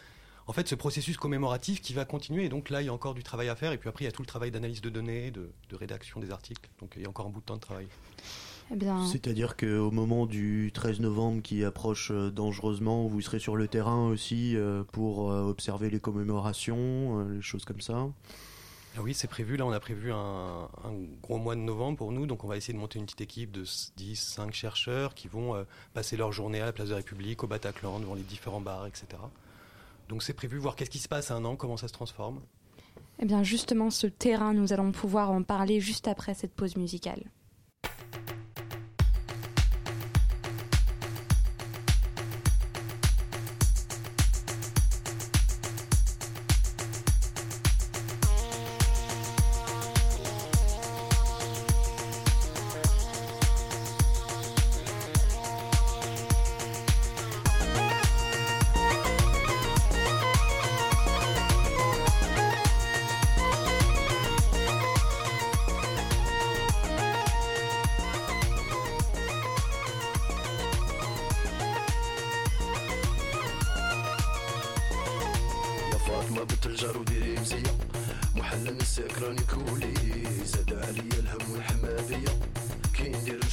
en 0.46 0.52
fait 0.52 0.68
ce 0.68 0.76
processus 0.76 1.16
commémoratif 1.16 1.80
qui 1.80 1.92
va 1.92 2.04
continuer. 2.04 2.44
Et 2.44 2.48
donc 2.48 2.70
là, 2.70 2.82
il 2.82 2.84
y 2.84 2.88
a 2.88 2.92
encore 2.92 3.14
du 3.14 3.24
travail 3.24 3.48
à 3.48 3.56
faire. 3.56 3.72
Et 3.72 3.78
puis 3.78 3.88
après, 3.88 4.04
il 4.04 4.06
y 4.06 4.10
a 4.10 4.12
tout 4.12 4.22
le 4.22 4.28
travail 4.28 4.52
d'analyse 4.52 4.80
de 4.80 4.90
données, 4.90 5.32
de 5.32 5.50
rédaction 5.72 6.20
des 6.20 6.30
articles. 6.30 6.70
Donc 6.78 6.92
il 6.94 7.02
y 7.02 7.06
a 7.06 7.08
encore 7.08 7.26
un 7.26 7.30
bout 7.30 7.40
de 7.40 7.46
temps 7.46 7.56
de 7.56 7.60
travail. 7.60 7.88
Eh 8.72 8.78
C'est-à-dire 9.12 9.56
qu'au 9.56 9.92
moment 9.92 10.26
du 10.26 10.72
13 10.74 10.98
novembre 11.00 11.40
qui 11.40 11.62
approche 11.64 12.10
euh, 12.10 12.30
dangereusement, 12.30 13.06
vous 13.06 13.20
serez 13.20 13.38
sur 13.38 13.54
le 13.56 13.68
terrain 13.68 14.08
aussi 14.08 14.56
euh, 14.56 14.82
pour 14.90 15.30
euh, 15.30 15.42
observer 15.42 15.88
les 15.88 16.00
commémorations, 16.00 17.28
les 17.28 17.42
choses 17.42 17.64
comme 17.64 17.80
ça 17.80 18.08
ah 18.98 19.02
oui, 19.02 19.12
c'est 19.12 19.28
prévu. 19.28 19.58
Là, 19.58 19.66
on 19.66 19.72
a 19.72 19.78
prévu 19.78 20.10
un, 20.10 20.70
gros 21.22 21.36
mois 21.36 21.54
de 21.54 21.60
novembre 21.60 21.98
pour 21.98 22.12
nous. 22.12 22.24
Donc, 22.24 22.44
on 22.44 22.46
va 22.48 22.56
essayer 22.56 22.72
de 22.72 22.78
monter 22.78 22.98
une 22.98 23.04
petite 23.04 23.20
équipe 23.20 23.52
de 23.52 23.62
10, 23.98 24.16
5 24.16 24.54
chercheurs 24.54 25.12
qui 25.12 25.28
vont 25.28 25.66
passer 25.92 26.16
leur 26.16 26.32
journée 26.32 26.62
à 26.62 26.64
la 26.64 26.72
place 26.72 26.86
de 26.86 26.92
la 26.92 26.96
République, 26.96 27.44
au 27.44 27.46
Bataclan, 27.46 28.00
devant 28.00 28.14
les 28.14 28.22
différents 28.22 28.62
bars, 28.62 28.86
etc. 28.86 29.06
Donc, 30.08 30.22
c'est 30.22 30.32
prévu, 30.32 30.56
voir 30.56 30.76
qu'est-ce 30.76 30.88
qui 30.88 30.98
se 30.98 31.08
passe 31.08 31.30
à 31.30 31.34
un 31.34 31.44
an, 31.44 31.56
comment 31.56 31.76
ça 31.76 31.88
se 31.88 31.92
transforme. 31.92 32.40
Eh 33.18 33.26
bien, 33.26 33.42
justement, 33.42 33.90
ce 33.90 34.06
terrain, 34.06 34.54
nous 34.54 34.72
allons 34.72 34.92
pouvoir 34.92 35.30
en 35.30 35.42
parler 35.42 35.78
juste 35.78 36.08
après 36.08 36.32
cette 36.32 36.54
pause 36.54 36.76
musicale. 36.76 37.22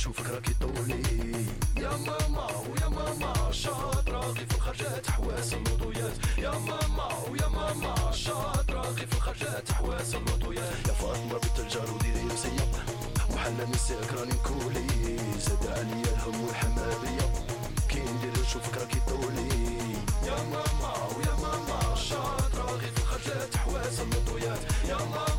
نشوفك 0.03 0.29
راكي 0.29 0.53
طولي 0.61 1.01
يا 1.77 1.89
ماما 1.89 2.47
ويا 2.67 2.87
ماما 2.89 3.51
شاطرة 3.51 4.19
غي 4.19 4.45
في 4.45 4.55
الخرجات 4.55 5.09
حواس 5.11 5.53
النضويات 5.53 6.13
يا 6.37 6.49
ماما 6.51 7.07
ويا 7.29 7.47
ماما 7.47 8.11
شاطرة 8.11 8.81
غي 8.81 9.07
في 9.07 9.15
الخرجات 9.17 9.71
حواس 9.71 10.15
النضويات 10.15 10.87
يا 10.87 10.93
فاطمة 10.93 11.33
بنت 11.39 11.59
الجار 11.59 11.91
وديري 11.95 12.23
مسيب 12.23 12.71
وحنا 13.33 13.65
نساك 13.73 14.13
راني 14.13 14.31
نكولي 14.33 15.17
زاد 15.39 15.67
عليا 15.67 16.13
الهم 16.15 16.45
والحمامية 16.47 17.25
كي 17.89 17.99
ندير 17.99 18.41
نشوفك 18.41 18.77
راكي 18.77 18.99
طولي 19.07 19.49
يا 20.27 20.35
ماما 20.51 20.93
ويا 21.17 21.35
ماما 21.41 21.95
شاطرة 21.95 22.71
غي 22.71 22.87
في 22.95 22.97
الخرجات 23.01 23.57
حواس 23.57 23.99
النضويات 23.99 24.59
يا 24.89 24.97
ماما 24.97 25.32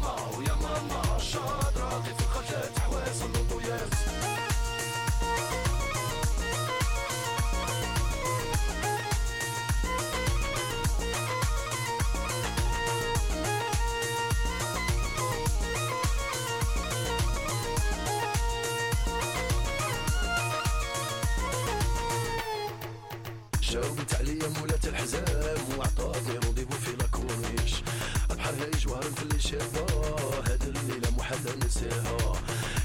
شافاه 29.55 30.41
هاد 30.49 30.63
الليلة 30.63 31.11
مو 31.11 31.23
حدا 31.23 31.57
نساها 31.67 32.33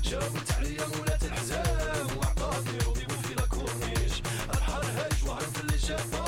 جابت 0.04 0.52
عليا 0.58 0.88
مولات 0.88 1.24
الحزام 1.24 2.18
وعطاتني 2.18 2.78
وضيبو 2.88 3.14
في 3.24 3.34
لاكورنيش 3.34 4.14
الحر 4.54 4.86
هاج 4.86 5.28
وعرف 5.28 5.62
اللي 5.62 5.78
شافاه 5.80 6.19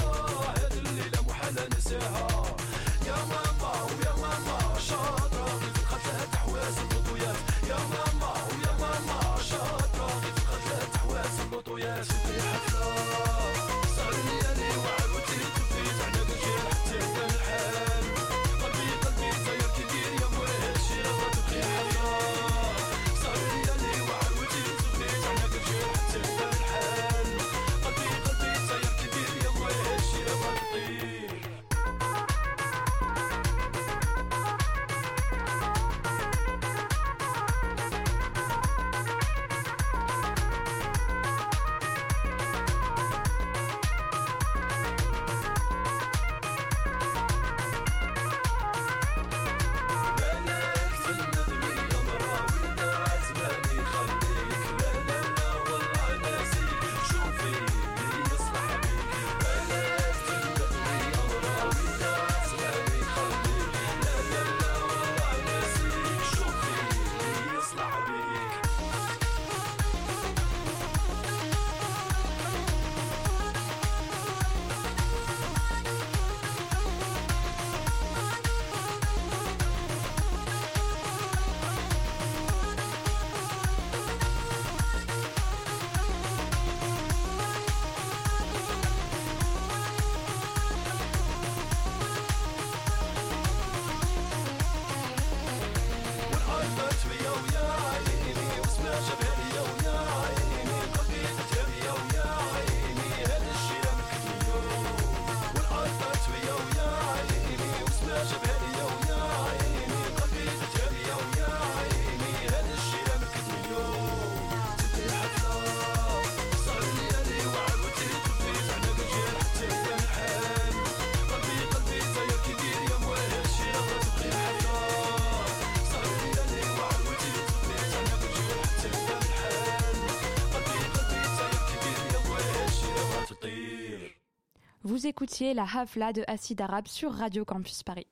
Vous 135.01 135.07
écoutiez 135.07 135.55
la 135.55 135.63
Hafla 135.63 136.13
de 136.13 136.23
Acide 136.27 136.61
Arabe 136.61 136.87
sur 136.87 137.11
Radio 137.11 137.43
Campus 137.43 137.81
Paris. 137.81 138.05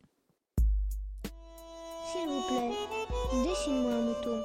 S'il 2.11 2.27
vous 2.27 2.41
plaît, 2.47 2.71
dessine-moi 3.43 3.93
un 3.93 4.01
mouton. 4.05 4.41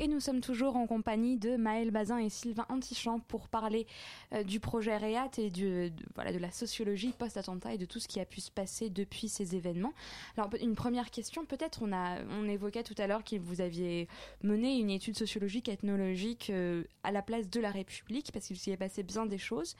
Et 0.00 0.08
nous 0.08 0.18
sommes 0.18 0.40
toujours 0.40 0.74
en 0.74 0.88
compagnie 0.88 1.38
de 1.38 1.56
Maël 1.56 1.92
Bazin 1.92 2.18
et 2.18 2.30
Sylvain 2.30 2.66
Antichamp 2.68 3.20
pour 3.28 3.46
parler 3.46 3.86
euh, 4.32 4.42
du 4.42 4.58
projet 4.58 4.96
REAT 4.96 5.38
et 5.38 5.50
du- 5.50 5.90
de, 5.92 6.04
voilà, 6.16 6.32
de 6.32 6.38
la 6.38 6.50
sociologie 6.50 7.12
post-attentat 7.16 7.74
et 7.74 7.78
de 7.78 7.86
tout 7.86 8.00
ce 8.00 8.08
qui 8.08 8.18
a 8.18 8.24
pu 8.24 8.40
se 8.40 8.50
passer 8.50 8.90
depuis 8.90 9.28
ces 9.28 9.54
événements. 9.54 9.92
Alors, 10.36 10.50
une 10.60 10.74
première 10.74 11.12
question, 11.12 11.44
peut-être 11.44 11.78
on, 11.82 11.92
a, 11.92 12.18
on 12.40 12.48
évoquait 12.48 12.82
tout 12.82 12.96
à 12.98 13.06
l'heure 13.06 13.22
que 13.22 13.36
vous 13.36 13.60
aviez 13.60 14.08
mené 14.42 14.78
une 14.78 14.90
étude 14.90 15.16
sociologique, 15.16 15.68
ethnologique 15.68 16.50
euh, 16.50 16.82
à 17.04 17.12
la 17.12 17.22
place 17.22 17.48
de 17.48 17.60
la 17.60 17.70
République, 17.70 18.32
parce 18.32 18.48
qu'il 18.48 18.58
s'y 18.58 18.72
est 18.72 18.76
passé 18.76 19.04
bien 19.04 19.26
des 19.26 19.38
choses. 19.38 19.76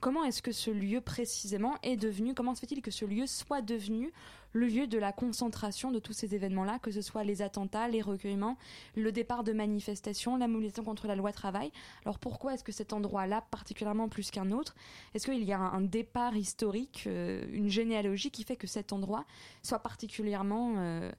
Comment 0.00 0.24
est-ce 0.24 0.42
que 0.42 0.52
ce 0.52 0.70
lieu 0.70 1.00
précisément 1.00 1.76
est 1.82 1.96
devenu, 1.96 2.34
comment 2.34 2.54
se 2.54 2.60
fait-il 2.60 2.82
que 2.82 2.90
ce 2.90 3.04
lieu 3.04 3.26
soit 3.26 3.62
devenu 3.62 4.12
le 4.52 4.66
lieu 4.66 4.86
de 4.86 4.98
la 4.98 5.12
concentration 5.12 5.90
de 5.90 5.98
tous 5.98 6.12
ces 6.12 6.34
événements-là, 6.34 6.78
que 6.78 6.90
ce 6.90 7.00
soit 7.00 7.24
les 7.24 7.40
attentats, 7.40 7.88
les 7.88 8.02
recueillements, 8.02 8.58
le 8.96 9.12
départ 9.12 9.44
de 9.44 9.52
manifestations, 9.52 10.36
la 10.36 10.48
mobilisation 10.48 10.84
contre 10.84 11.06
la 11.06 11.14
loi 11.14 11.32
travail? 11.32 11.70
Alors 12.04 12.18
pourquoi 12.18 12.54
est-ce 12.54 12.64
que 12.64 12.72
cet 12.72 12.92
endroit-là, 12.92 13.44
particulièrement 13.50 14.08
plus 14.08 14.30
qu'un 14.30 14.50
autre, 14.50 14.74
est-ce 15.14 15.30
qu'il 15.30 15.44
y 15.44 15.52
a 15.52 15.58
un, 15.60 15.80
départ 15.80 16.36
historique, 16.36 17.04
euh, 17.06 17.46
une 17.50 17.68
généalogie 17.68 18.30
qui 18.30 18.44
fait 18.44 18.56
que 18.56 18.66
cet 18.66 18.92
endroit 18.92 19.24
soit 19.62 19.78
particulièrement, 19.78 20.74
euh, 20.76 21.12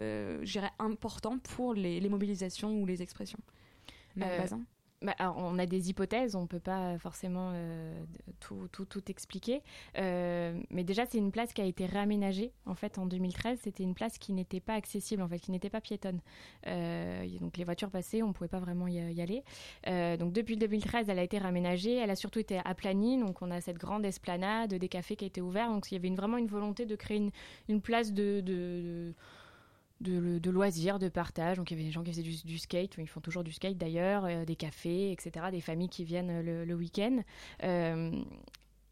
euh, 0.00 0.44
important 0.78 1.38
pour 1.38 1.74
les, 1.74 2.00
les 2.00 2.08
mobilisations 2.08 2.72
ou 2.80 2.86
les 2.86 3.02
expressions? 3.02 3.38
Euh, 4.18 4.38
Bazin 4.38 4.60
Bah, 5.02 5.14
on 5.38 5.58
a 5.58 5.64
des 5.64 5.88
hypothèses, 5.88 6.34
on 6.36 6.42
ne 6.42 6.46
peut 6.46 6.60
pas 6.60 6.98
forcément 6.98 7.52
euh, 7.54 7.98
tout, 8.40 8.68
expliquer. 9.08 9.62
Euh, 9.96 10.60
mais 10.68 10.84
déjà, 10.84 11.06
c'est 11.06 11.16
une 11.16 11.32
place 11.32 11.54
qui 11.54 11.62
a 11.62 11.64
été 11.64 11.86
réaménagée. 11.86 12.52
En 12.66 12.74
fait, 12.74 12.98
en 12.98 13.06
2013, 13.06 13.60
c'était 13.62 13.82
une 13.82 13.94
place 13.94 14.18
qui 14.18 14.34
n'était 14.34 14.60
pas 14.60 14.74
accessible, 14.74 15.22
en 15.22 15.28
fait, 15.28 15.38
qui 15.38 15.52
n'était 15.52 15.70
pas 15.70 15.80
piétonne. 15.80 16.20
Euh, 16.66 17.26
donc, 17.40 17.56
les 17.56 17.64
voitures 17.64 17.88
passaient, 17.88 18.22
on 18.22 18.28
ne 18.28 18.32
pouvait 18.34 18.48
pas 18.48 18.58
vraiment 18.58 18.88
y, 18.88 18.98
aller. 19.22 19.42
Donc, 20.18 20.34
depuis 20.34 20.54
le 20.54 20.60
2013, 20.60 21.08
elle 21.08 21.18
a 21.18 21.22
été 21.22 21.38
réaménagée. 21.38 21.94
Elle 21.96 22.10
a 22.10 22.16
surtout 22.16 22.38
été 22.38 22.60
aplanie. 22.62 23.18
Donc, 23.18 23.40
on 23.40 23.50
a 23.50 23.62
cette 23.62 23.78
grande 23.78 24.04
esplanade, 24.04 24.74
des 24.74 24.88
cafés 24.88 25.16
qui 25.16 25.24
étaient 25.24 25.40
ouverts. 25.40 25.70
Donc, 25.70 25.90
il 25.90 25.94
y 25.94 25.96
avait 25.96 26.08
une- 26.08 26.16
vraiment 26.16 26.36
une 26.36 26.46
volonté 26.46 26.84
de 26.84 26.94
créer 26.94 27.30
une, 27.68 27.80
place 27.80 28.12
de 28.12 29.14
de, 30.00 30.50
loisirs, 30.50 30.98
de 30.98 31.08
partage. 31.08 31.56
Donc 31.56 31.70
il 31.70 31.74
y 31.74 31.80
avait 31.80 31.86
des 31.86 31.92
gens 31.92 32.02
qui 32.02 32.10
faisaient 32.10 32.22
du, 32.22 32.58
skate, 32.58 32.96
ils 32.98 33.06
font 33.08 33.20
toujours 33.20 33.44
du 33.44 33.52
skate 33.52 33.76
d'ailleurs, 33.76 34.24
euh, 34.24 34.44
des 34.44 34.56
cafés, 34.56 35.12
etc., 35.12 35.46
des 35.50 35.60
familles 35.60 35.88
qui 35.88 36.04
viennent 36.04 36.40
le, 36.42 36.64
le 36.64 36.74
week-end. 36.74 37.22
Euh, 37.64 38.10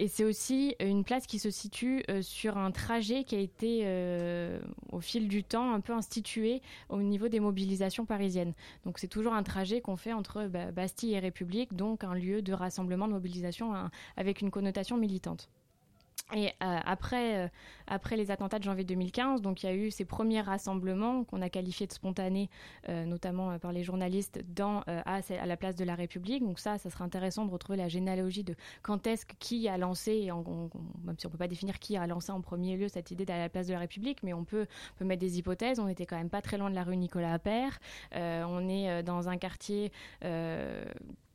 et 0.01 0.07
c'est 0.07 0.23
aussi 0.25 0.77
une 0.79 1.03
place 1.03 1.27
qui 1.27 1.41
se 1.41 1.51
situe 1.51 2.05
euh, 2.09 2.23
sur 2.23 2.57
un 2.57 2.71
trajet 2.71 3.25
qui 3.25 3.35
a 3.35 3.41
été, 3.41 3.81
euh, 3.83 4.61
au 4.93 5.01
fil 5.01 5.27
du 5.27 5.43
temps, 5.43 5.73
un 5.75 5.81
peu 5.81 5.93
institué 5.93 6.63
au 6.89 7.03
niveau 7.03 7.27
des 7.27 7.41
mobilisations 7.41 8.07
parisiennes. 8.07 8.55
Donc 8.85 9.01
c'est 9.01 9.09
toujours 9.09 9.33
un 9.33 9.43
trajet 9.43 9.81
qu'on 9.81 9.97
fait 9.97 10.13
entre 10.13 10.47
bah, 10.47 10.71
Bastille 10.71 11.15
et 11.15 11.19
République, 11.19 11.75
donc 11.75 12.05
un 12.05 12.15
lieu 12.15 12.43
de 12.43 12.53
rassemblement, 12.53 13.09
de 13.09 13.13
mobilisation 13.15 13.75
un- 13.75 13.91
avec 14.17 14.41
une 14.41 14.53
connotation 14.53 14.97
militante. 14.97 15.49
Et 16.37 16.49
euh, 16.49 16.79
après, 16.85 17.47
euh, 17.47 17.49
après 17.87 18.17
les 18.17 18.31
attentats 18.31 18.59
de 18.59 18.65
janvier 18.65 18.85
2015, 18.85 19.41
donc 19.41 19.63
il 19.63 19.67
y 19.67 19.69
a 19.71 19.75
eu 19.75 19.91
ces 19.91 20.05
premiers 20.05 20.43
rassemblements 20.43 21.25
qu'on 21.25 21.41
a 21.41 21.49
qualifiés 21.49 21.87
de 21.87 21.93
spontanés, 21.93 22.51
euh, 22.91 23.07
notamment 23.07 23.59
par 23.59 23.73
les 23.73 23.83
journalistes, 23.83 24.43
dans, 24.55 24.83
à, 24.87 25.21
la 25.47 25.57
place 25.57 25.75
de 25.75 25.85
la 25.85 25.95
République. 25.95 26.45
Donc 26.45 26.59
ça, 26.59 26.77
ça 26.77 26.91
serait 26.91 27.05
intéressant 27.05 27.47
de 27.47 27.51
retrouver 27.51 27.79
la 27.79 27.89
généalogie 27.89 28.45
de 28.45 28.55
quand 28.83 29.07
est-ce 29.07 29.25
qui 29.39 29.69
a 29.69 29.79
lancé, 29.79 30.31
on- 30.31 30.45
on- 30.47 30.71
même 31.03 31.19
si 31.19 31.27
on 31.27 31.31
peut 31.31 31.39
pas 31.39 31.49
définir 31.49 31.79
qui 31.79 31.97
a 31.97 32.07
lancé 32.07 32.31
en 32.31 32.43
premier 32.43 32.77
lieu 32.77 32.89
cette 32.89 33.11
idée 33.11 33.25
d'aller 33.25 33.41
à 33.41 33.45
la 33.45 33.49
place 33.49 33.67
de 33.67 33.73
la 33.73 33.79
République, 33.79 34.23
mais 34.23 34.35
on 34.35 34.45
peut, 34.45 34.67
peut 34.97 35.07
mettre 35.07 35.21
des 35.21 35.39
hypothèses. 35.39 35.81
On 35.81 35.89
était 35.89 36.05
quand 36.05 36.19
même 36.19 36.29
pas 36.31 36.43
très 36.43 36.59
loin 36.59 36.69
de 36.69 36.75
la 36.75 36.85
rue 36.85 36.99
Nicolas 36.99 37.33
Appert. 37.33 37.79
On 38.15 38.69
est 38.69 39.03
dans 39.03 39.29
un 39.31 39.39
quartier 39.39 39.93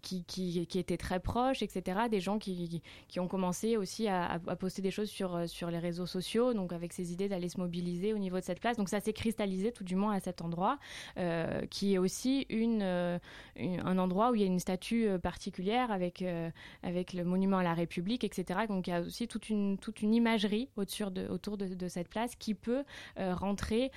qui, 0.03 0.67
était 0.75 0.97
très 0.97 1.19
proche, 1.19 1.63
etc. 1.63 2.01
Des 2.11 2.19
gens 2.19 2.37
qui, 2.37 2.81
ont 3.17 3.27
commencé 3.27 3.77
aussi 3.77 4.07
à, 4.07 4.39
poster 4.59 4.81
des 4.81 4.91
choses 4.91 5.09
sur, 5.09 5.35
euh, 5.35 5.47
sur 5.47 5.71
les 5.71 5.79
réseaux 5.79 6.05
sociaux, 6.05 6.53
donc 6.53 6.73
avec 6.73 6.93
ces 6.93 7.13
idées 7.13 7.29
d'aller 7.29 7.49
se 7.49 7.59
mobiliser 7.59 8.13
au 8.13 8.17
niveau 8.17 8.39
de 8.39 8.43
cette 8.43 8.59
place. 8.59 8.77
Donc 8.77 8.89
ça 8.89 8.99
s'est 8.99 9.13
cristallisé 9.13 9.71
tout 9.71 9.83
du 9.83 9.95
moins 9.95 10.13
à 10.13 10.19
cet 10.19 10.41
endroit, 10.41 10.77
euh, 11.17 11.65
qui 11.67 11.93
est 11.93 11.97
aussi 11.97 12.45
euh, 12.51 13.17
un 13.57 13.97
endroit 13.97 14.31
où 14.31 14.35
il 14.35 14.41
y 14.41 14.43
a 14.43 14.47
une 14.47 14.59
statue 14.59 15.07
particulière 15.21 15.91
avec, 15.91 16.21
le 16.21 17.23
monument 17.23 17.57
à 17.57 17.63
la 17.63 17.73
République, 17.73 18.23
etc. 18.23 18.61
Donc 18.67 18.87
il 18.87 18.89
y 18.91 18.93
a 18.93 19.01
aussi 19.01 19.27
toute 19.27 19.49
une, 19.49 19.77
imagerie 20.01 20.69
autour 20.75 21.11
de, 21.11 21.87
cette 21.87 22.09
place 22.09 22.35
qui 22.35 22.53
peut 22.53 22.83
rentrer 23.17 23.91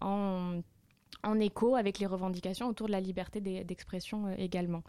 en 0.00 0.60
en 1.24 1.40
écho 1.40 1.74
avec 1.74 1.98
les 1.98 2.06
revendications 2.06 2.68
autour 2.68 2.86
de 2.86 2.92
la 2.92 3.00
liberté 3.00 3.40
d'e- 3.40 3.64
d'expression 3.64 4.26
euh, 4.26 4.34
également. 4.38 4.82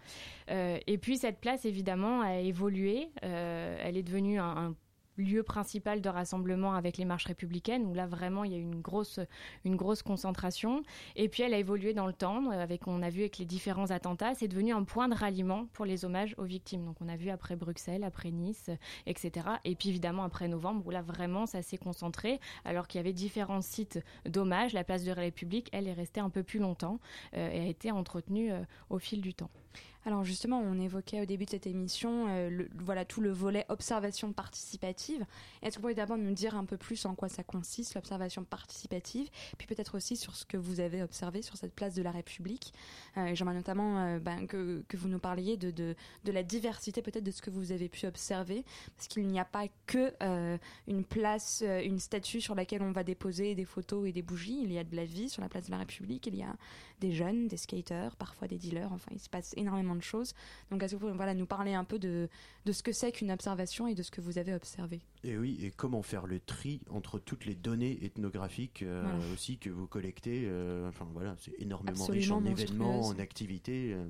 Euh, 0.51 0.77
et 0.87 0.97
puis 0.97 1.17
cette 1.17 1.39
place, 1.39 1.65
évidemment, 1.65 2.21
a 2.21 2.37
évolué. 2.37 3.09
Euh, 3.23 3.77
elle 3.83 3.97
est 3.97 4.03
devenue 4.03 4.39
un 4.39 4.75
lieu 5.19 5.43
principal 5.43 6.01
de 6.01 6.09
rassemblement 6.09 6.73
avec 6.73 6.97
les 6.97 7.05
marches 7.05 7.25
républicaines, 7.25 7.85
où 7.85 7.93
là 7.93 8.07
vraiment 8.07 8.43
il 8.43 8.51
y 8.51 8.55
a 8.55 8.57
eu 8.57 8.61
une 8.61 8.81
grosse, 8.81 9.19
une 9.65 9.75
grosse 9.75 10.01
concentration. 10.01 10.83
Et 11.15 11.29
puis 11.29 11.43
elle 11.43 11.53
a 11.53 11.57
évolué 11.57 11.93
dans 11.93 12.07
le 12.07 12.13
temps, 12.13 12.51
euh, 12.51 12.61
avec, 12.61 12.87
on 12.87 13.01
a 13.01 13.09
vu 13.09 13.21
avec 13.21 13.37
les 13.37 13.45
différents 13.45 13.91
attentats, 13.91 14.33
c'est 14.35 14.47
devenu 14.47 14.73
un 14.73 14.83
point 14.83 15.07
de 15.07 15.15
ralliement 15.15 15.67
pour 15.73 15.85
les 15.85 16.05
hommages 16.05 16.35
aux 16.37 16.45
victimes. 16.45 16.85
Donc 16.85 16.95
on 17.01 17.07
a 17.07 17.15
vu 17.15 17.29
après 17.29 17.55
Bruxelles, 17.55 18.03
après 18.03 18.31
Nice, 18.31 18.67
euh, 18.69 18.75
etc. 19.05 19.47
Et 19.65 19.75
puis 19.75 19.89
évidemment 19.89 20.23
après 20.23 20.47
novembre, 20.47 20.85
où 20.87 20.89
là 20.89 21.01
vraiment 21.01 21.45
ça 21.45 21.61
s'est 21.61 21.77
concentré, 21.77 22.39
alors 22.65 22.87
qu'il 22.87 22.99
y 22.99 23.01
avait 23.01 23.13
différents 23.13 23.61
sites 23.61 23.99
d'hommage. 24.25 24.73
La 24.73 24.83
place 24.83 25.03
de 25.03 25.09
la 25.09 25.21
République, 25.21 25.69
elle 25.71 25.87
est 25.87 25.93
restée 25.93 26.21
un 26.21 26.29
peu 26.29 26.43
plus 26.43 26.59
longtemps 26.59 26.99
euh, 27.35 27.49
et 27.51 27.59
a 27.59 27.65
été 27.65 27.91
entretenue 27.91 28.51
au 28.89 28.99
fil 28.99 29.21
du 29.21 29.33
temps. 29.33 29.49
Alors 30.05 30.23
justement, 30.23 30.59
on 30.59 30.79
évoquait 30.79 31.21
au 31.21 31.25
début 31.25 31.45
de 31.45 31.49
cette 31.49 31.67
émission 31.67 32.27
euh, 32.29 32.65
voilà 32.75 33.03
tout 33.03 33.19
le 33.19 33.31
volet 33.31 33.65
observation 33.67 34.31
participative. 34.31 35.25
Est-ce 35.61 35.71
que 35.71 35.75
vous 35.75 35.81
pouvez 35.81 35.93
d'abord 35.93 36.17
nous 36.17 36.33
dire 36.33 36.55
un 36.55 36.63
peu 36.63 36.77
plus 36.77 37.05
en 37.05 37.15
quoi 37.15 37.27
ça 37.27 37.43
consiste 37.43 37.95
l'observation 37.95 38.45
participative, 38.45 39.29
puis 39.57 39.67
peut-être 39.67 39.95
aussi 39.95 40.15
sur 40.15 40.35
ce 40.35 40.45
que 40.45 40.55
vous 40.55 40.79
avez 40.79 41.03
observé 41.03 41.41
sur 41.41 41.57
cette 41.57 41.73
place 41.73 41.95
de 41.95 42.01
la 42.01 42.11
République. 42.11 42.73
Euh, 43.17 43.35
J'aimerais 43.35 43.55
notamment 43.55 43.99
euh, 43.99 44.19
ben, 44.19 44.47
que, 44.47 44.83
vous 44.93 45.09
nous 45.09 45.19
parliez 45.19 45.57
de, 45.57 45.71
de, 45.71 45.95
de 46.23 46.31
la 46.31 46.43
diversité 46.43 47.01
peut-être 47.01 47.23
de 47.23 47.31
ce 47.31 47.41
que 47.41 47.49
vous 47.49 47.71
avez 47.73 47.89
pu 47.89 48.05
observer, 48.05 48.63
parce 48.95 49.09
qu'il 49.09 49.27
n'y 49.27 49.39
a 49.39 49.45
pas 49.45 49.65
que 49.85 50.13
euh, 50.23 50.57
une 50.87 51.03
place, 51.03 51.61
une 51.83 51.99
statue 51.99 52.39
sur 52.39 52.55
laquelle 52.55 52.81
on 52.81 52.91
va 52.91 53.03
déposer 53.03 53.53
des 53.53 53.65
photos 53.65 54.07
et 54.07 54.13
des 54.13 54.21
bougies. 54.21 54.61
Il 54.63 54.71
y 54.71 54.77
a 54.77 54.83
de 54.83 54.95
la 54.95 55.05
vie 55.05 55.29
sur 55.29 55.41
la 55.41 55.49
place 55.49 55.65
de 55.65 55.71
la 55.71 55.77
République. 55.77 56.25
Il 56.27 56.35
y 56.35 56.43
a 56.43 56.55
des 56.99 57.11
jeunes, 57.11 57.47
des 57.47 57.57
skaters, 57.57 58.15
parfois 58.15 58.47
des 58.47 58.57
dealers. 58.57 58.91
Enfin, 58.91 59.11
il 59.13 59.19
se 59.19 59.29
passe 59.29 59.53
énormément 59.57 59.88
de 59.95 60.01
choses. 60.03 60.33
Donc, 60.71 60.83
est-ce 60.83 60.93
que 60.93 60.99
vous 60.99 61.07
pouvez 61.07 61.17
voilà, 61.17 61.33
nous 61.33 61.45
parler 61.45 61.73
un 61.73 61.83
peu 61.83 61.99
de, 61.99 62.29
de 62.65 62.71
ce 62.71 62.83
que 62.83 62.91
c'est 62.91 63.11
qu'une 63.11 63.31
observation 63.31 63.87
et 63.87 63.95
de 63.95 64.03
ce 64.03 64.11
que 64.11 64.21
vous 64.21 64.37
avez 64.37 64.53
observé 64.53 65.01
Et 65.23 65.37
oui, 65.37 65.57
et 65.61 65.71
comment 65.71 66.01
faire 66.01 66.25
le 66.27 66.39
tri 66.39 66.81
entre 66.89 67.19
toutes 67.19 67.45
les 67.45 67.55
données 67.55 67.97
ethnographiques 68.03 68.83
euh, 68.83 69.01
Voilà. 69.03 69.33
aussi 69.33 69.57
que 69.57 69.69
vous 69.69 69.87
collectez. 69.87 70.43
euh, 70.45 70.89
enfin 70.89 71.07
voilà, 71.13 71.35
c'est 71.39 71.53
énormément 71.59 71.91
Absolument 72.05 72.37
riche 72.39 72.45
en 72.45 72.45
événements, 72.45 73.01
en 73.07 73.19
activités. 73.19 73.93
euh, 73.93 74.05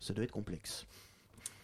ça 0.00 0.12
doit 0.14 0.24
être 0.24 0.32
complexe. 0.32 0.86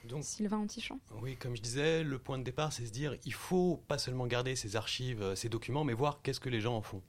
Donc, 0.08 0.24
Sylvain 0.24 0.56
Antichamp 0.58 0.98
oui, 1.20 1.36
comme 1.36 1.54
je 1.54 1.60
disais, 1.60 2.02
le 2.02 2.18
point 2.18 2.38
de 2.38 2.42
départ, 2.42 2.72
c'est 2.72 2.86
se 2.86 2.90
dire, 2.90 3.16
il 3.26 3.34
faut 3.34 3.82
pas 3.86 3.98
seulement 3.98 4.26
garder 4.26 4.56
ces 4.56 4.74
archives, 4.76 5.34
ces 5.34 5.50
documents, 5.50 5.84
mais 5.84 5.92
voir 5.92 6.20
qu'est-ce 6.22 6.40
que 6.40 6.48
les 6.48 6.60
gens 6.62 6.74
en 6.74 6.80
font. 6.82 7.02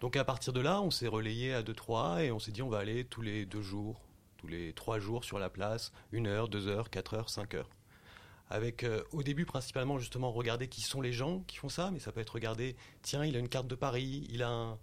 Donc 0.00 0.16
à 0.16 0.24
partir 0.24 0.52
de 0.54 0.60
là, 0.60 0.80
on 0.80 0.90
s'est 0.90 1.06
relayé 1.06 1.52
à 1.52 1.62
2-3 1.62 2.24
et 2.24 2.32
on 2.32 2.38
s'est 2.38 2.50
dit, 2.50 2.62
on 2.62 2.68
va 2.70 2.78
aller 2.78 3.04
tous 3.04 3.20
les 3.22 3.44
deux 3.44 3.60
jours, 3.62 4.00
tous 4.44 4.48
les 4.50 4.74
trois 4.74 4.98
jours 4.98 5.24
sur 5.24 5.38
la 5.38 5.48
place, 5.48 5.90
une 6.12 6.26
heure, 6.26 6.48
deux 6.48 6.68
heures, 6.68 6.90
quatre 6.90 7.14
heures, 7.14 7.30
cinq 7.30 7.54
heures. 7.54 7.70
Avec 8.50 8.84
euh, 8.84 9.02
au 9.10 9.22
début 9.22 9.46
principalement 9.46 9.98
justement 9.98 10.30
regarder 10.30 10.68
qui 10.68 10.82
sont 10.82 11.00
les 11.00 11.12
gens 11.12 11.40
qui 11.46 11.56
font 11.56 11.70
ça, 11.70 11.90
mais 11.90 11.98
ça 11.98 12.12
peut 12.12 12.20
être 12.20 12.34
regarder, 12.34 12.76
tiens, 13.00 13.24
il 13.24 13.36
a 13.36 13.38
une 13.38 13.48
carte 13.48 13.66
de 13.66 13.74
Paris, 13.74 14.26
il 14.28 14.42
a, 14.42 14.76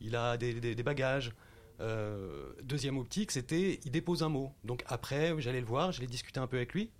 il 0.00 0.14
a 0.14 0.36
des, 0.36 0.74
bagages. 0.84 1.32
Euh, 1.80 2.52
deuxième 2.62 2.96
optique, 2.96 3.32
c'était 3.32 3.80
il 3.84 3.90
dépose 3.90 4.22
un 4.22 4.28
mot. 4.28 4.54
Donc 4.62 4.84
après, 4.86 5.34
j'allais 5.40 5.60
le 5.60 5.66
voir, 5.66 5.90
j'allais 5.90 6.06
discuter 6.06 6.38
un 6.38 6.46
peu 6.46 6.58
avec 6.58 6.72
lui. 6.72 6.90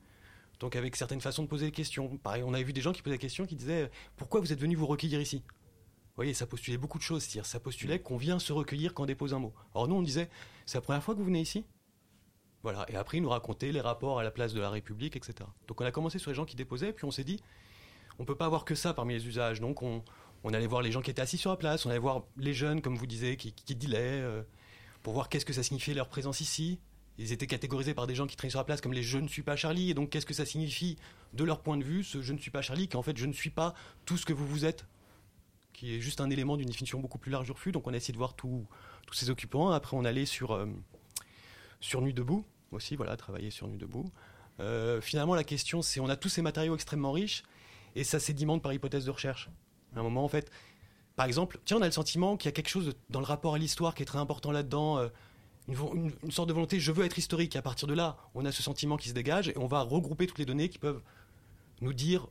Donc 0.58 0.74
avec 0.74 0.96
certaines 0.96 1.20
façons 1.20 1.44
de 1.44 1.48
poser 1.48 1.66
des 1.66 1.72
questions. 1.72 2.16
Pareil, 2.18 2.42
on 2.42 2.52
avait 2.52 2.64
vu 2.64 2.72
des 2.72 2.80
gens 2.80 2.92
qui 2.92 3.02
posaient 3.02 3.14
des 3.14 3.20
questions 3.20 3.46
qui 3.46 3.54
disaient 3.54 3.92
pourquoi 4.16 4.40
vous 4.40 4.52
êtes 4.52 4.60
venu 4.60 4.74
vous 4.74 4.86
recueillir 4.86 5.20
ici? 5.20 5.44
Vous 5.46 6.16
voyez, 6.16 6.34
ça 6.34 6.46
postulait 6.46 6.78
beaucoup 6.78 6.98
de 6.98 7.04
choses. 7.04 7.22
Ça 7.22 7.60
postulait 7.60 8.00
qu'on 8.00 8.16
vient 8.16 8.40
se 8.40 8.52
recueillir 8.52 8.92
quand 8.92 9.04
on 9.04 9.06
dépose 9.06 9.34
un 9.34 9.38
mot. 9.38 9.54
Alors 9.72 9.86
nous, 9.86 9.94
on 9.94 10.02
disait 10.02 10.28
c'est 10.66 10.78
la 10.78 10.82
première 10.82 11.02
fois 11.02 11.14
que 11.14 11.20
vous 11.20 11.26
venez 11.26 11.40
ici? 11.40 11.64
Voilà. 12.62 12.87
Et 12.88 12.96
après, 12.96 13.18
ils 13.18 13.22
nous 13.22 13.31
racontaient 13.31 13.72
les 13.72 13.81
rapports 13.81 14.20
à 14.20 14.22
la 14.22 14.31
place 14.31 14.55
de 14.55 14.61
la 14.61 14.70
République, 14.70 15.16
etc. 15.16 15.48
Donc 15.66 15.81
on 15.81 15.85
a 15.85 15.90
commencé 15.90 16.18
sur 16.18 16.31
les 16.31 16.35
gens 16.35 16.44
qui 16.44 16.57
déposaient, 16.57 16.92
puis 16.92 17.05
on 17.05 17.11
s'est 17.11 17.25
dit 17.25 17.40
on 18.18 18.25
peut 18.25 18.35
pas 18.35 18.46
avoir 18.46 18.64
que 18.64 18.75
ça 18.75 18.94
parmi 18.94 19.14
les 19.14 19.27
usages. 19.27 19.61
Donc 19.61 19.83
on, 19.83 20.03
allait 20.53 20.66
voir 20.66 20.83
les 20.83 20.92
gens 20.92 21.03
qui 21.03 21.11
étaient 21.11 21.22
assis 21.22 21.38
sur 21.38 21.51
la 21.51 21.57
place, 21.57 21.87
on 21.87 21.90
allait 21.90 21.98
voir 21.98 22.22
les 22.37 22.55
jeunes, 22.55 22.83
comme 22.83 22.96
vous 22.96 23.07
disiez, 23.07 23.37
qui, 23.37 23.53
qui 23.53 23.75
dealaient, 23.75 24.20
euh, 24.20 24.42
pour 25.03 25.12
voir 25.14 25.29
qu'est-ce 25.29 25.44
que 25.44 25.53
ça 25.53 25.62
signifiait 25.62 25.94
leur 25.94 26.09
présence 26.09 26.40
ici. 26.40 26.79
Ils 27.18 27.33
étaient 27.33 27.46
catégorisés 27.46 27.94
par 27.94 28.07
des 28.07 28.14
gens 28.14 28.27
qui 28.27 28.37
traînaient 28.37 28.51
sur 28.51 28.61
la 28.61 28.64
place 28.64 28.81
comme 28.81 28.94
les 28.94 29.03
je 29.03 29.18
ne 29.18 29.29
suis 29.29 29.42
pas 29.42 29.57
Charlie. 29.57 29.90
Et 29.90 29.94
donc, 29.94 30.11
qu'est-ce 30.11 30.27
que 30.27 30.35
ça 30.35 30.46
signifie 30.46 30.96
de 31.35 31.44
leur 31.44 31.61
point 31.61 31.77
de 31.77 31.85
vue, 31.85 32.05
ce 32.05 32.22
je 32.22 32.33
ne 32.33 32.38
suis 32.38 32.51
pas 32.51 32.62
Charlie, 32.62 32.88
qui 32.88 32.96
en 32.96 33.03
fait 33.03 33.16
je 33.16 33.27
ne 33.27 33.33
suis 33.33 33.51
pas 33.51 33.75
tout 34.07 34.16
ce 34.16 34.25
que 34.25 34.33
vous 34.33 34.46
vous 34.46 34.64
êtes, 34.64 34.87
qui 35.72 35.94
est 35.94 36.01
juste 36.01 36.20
un 36.20 36.31
élément 36.31 36.57
d'une 36.57 36.68
définition 36.68 37.01
beaucoup 37.01 37.18
plus 37.18 37.31
large 37.31 37.46
du 37.46 37.53
refus. 37.53 37.72
Donc, 37.72 37.87
on 37.87 37.92
a 37.92 37.96
essayé 37.96 38.12
de 38.12 38.18
voir 38.18 38.35
tous 38.35 38.66
ces 39.12 39.31
occupants. 39.31 39.70
Après, 39.70 39.96
on 39.96 40.05
allait 40.05 40.27
sur, 40.27 40.53
euh, 40.53 40.66
sur 41.81 42.01
Nuit 42.01 42.14
debout 42.14 42.46
aussi, 42.72 42.96
voilà, 42.96 43.16
travailler 43.16 43.50
sur 43.50 43.68
Nuit 43.68 43.78
debout. 43.78 44.11
Euh, 44.61 45.00
finalement, 45.00 45.35
la 45.35 45.44
question, 45.44 45.82
c'est 45.82 46.00
on 46.00 46.08
a 46.08 46.16
tous 46.16 46.28
ces 46.28 46.42
matériaux 46.42 46.74
extrêmement 46.74 47.12
riches 47.12 47.42
et 47.94 48.04
ça 48.04 48.20
sédimente 48.20 48.62
par 48.62 48.72
hypothèse 48.72 49.04
de 49.04 49.11
recherche. 49.11 49.48
À 49.96 50.00
un 50.00 50.02
moment, 50.02 50.24
en 50.24 50.28
fait, 50.28 50.50
par 51.16 51.26
exemple, 51.26 51.58
tiens, 51.64 51.78
on 51.78 51.82
a 51.82 51.87
le 51.87 51.92
sentiment 51.92 52.37
qu'il 52.37 52.48
y 52.48 52.50
a 52.50 52.52
quelque 52.52 52.68
chose 52.68 52.92
dans 53.11 53.20
le 53.20 53.26
rapport 53.26 53.54
à 53.54 53.58
l'histoire 53.58 53.94
qui 53.94 54.02
est 54.02 54.06
très 54.06 54.18
important 54.18 54.50
là-dedans. 54.52 54.98
euh, 54.98 55.08
une- 55.68 56.11
une 56.24 56.30
sorte 56.32 56.48
de 56.48 56.54
volonté, 56.54 56.80
je 56.80 56.90
veux 56.90 57.04
être 57.04 57.18
historique. 57.18 57.54
Et 57.54 57.58
à 57.58 57.62
partir 57.62 57.87
de 57.87 57.94
là, 57.94 58.16
on 58.35 58.44
a 58.44 58.50
ce 58.50 58.62
sentiment 58.64 58.96
qui 58.96 59.08
se 59.08 59.14
dégage 59.14 59.48
et 59.48 59.56
on 59.56 59.66
va 59.68 59.80
regrouper 59.82 60.26
toutes 60.26 60.40
les 60.40 60.44
données 60.44 60.68
qui 60.68 60.78
peuvent 60.78 61.00
nous 61.80 61.92
dire, 61.92 62.26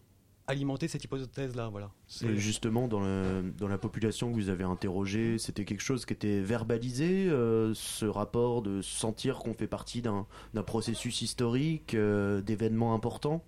alimenter 0.51 0.87
cette 0.87 1.03
hypothèse-là. 1.03 1.69
Voilà. 1.69 1.91
Justement, 2.35 2.87
dans, 2.87 2.99
le- 2.99 3.51
dans 3.57 3.67
la 3.67 3.77
population 3.77 4.29
que 4.29 4.35
vous 4.35 4.49
avez 4.49 4.63
interrogée, 4.63 5.37
c'était 5.37 5.65
quelque 5.65 5.81
chose 5.81 6.05
qui 6.05 6.13
était 6.13 6.41
verbalisé, 6.41 7.27
euh, 7.27 7.73
ce 7.73 8.05
rapport 8.05 8.61
de 8.61 8.81
sentir 8.81 9.39
qu'on 9.39 9.53
fait 9.53 9.67
partie 9.67 10.01
d'un 10.01 10.25
processus 10.65 11.21
historique, 11.21 11.93
euh, 11.95 12.41
d'événements 12.41 12.93
importants? 12.93 13.43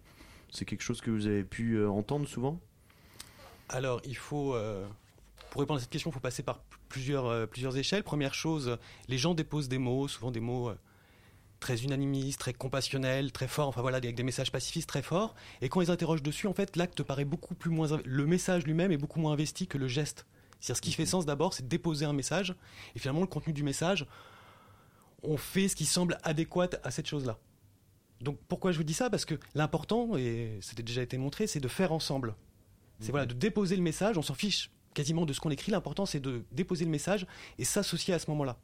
C'est 0.50 0.66
quelque 0.66 0.84
chose 0.84 1.02
que 1.02 1.12
vous 1.12 1.28
avez 1.28 1.44
pu 1.44 1.76
euh, 1.76 1.90
entendre 1.90 2.28
souvent? 2.28 2.60
Alors, 3.70 4.02
il 4.06 4.18
faut, 4.18 4.56
pour 5.50 5.62
répondre 5.62 5.78
à 5.78 5.82
cette 5.82 5.90
question, 5.90 6.10
il 6.12 6.14
faut 6.14 6.20
passer 6.20 6.44
par 6.44 6.60
plusieurs, 6.90 7.26
euh, 7.26 7.46
plusieurs 7.48 7.76
échelles. 7.76 8.04
Première 8.04 8.34
chose, 8.36 8.78
les 9.08 9.18
gens 9.18 9.34
déposent 9.34 9.68
des 9.70 9.80
mots, 9.80 10.08
souvent 10.08 10.32
des 10.32 10.40
mots 10.40 10.70
euh, 10.70 10.76
très 11.64 11.84
unanimistes, 11.84 12.40
très 12.40 12.54
compassionnels, 12.54 13.32
très 13.32 13.48
forts, 13.48 13.70
enfin 13.70 13.82
voilà, 13.82 13.98
avec 13.98 14.16
des 14.16 14.24
messages 14.24 14.52
pacifistes 14.52 14.88
très 14.88 15.02
forts. 15.02 15.34
Et 15.62 15.70
quand 15.70 15.82
ils 15.82 15.90
interrogent 15.90 16.22
dessus, 16.22 16.48
en 16.48 16.54
fait, 16.54 16.76
l'acte 16.76 17.02
paraît 17.04 17.26
beaucoup 17.26 17.56
plus 17.56 17.72
moins. 17.72 18.00
Le 18.06 18.26
message 18.28 18.66
lui-même 18.66 18.92
est 18.92 18.98
beaucoup 18.98 19.20
moins 19.20 19.34
investi 19.34 19.66
que 19.66 19.78
le 19.78 19.88
geste. 19.88 20.26
C'est-à-dire, 20.60 20.78
ce 20.78 20.82
qui 20.82 20.92
fait 20.94 21.06
sens 21.06 21.26
d'abord, 21.26 21.54
c'est 21.54 21.64
de 21.64 21.70
déposer 21.70 22.06
un 22.06 22.14
message. 22.14 22.54
Et 22.96 23.00
finalement, 23.00 23.22
le 23.22 23.28
contenu 23.28 23.54
du 23.54 23.64
message, 23.64 24.06
on 25.24 25.38
fait 25.38 25.68
ce 25.68 25.76
qui 25.76 25.86
semble 25.86 26.18
adéquat 26.24 26.70
à 26.84 26.92
cette 26.92 27.08
chose-là. 27.08 27.40
Donc 28.22 28.38
pourquoi 28.48 28.72
je 28.72 28.78
vous 28.78 28.84
dis 28.84 28.94
ça? 28.94 29.10
Parce 29.10 29.26
que 29.26 29.36
l'important, 29.56 30.16
et 30.16 30.60
c'était 30.62 30.84
déjà 30.84 31.02
été 31.02 31.18
montré, 31.18 31.48
c'est 31.48 31.60
de 31.60 31.68
faire 31.68 31.92
ensemble. 31.92 32.36
C'est 33.00 33.12
voilà, 33.12 33.26
de 33.26 33.34
déposer 33.34 33.76
le 33.76 33.82
message, 33.82 34.18
on 34.18 34.22
s'en 34.22 34.34
fiche 34.34 34.70
quasiment 34.94 35.26
de 35.26 35.34
ce 35.34 35.42
qu'on 35.42 35.50
écrit, 35.50 35.72
l'important 35.72 36.06
c'est 36.06 36.20
de 36.20 36.46
déposer 36.52 36.86
le 36.86 36.92
message 36.92 37.26
et 37.58 37.66
s'associer 37.66 38.14
à 38.14 38.20
ce 38.20 38.30
moment-là. 38.32 38.58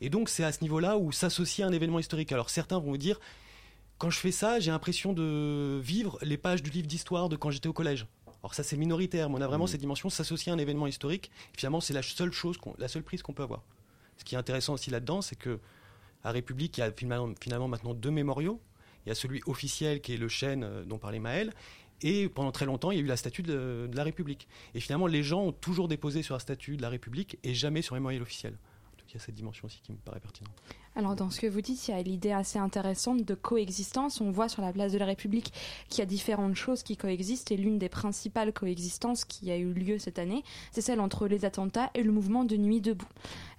Et 0.00 0.10
donc 0.10 0.28
c'est 0.28 0.44
à 0.44 0.52
ce 0.52 0.62
niveau-là 0.62 0.96
où 0.96 1.12
s'associer 1.12 1.64
à 1.64 1.66
un 1.66 1.72
événement 1.72 1.98
historique. 1.98 2.32
Alors 2.32 2.50
certains 2.50 2.78
vont 2.78 2.92
me 2.92 2.98
dire, 2.98 3.18
quand 3.98 4.10
je 4.10 4.18
fais 4.18 4.32
ça, 4.32 4.60
j'ai 4.60 4.70
l'impression 4.70 5.12
de 5.12 5.80
vivre 5.82 6.18
les 6.22 6.36
pages 6.36 6.62
du 6.62 6.70
livre 6.70 6.86
d'histoire 6.86 7.28
de 7.28 7.36
quand 7.36 7.50
j'étais 7.50 7.68
au 7.68 7.72
collège. 7.72 8.06
Alors 8.42 8.54
ça 8.54 8.62
c'est 8.62 8.76
minoritaire, 8.76 9.28
mais 9.28 9.36
on 9.38 9.40
a 9.40 9.46
vraiment 9.46 9.66
cette 9.66 9.80
dimension 9.80 10.10
s'associer 10.10 10.52
à 10.52 10.54
un 10.54 10.58
événement 10.58 10.86
historique. 10.86 11.30
Finalement 11.56 11.80
c'est 11.80 11.94
la 11.94 12.02
seule 12.02 12.32
chose, 12.32 12.56
la 12.78 12.88
seule 12.88 13.02
prise 13.02 13.22
qu'on 13.22 13.32
peut 13.32 13.42
avoir. 13.42 13.62
Ce 14.16 14.24
qui 14.24 14.34
est 14.34 14.38
intéressant 14.38 14.74
aussi 14.74 14.90
là-dedans, 14.90 15.22
c'est 15.22 15.36
que 15.36 15.58
à 16.24 16.32
République, 16.32 16.76
il 16.78 16.80
y 16.80 16.84
a 16.84 16.92
finalement, 16.92 17.68
maintenant 17.68 17.94
deux 17.94 18.10
mémoriaux. 18.10 18.60
Il 19.06 19.08
y 19.08 19.12
a 19.12 19.14
celui 19.14 19.40
officiel 19.46 20.00
qui 20.00 20.14
est 20.14 20.16
le 20.16 20.28
chêne 20.28 20.64
euh, 20.64 20.84
dont 20.84 20.98
parlait 20.98 21.20
Maël, 21.20 21.52
et 22.02 22.28
pendant 22.28 22.52
très 22.52 22.66
longtemps, 22.66 22.90
il 22.90 22.98
y 22.98 23.00
a 23.00 23.02
eu 23.02 23.06
la 23.06 23.16
statue 23.16 23.42
de, 23.42 23.88
de 23.90 23.96
la 23.96 24.04
République. 24.04 24.46
Et 24.74 24.80
finalement, 24.80 25.06
les 25.06 25.22
gens 25.22 25.42
ont 25.42 25.52
toujours 25.52 25.88
déposé 25.88 26.22
sur 26.22 26.34
la 26.34 26.40
statue 26.40 26.76
de 26.76 26.82
la 26.82 26.88
République 26.88 27.38
et 27.42 27.54
jamais 27.54 27.82
sur 27.82 27.94
le 27.94 28.00
mémorial 28.00 28.22
officiel. 28.22 28.56
Il 29.08 29.14
y 29.14 29.16
a 29.16 29.20
cette 29.20 29.34
dimension 29.34 29.66
aussi 29.66 29.80
qui 29.80 29.92
me 29.92 29.98
paraît 29.98 30.20
pertinente. 30.20 30.54
Alors 30.98 31.14
dans 31.14 31.30
ce 31.30 31.38
que 31.38 31.46
vous 31.46 31.60
dites, 31.60 31.86
il 31.86 31.92
y 31.92 31.94
a 31.94 32.02
l'idée 32.02 32.32
assez 32.32 32.58
intéressante 32.58 33.24
de 33.24 33.34
coexistence. 33.34 34.20
On 34.20 34.32
voit 34.32 34.48
sur 34.48 34.62
la 34.62 34.72
place 34.72 34.90
de 34.90 34.98
la 34.98 35.04
République 35.04 35.52
qu'il 35.88 36.00
y 36.00 36.02
a 36.02 36.06
différentes 36.06 36.56
choses 36.56 36.82
qui 36.82 36.96
coexistent 36.96 37.52
et 37.52 37.56
l'une 37.56 37.78
des 37.78 37.88
principales 37.88 38.52
coexistences 38.52 39.24
qui 39.24 39.52
a 39.52 39.56
eu 39.56 39.72
lieu 39.72 40.00
cette 40.00 40.18
année, 40.18 40.42
c'est 40.72 40.80
celle 40.80 40.98
entre 40.98 41.28
les 41.28 41.44
attentats 41.44 41.88
et 41.94 42.02
le 42.02 42.10
mouvement 42.10 42.42
de 42.42 42.56
Nuit 42.56 42.80
debout. 42.80 43.06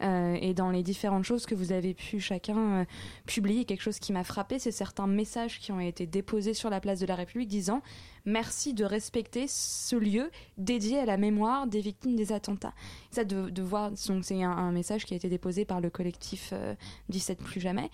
Euh, 0.02 0.38
et 0.42 0.54
dans 0.54 0.70
les 0.70 0.84
différentes 0.84 1.24
choses 1.24 1.46
que 1.46 1.56
vous 1.56 1.72
avez 1.72 1.94
pu 1.94 2.20
chacun 2.20 2.58
euh, 2.58 2.86
publier, 3.26 3.64
quelque 3.64 3.84
chose 3.84 4.00
qui 4.00 4.12
m'a 4.12 4.26
frappé, 4.26 4.60
c'est 4.60 4.72
certains 4.72 5.08
messages 5.08 5.60
qui 5.60 5.72
ont 5.72 5.80
été 5.80 6.06
déposés 6.06 6.54
sur 6.54 6.70
la 6.70 6.82
place 6.82 7.00
de 7.00 7.06
la 7.06 7.16
République 7.16 7.48
disant 7.48 7.82
merci 8.26 8.74
de 8.74 8.84
respecter 8.84 9.46
ce 9.48 9.96
lieu 9.96 10.30
dédié 10.58 11.00
à 11.00 11.06
la 11.06 11.16
mémoire 11.16 11.68
des 11.68 11.80
victimes 11.80 12.18
des 12.18 12.34
attentats. 12.34 12.74
Ça 13.12 13.24
de, 13.24 13.62
voir, 13.62 13.92
donc 13.92 14.26
c'est 14.26 14.44
un, 14.44 14.72
message 14.72 15.06
qui 15.06 15.14
a 15.14 15.18
été 15.18 15.30
déposé 15.30 15.66
par 15.66 15.80
le 15.80 15.90
collectif 15.90 16.50
euh, 16.54 16.76
17 17.10 17.29
plus 17.36 17.60
jamais, 17.60 17.90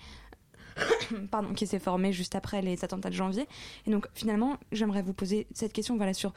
pardon, 1.31 1.53
qui 1.53 1.67
s'est 1.67 1.79
formé 1.79 2.13
juste 2.13 2.35
après 2.35 2.61
les 2.61 2.83
attentats 2.83 3.09
de 3.09 3.15
janvier. 3.15 3.47
Et 3.85 3.91
donc 3.91 4.07
finalement, 4.13 4.57
j'aimerais 4.71 5.01
vous 5.01 5.13
poser 5.13 5.47
cette 5.53 5.73
question, 5.73 5.97
voilà, 5.97 6.13
sur 6.13 6.33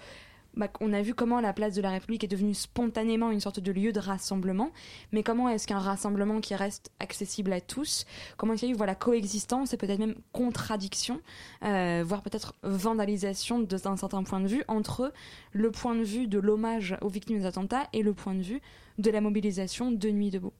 bah, 0.58 0.68
on 0.80 0.92
a 0.92 1.02
vu 1.02 1.14
comment 1.14 1.40
la 1.40 1.52
place 1.52 1.74
de 1.74 1.82
la 1.82 1.90
République 1.90 2.24
est 2.24 2.28
devenue 2.28 2.54
spontanément 2.54 3.30
une 3.30 3.38
sorte 3.38 3.60
de 3.60 3.70
lieu 3.70 3.92
de 3.92 4.00
rassemblement, 4.00 4.72
mais 5.12 5.22
comment 5.22 5.48
est-ce 5.48 5.68
qu'un 5.68 5.78
rassemblement 5.78 6.40
qui 6.40 6.54
reste 6.56 6.90
accessible 6.98 7.52
à 7.52 7.60
tous, 7.60 8.06
comment 8.36 8.54
est-ce 8.54 8.60
qu'il 8.60 8.68
y 8.70 8.72
a 8.72 8.74
eu 8.74 8.76
voilà, 8.76 8.96
coexistence 8.96 9.72
et 9.72 9.76
peut-être 9.76 10.00
même 10.00 10.16
contradiction, 10.32 11.20
euh, 11.64 12.02
voire 12.04 12.22
peut-être 12.22 12.54
vandalisation 12.64 13.60
d'un 13.60 13.96
certain 13.96 14.24
point 14.24 14.40
de 14.40 14.48
vue 14.48 14.64
entre 14.66 15.12
le 15.52 15.70
point 15.70 15.94
de 15.94 16.02
vue 16.02 16.26
de 16.26 16.40
l'hommage 16.40 16.96
aux 17.02 17.08
victimes 17.08 17.38
des 17.38 17.46
attentats 17.46 17.86
et 17.92 18.02
le 18.02 18.12
point 18.12 18.34
de 18.34 18.42
vue 18.42 18.60
de 18.98 19.10
la 19.12 19.20
mobilisation 19.20 19.92
de 19.92 20.10
Nuit 20.10 20.30
debout? 20.30 20.52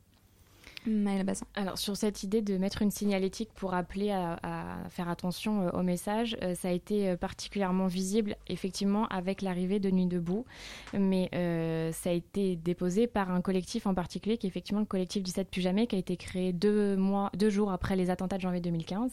Maëlle. 0.88 1.24
Alors 1.54 1.78
sur 1.78 1.96
cette 1.96 2.22
idée 2.22 2.42
de 2.42 2.56
mettre 2.56 2.82
une 2.82 2.90
signalétique 2.90 3.50
pour 3.54 3.74
appeler 3.74 4.10
à, 4.10 4.38
faire 4.90 5.08
attention 5.08 5.62
euh, 5.62 5.70
au 5.72 5.82
message, 5.82 6.36
euh, 6.42 6.54
ça 6.54 6.68
a 6.68 6.70
été 6.70 7.10
euh, 7.10 7.16
particulièrement 7.16 7.86
visible 7.86 8.36
effectivement 8.48 9.06
avec 9.08 9.42
l'arrivée 9.42 9.80
de 9.80 9.90
Nuit 9.90 10.06
debout, 10.06 10.44
mais 10.92 11.28
ça 11.92 12.10
a 12.10 12.12
été 12.12 12.56
déposé 12.56 13.06
par 13.06 13.30
un 13.30 13.40
collectif 13.40 13.86
en 13.86 13.94
particulier 13.94 14.38
qui 14.38 14.46
est 14.46 14.50
effectivement 14.50 14.80
le 14.80 14.86
collectif 14.86 15.22
17 15.22 15.50
plus 15.50 15.60
jamais 15.60 15.86
qui 15.86 15.96
a 15.96 15.98
été 15.98 16.16
créé 16.16 16.52
deux 16.52 16.96
mois, 16.96 17.30
deux 17.36 17.50
jours 17.50 17.72
après 17.72 17.96
les 17.96 18.10
attentats 18.10 18.36
de 18.36 18.42
janvier 18.42 18.60
2015. 18.60 19.12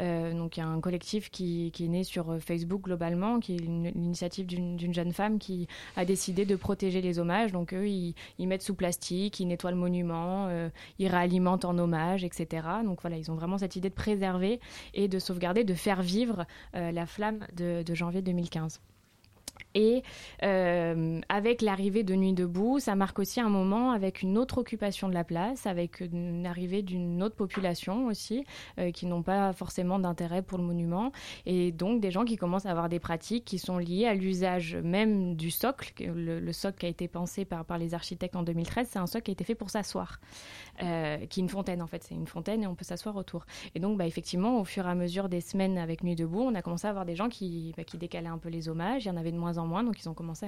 Euh, 0.00 0.32
donc 0.32 0.56
il 0.56 0.60
y 0.60 0.62
a 0.62 0.66
un 0.66 0.80
collectif 0.80 1.30
qui, 1.30 1.72
est 1.78 1.88
né 1.88 2.04
sur 2.04 2.36
Facebook 2.40 2.82
globalement, 2.82 3.40
qui 3.40 3.56
est 3.56 3.58
l'initiative 3.58 4.46
d'une 4.46 4.94
jeune 4.94 5.12
femme 5.12 5.38
qui 5.38 5.68
a 5.96 6.04
décidé 6.04 6.44
de 6.44 6.56
protéger 6.56 7.00
les 7.00 7.18
hommages. 7.18 7.52
Donc 7.52 7.72
eux 7.74 7.88
ils, 7.88 8.14
ils 8.38 8.48
mettent 8.48 8.62
sous 8.62 8.74
plastique, 8.74 9.40
ils 9.40 9.46
nettoient 9.46 9.70
le 9.70 9.76
monument, 9.76 10.46
euh, 10.48 10.68
ils 10.98 11.08
réalimentent 11.14 11.64
en 11.64 11.78
hommage, 11.78 12.24
etc. 12.24 12.66
Donc 12.84 13.00
voilà, 13.00 13.16
ils 13.16 13.30
ont 13.30 13.34
vraiment 13.34 13.58
cette 13.58 13.76
idée 13.76 13.90
de 13.90 13.94
préserver 13.94 14.60
et 14.94 15.08
de 15.08 15.18
sauvegarder, 15.18 15.64
de 15.64 15.74
faire 15.74 16.02
vivre 16.02 16.46
euh, 16.74 16.92
la 16.92 17.06
flamme 17.06 17.46
de, 17.54 17.82
de 17.82 17.94
janvier 17.94 18.22
2015. 18.22 18.80
Et 19.74 20.02
euh, 20.42 21.20
avec 21.28 21.60
l'arrivée 21.60 22.04
de 22.04 22.14
Nuit 22.14 22.32
debout, 22.32 22.78
ça 22.78 22.94
marque 22.94 23.18
aussi 23.18 23.40
un 23.40 23.48
moment 23.48 23.90
avec 23.90 24.22
une 24.22 24.38
autre 24.38 24.58
occupation 24.58 25.08
de 25.08 25.14
la 25.14 25.24
place, 25.24 25.66
avec 25.66 26.00
une 26.00 26.46
arrivée 26.46 26.82
d'une 26.82 27.22
autre 27.22 27.34
population 27.34 28.06
aussi, 28.06 28.44
euh, 28.78 28.92
qui 28.92 29.06
n'ont 29.06 29.22
pas 29.22 29.52
forcément 29.52 29.98
d'intérêt 29.98 30.42
pour 30.42 30.58
le 30.58 30.64
monument, 30.64 31.10
et 31.44 31.72
donc 31.72 32.00
des 32.00 32.10
gens 32.10 32.24
qui 32.24 32.36
commencent 32.36 32.66
à 32.66 32.70
avoir 32.70 32.88
des 32.88 33.00
pratiques 33.00 33.44
qui 33.44 33.58
sont 33.58 33.78
liées 33.78 34.06
à 34.06 34.14
l'usage 34.14 34.76
même 34.76 35.34
du 35.34 35.50
socle. 35.50 35.92
Le, 36.00 36.38
le 36.38 36.52
socle 36.52 36.78
qui 36.78 36.86
a 36.86 36.88
été 36.88 37.08
pensé 37.08 37.44
par, 37.44 37.64
les 37.78 37.94
architectes 37.94 38.36
en 38.36 38.42
2013, 38.42 38.88
c'est 38.90 38.98
un 38.98 39.06
socle 39.06 39.24
qui 39.24 39.30
a 39.30 39.32
été 39.32 39.44
fait 39.44 39.54
pour 39.56 39.70
s'asseoir, 39.70 40.20
euh, 40.82 41.18
qui 41.26 41.40
est 41.40 41.42
une 41.42 41.48
fontaine 41.48 41.82
en 41.82 41.86
fait, 41.88 42.04
c'est 42.04 42.14
une 42.14 42.26
fontaine 42.26 42.62
et 42.62 42.66
on 42.66 42.74
peut 42.76 42.84
s'asseoir 42.84 43.16
autour. 43.16 43.44
Et 43.74 43.80
donc 43.80 43.98
bah, 43.98 44.06
effectivement, 44.06 44.60
au 44.60 44.64
fur 44.64 44.86
et 44.86 44.90
à 44.90 44.94
mesure 44.94 45.28
des 45.28 45.40
semaines 45.40 45.78
avec 45.78 46.04
Nuit 46.04 46.14
debout, 46.14 46.42
on 46.42 46.54
a 46.54 46.62
commencé 46.62 46.86
à 46.86 46.90
avoir 46.90 47.04
des 47.04 47.16
gens 47.16 47.28
qui, 47.28 47.74
bah, 47.76 47.82
décalaient 47.94 48.28
un 48.28 48.38
peu 48.38 48.48
les 48.48 48.68
hommages, 48.68 49.04
il 49.04 49.08
y 49.08 49.10
en 49.10 49.16
avait 49.16 49.32
de 49.32 49.36
en 49.58 49.66
moins, 49.66 49.84
donc 49.84 50.00
ils 50.00 50.08
ont 50.08 50.14
commencé 50.14 50.46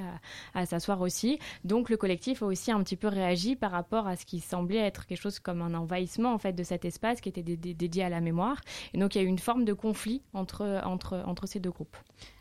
à, 0.54 0.66
s'asseoir 0.66 1.00
aussi. 1.00 1.38
Donc 1.64 1.90
le 1.90 1.96
collectif 1.96 2.42
a 2.42 2.46
aussi 2.46 2.70
un 2.72 2.82
petit 2.82 2.96
peu 2.96 3.08
réagi 3.08 3.56
par 3.56 3.70
rapport 3.70 4.06
à 4.06 4.16
ce 4.16 4.24
qui 4.26 4.40
semblait 4.40 4.78
être 4.78 5.06
quelque 5.06 5.20
chose 5.20 5.38
comme 5.38 5.62
un 5.62 5.74
envahissement 5.74 6.32
en 6.32 6.38
fait 6.38 6.52
de 6.52 6.62
cet 6.62 6.84
espace 6.84 7.20
qui 7.20 7.28
était 7.28 7.42
dé- 7.42 7.56
dé- 7.56 7.74
dédié 7.74 8.04
à 8.04 8.08
la 8.08 8.20
mémoire. 8.20 8.60
Et 8.94 8.98
donc 8.98 9.14
il 9.14 9.18
y 9.18 9.20
a 9.20 9.24
eu 9.24 9.28
une 9.28 9.38
forme 9.38 9.64
de 9.64 9.72
conflit 9.72 10.22
entre, 10.32 10.80
entre, 10.84 11.22
entre 11.26 11.46
ces 11.46 11.60
deux 11.60 11.70
groupes. 11.70 11.96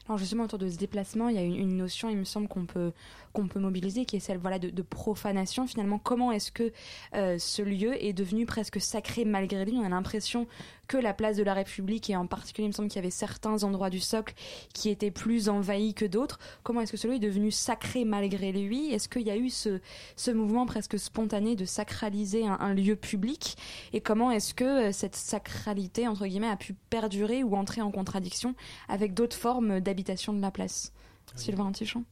Alors 0.07 0.17
justement 0.19 0.43
autour 0.43 0.59
de 0.59 0.69
ce 0.69 0.77
déplacement, 0.77 1.29
il 1.29 1.35
y 1.35 1.39
a 1.39 1.43
une 1.43 1.77
notion, 1.77 2.09
il 2.09 2.17
me 2.17 2.25
semble 2.25 2.47
qu'on 2.47 2.65
peut 2.65 2.91
qu'on 3.35 3.47
peut 3.47 3.59
mobiliser, 3.59 4.05
qui 4.05 4.15
est 4.15 4.19
celle 4.19 4.39
voilà 4.39 4.59
de, 4.59 4.69
de 4.69 4.81
profanation. 4.81 5.67
Finalement, 5.67 5.99
comment 5.99 6.31
est-ce 6.31 6.51
que 6.51 6.71
euh, 7.13 7.37
ce 7.37 7.61
lieu 7.61 8.03
est 8.03 8.13
devenu 8.13 8.45
presque 8.45 8.79
sacré 8.79 9.25
malgré 9.25 9.65
lui? 9.65 9.75
On 9.77 9.85
a 9.85 9.89
l'impression 9.89 10.47
que 10.87 10.97
la 10.97 11.13
place 11.13 11.35
de 11.35 11.43
la 11.43 11.53
République 11.53 12.09
et 12.09 12.15
en 12.15 12.27
particulier, 12.27 12.65
il 12.65 12.69
me 12.69 12.73
semble 12.73 12.89
qu'il 12.89 12.97
y 12.97 13.03
avait 13.05 13.09
certains 13.09 13.63
endroits 13.63 13.89
du 13.89 13.99
socle 13.99 14.35
qui 14.73 14.89
étaient 14.89 15.11
plus 15.11 15.49
envahis 15.49 15.93
que 15.93 16.05
d'autres. 16.05 16.39
Comment 16.63 16.81
est-ce 16.81 16.91
que 16.91 16.97
ce 16.97 17.07
lieu 17.07 17.15
est 17.15 17.19
devenu 17.19 17.51
sacré 17.51 18.05
malgré 18.05 18.51
lui? 18.51 18.91
Est-ce 18.93 19.09
qu'il 19.09 19.23
y 19.23 19.31
a 19.31 19.37
eu 19.37 19.49
ce, 19.49 19.81
ce 20.15 20.31
mouvement 20.31 20.65
presque 20.65 20.97
spontané 20.97 21.55
de 21.55 21.65
sacraliser 21.65 22.45
un, 22.45 22.57
un 22.59 22.73
lieu 22.73 22.95
public? 22.95 23.57
Et 23.93 24.01
comment 24.01 24.31
est-ce 24.31 24.53
que 24.53 24.89
euh, 24.89 24.91
cette 24.91 25.15
sacralité 25.15 26.07
entre 26.07 26.25
guillemets 26.25 26.47
a 26.47 26.57
pu 26.57 26.75
perdurer 26.89 27.43
ou 27.43 27.55
entrer 27.55 27.81
en 27.81 27.91
contradiction 27.91 28.55
avec 28.87 29.13
d'autres 29.13 29.37
formes 29.37 29.79
d'habitation 29.79 30.33
de 30.33 30.41
la 30.41 30.51
place? 30.51 30.93
Sylvain 31.35 31.71
Tichon 31.71 32.05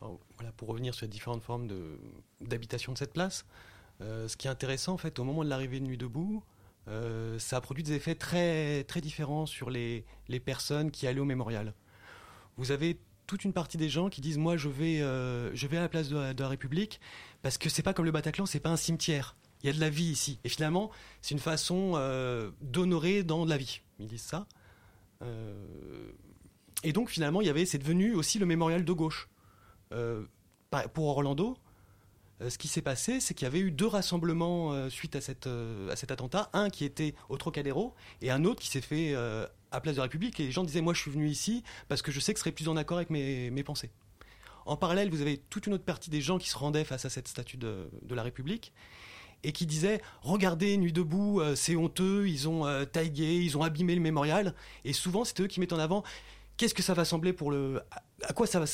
Voilà, 0.00 0.52
pour 0.56 0.68
revenir 0.68 0.94
sur 0.94 1.04
les 1.06 1.10
différentes 1.10 1.42
formes 1.42 1.68
d'habitation 2.40 2.92
de, 2.92 2.98
cette 2.98 3.12
place, 3.12 3.46
euh, 4.00 4.28
ce 4.28 4.36
qui 4.36 4.46
est 4.46 4.50
intéressant, 4.50 4.94
en 4.94 4.98
fait, 4.98 5.18
au 5.18 5.24
moment 5.24 5.44
de 5.44 5.48
l'arrivée 5.48 5.80
de 5.80 5.84
Nuit 5.84 5.96
debout, 5.96 6.42
euh, 6.88 7.38
ça 7.38 7.56
a 7.56 7.60
produit 7.60 7.82
des 7.82 7.94
effets 7.94 8.14
très, 8.14 8.84
très 8.84 9.00
différents 9.00 9.46
sur 9.46 9.70
les, 9.70 10.04
personnes 10.44 10.90
qui 10.90 11.06
allaient 11.06 11.20
au 11.20 11.24
mémorial. 11.24 11.74
Vous 12.56 12.70
avez 12.70 12.98
toute 13.26 13.44
une 13.44 13.52
partie 13.52 13.76
des 13.76 13.88
gens 13.88 14.08
qui 14.08 14.20
disent 14.20 14.38
moi 14.38 14.56
je 14.56 14.68
vais 14.68 15.00
euh, 15.00 15.52
à 15.52 15.74
la 15.74 15.88
place 15.88 16.08
de 16.08 16.40
la, 16.40 16.48
République 16.48 17.00
parce 17.42 17.58
que 17.58 17.68
c'est 17.68 17.82
pas 17.82 17.92
comme 17.92 18.04
le 18.04 18.12
Bataclan 18.12 18.46
c'est 18.46 18.60
pas 18.60 18.70
un 18.70 18.76
cimetière. 18.76 19.34
Il 19.62 19.66
y 19.66 19.70
a 19.70 19.72
de 19.72 19.80
la 19.80 19.90
vie 19.90 20.04
ici. 20.04 20.38
Et 20.44 20.48
finalement 20.48 20.92
c'est 21.22 21.34
une 21.34 21.40
façon 21.40 21.94
d'honorer 22.60 23.24
dans 23.24 23.44
de 23.44 23.50
la 23.50 23.56
vie. 23.56 23.80
Ils 23.98 24.06
disent 24.06 24.22
ça. 24.22 24.46
Et 26.84 26.92
donc 26.92 27.10
finalement 27.10 27.40
il 27.40 27.48
y 27.48 27.50
avait 27.50 27.66
c'est 27.66 27.78
devenu 27.78 28.14
aussi 28.14 28.38
le 28.38 28.46
mémorial 28.46 28.84
de 28.84 28.92
gauche 28.92 29.28
pour 29.90 31.06
Orlando, 31.06 31.56
euh, 32.42 32.50
ce 32.50 32.58
qui 32.58 32.68
s'est 32.68 32.82
passé, 32.82 33.20
c'est 33.20 33.34
qu'il 33.34 33.46
y 33.46 33.48
avait 33.48 33.60
eu 33.60 33.70
deux 33.70 33.86
rassemblements 33.86 34.72
euh, 34.72 34.90
suite 34.90 35.16
à, 35.16 35.20
euh, 35.46 35.96
cet 35.96 36.10
attentat. 36.10 36.50
Un 36.52 36.68
qui 36.68 36.84
était 36.84 37.14
au 37.28 37.36
Trocadéro 37.38 37.94
et 38.20 38.30
un 38.30 38.44
autre 38.44 38.60
qui 38.60 38.68
s'est 38.68 38.82
fait 38.82 39.14
euh, 39.14 39.46
à 39.70 39.80
Place 39.80 39.94
de 39.94 39.98
la 39.98 40.04
République. 40.04 40.38
Et 40.40 40.44
les 40.44 40.52
gens 40.52 40.64
disaient 40.64 40.82
Moi, 40.82 40.94
je 40.94 41.00
suis 41.00 41.10
venu 41.10 41.28
ici 41.28 41.62
parce 41.88 42.02
que 42.02 42.12
je 42.12 42.20
sais 42.20 42.32
que 42.34 42.38
ce 42.38 42.42
serait 42.42 42.52
plus 42.52 42.68
en 42.68 42.76
accord 42.76 42.98
avec 42.98 43.10
mes, 43.10 43.62
pensées. 43.62 43.90
En 44.66 44.76
parallèle, 44.76 45.10
vous 45.10 45.20
avez 45.20 45.38
toute 45.38 45.66
une 45.66 45.74
autre 45.74 45.84
partie 45.84 46.10
des 46.10 46.20
gens 46.20 46.38
qui 46.38 46.48
se 46.48 46.58
rendaient 46.58 46.84
face 46.84 47.04
à 47.04 47.10
cette 47.10 47.28
statue 47.28 47.56
de, 47.56 47.88
la 48.10 48.22
République 48.22 48.72
et 49.42 49.52
qui 49.52 49.64
disaient 49.64 50.02
Regardez, 50.22 50.76
Nuit 50.76 50.92
debout, 50.92 51.40
euh, 51.40 51.54
c'est 51.54 51.76
honteux, 51.76 52.28
ils 52.28 52.48
ont 52.48 52.66
euh, 52.66 52.84
taillé, 52.84 53.40
ils 53.40 53.56
ont 53.56 53.62
abîmé 53.62 53.94
le 53.94 54.00
mémorial. 54.00 54.54
Et 54.84 54.92
souvent, 54.92 55.24
c'est 55.24 55.40
eux 55.40 55.46
qui 55.46 55.60
mettent 55.60 55.72
en 55.72 55.78
avant 55.78 56.02
Qu'est-ce 56.56 56.74
que 56.74 56.82
ça 56.82 56.94
va 56.94 57.04
sembler 57.04 57.32
pour 57.34 57.50
le. 57.50 57.82
À 58.22 58.32
quoi 58.32 58.46
ça 58.46 58.58
va. 58.58 58.66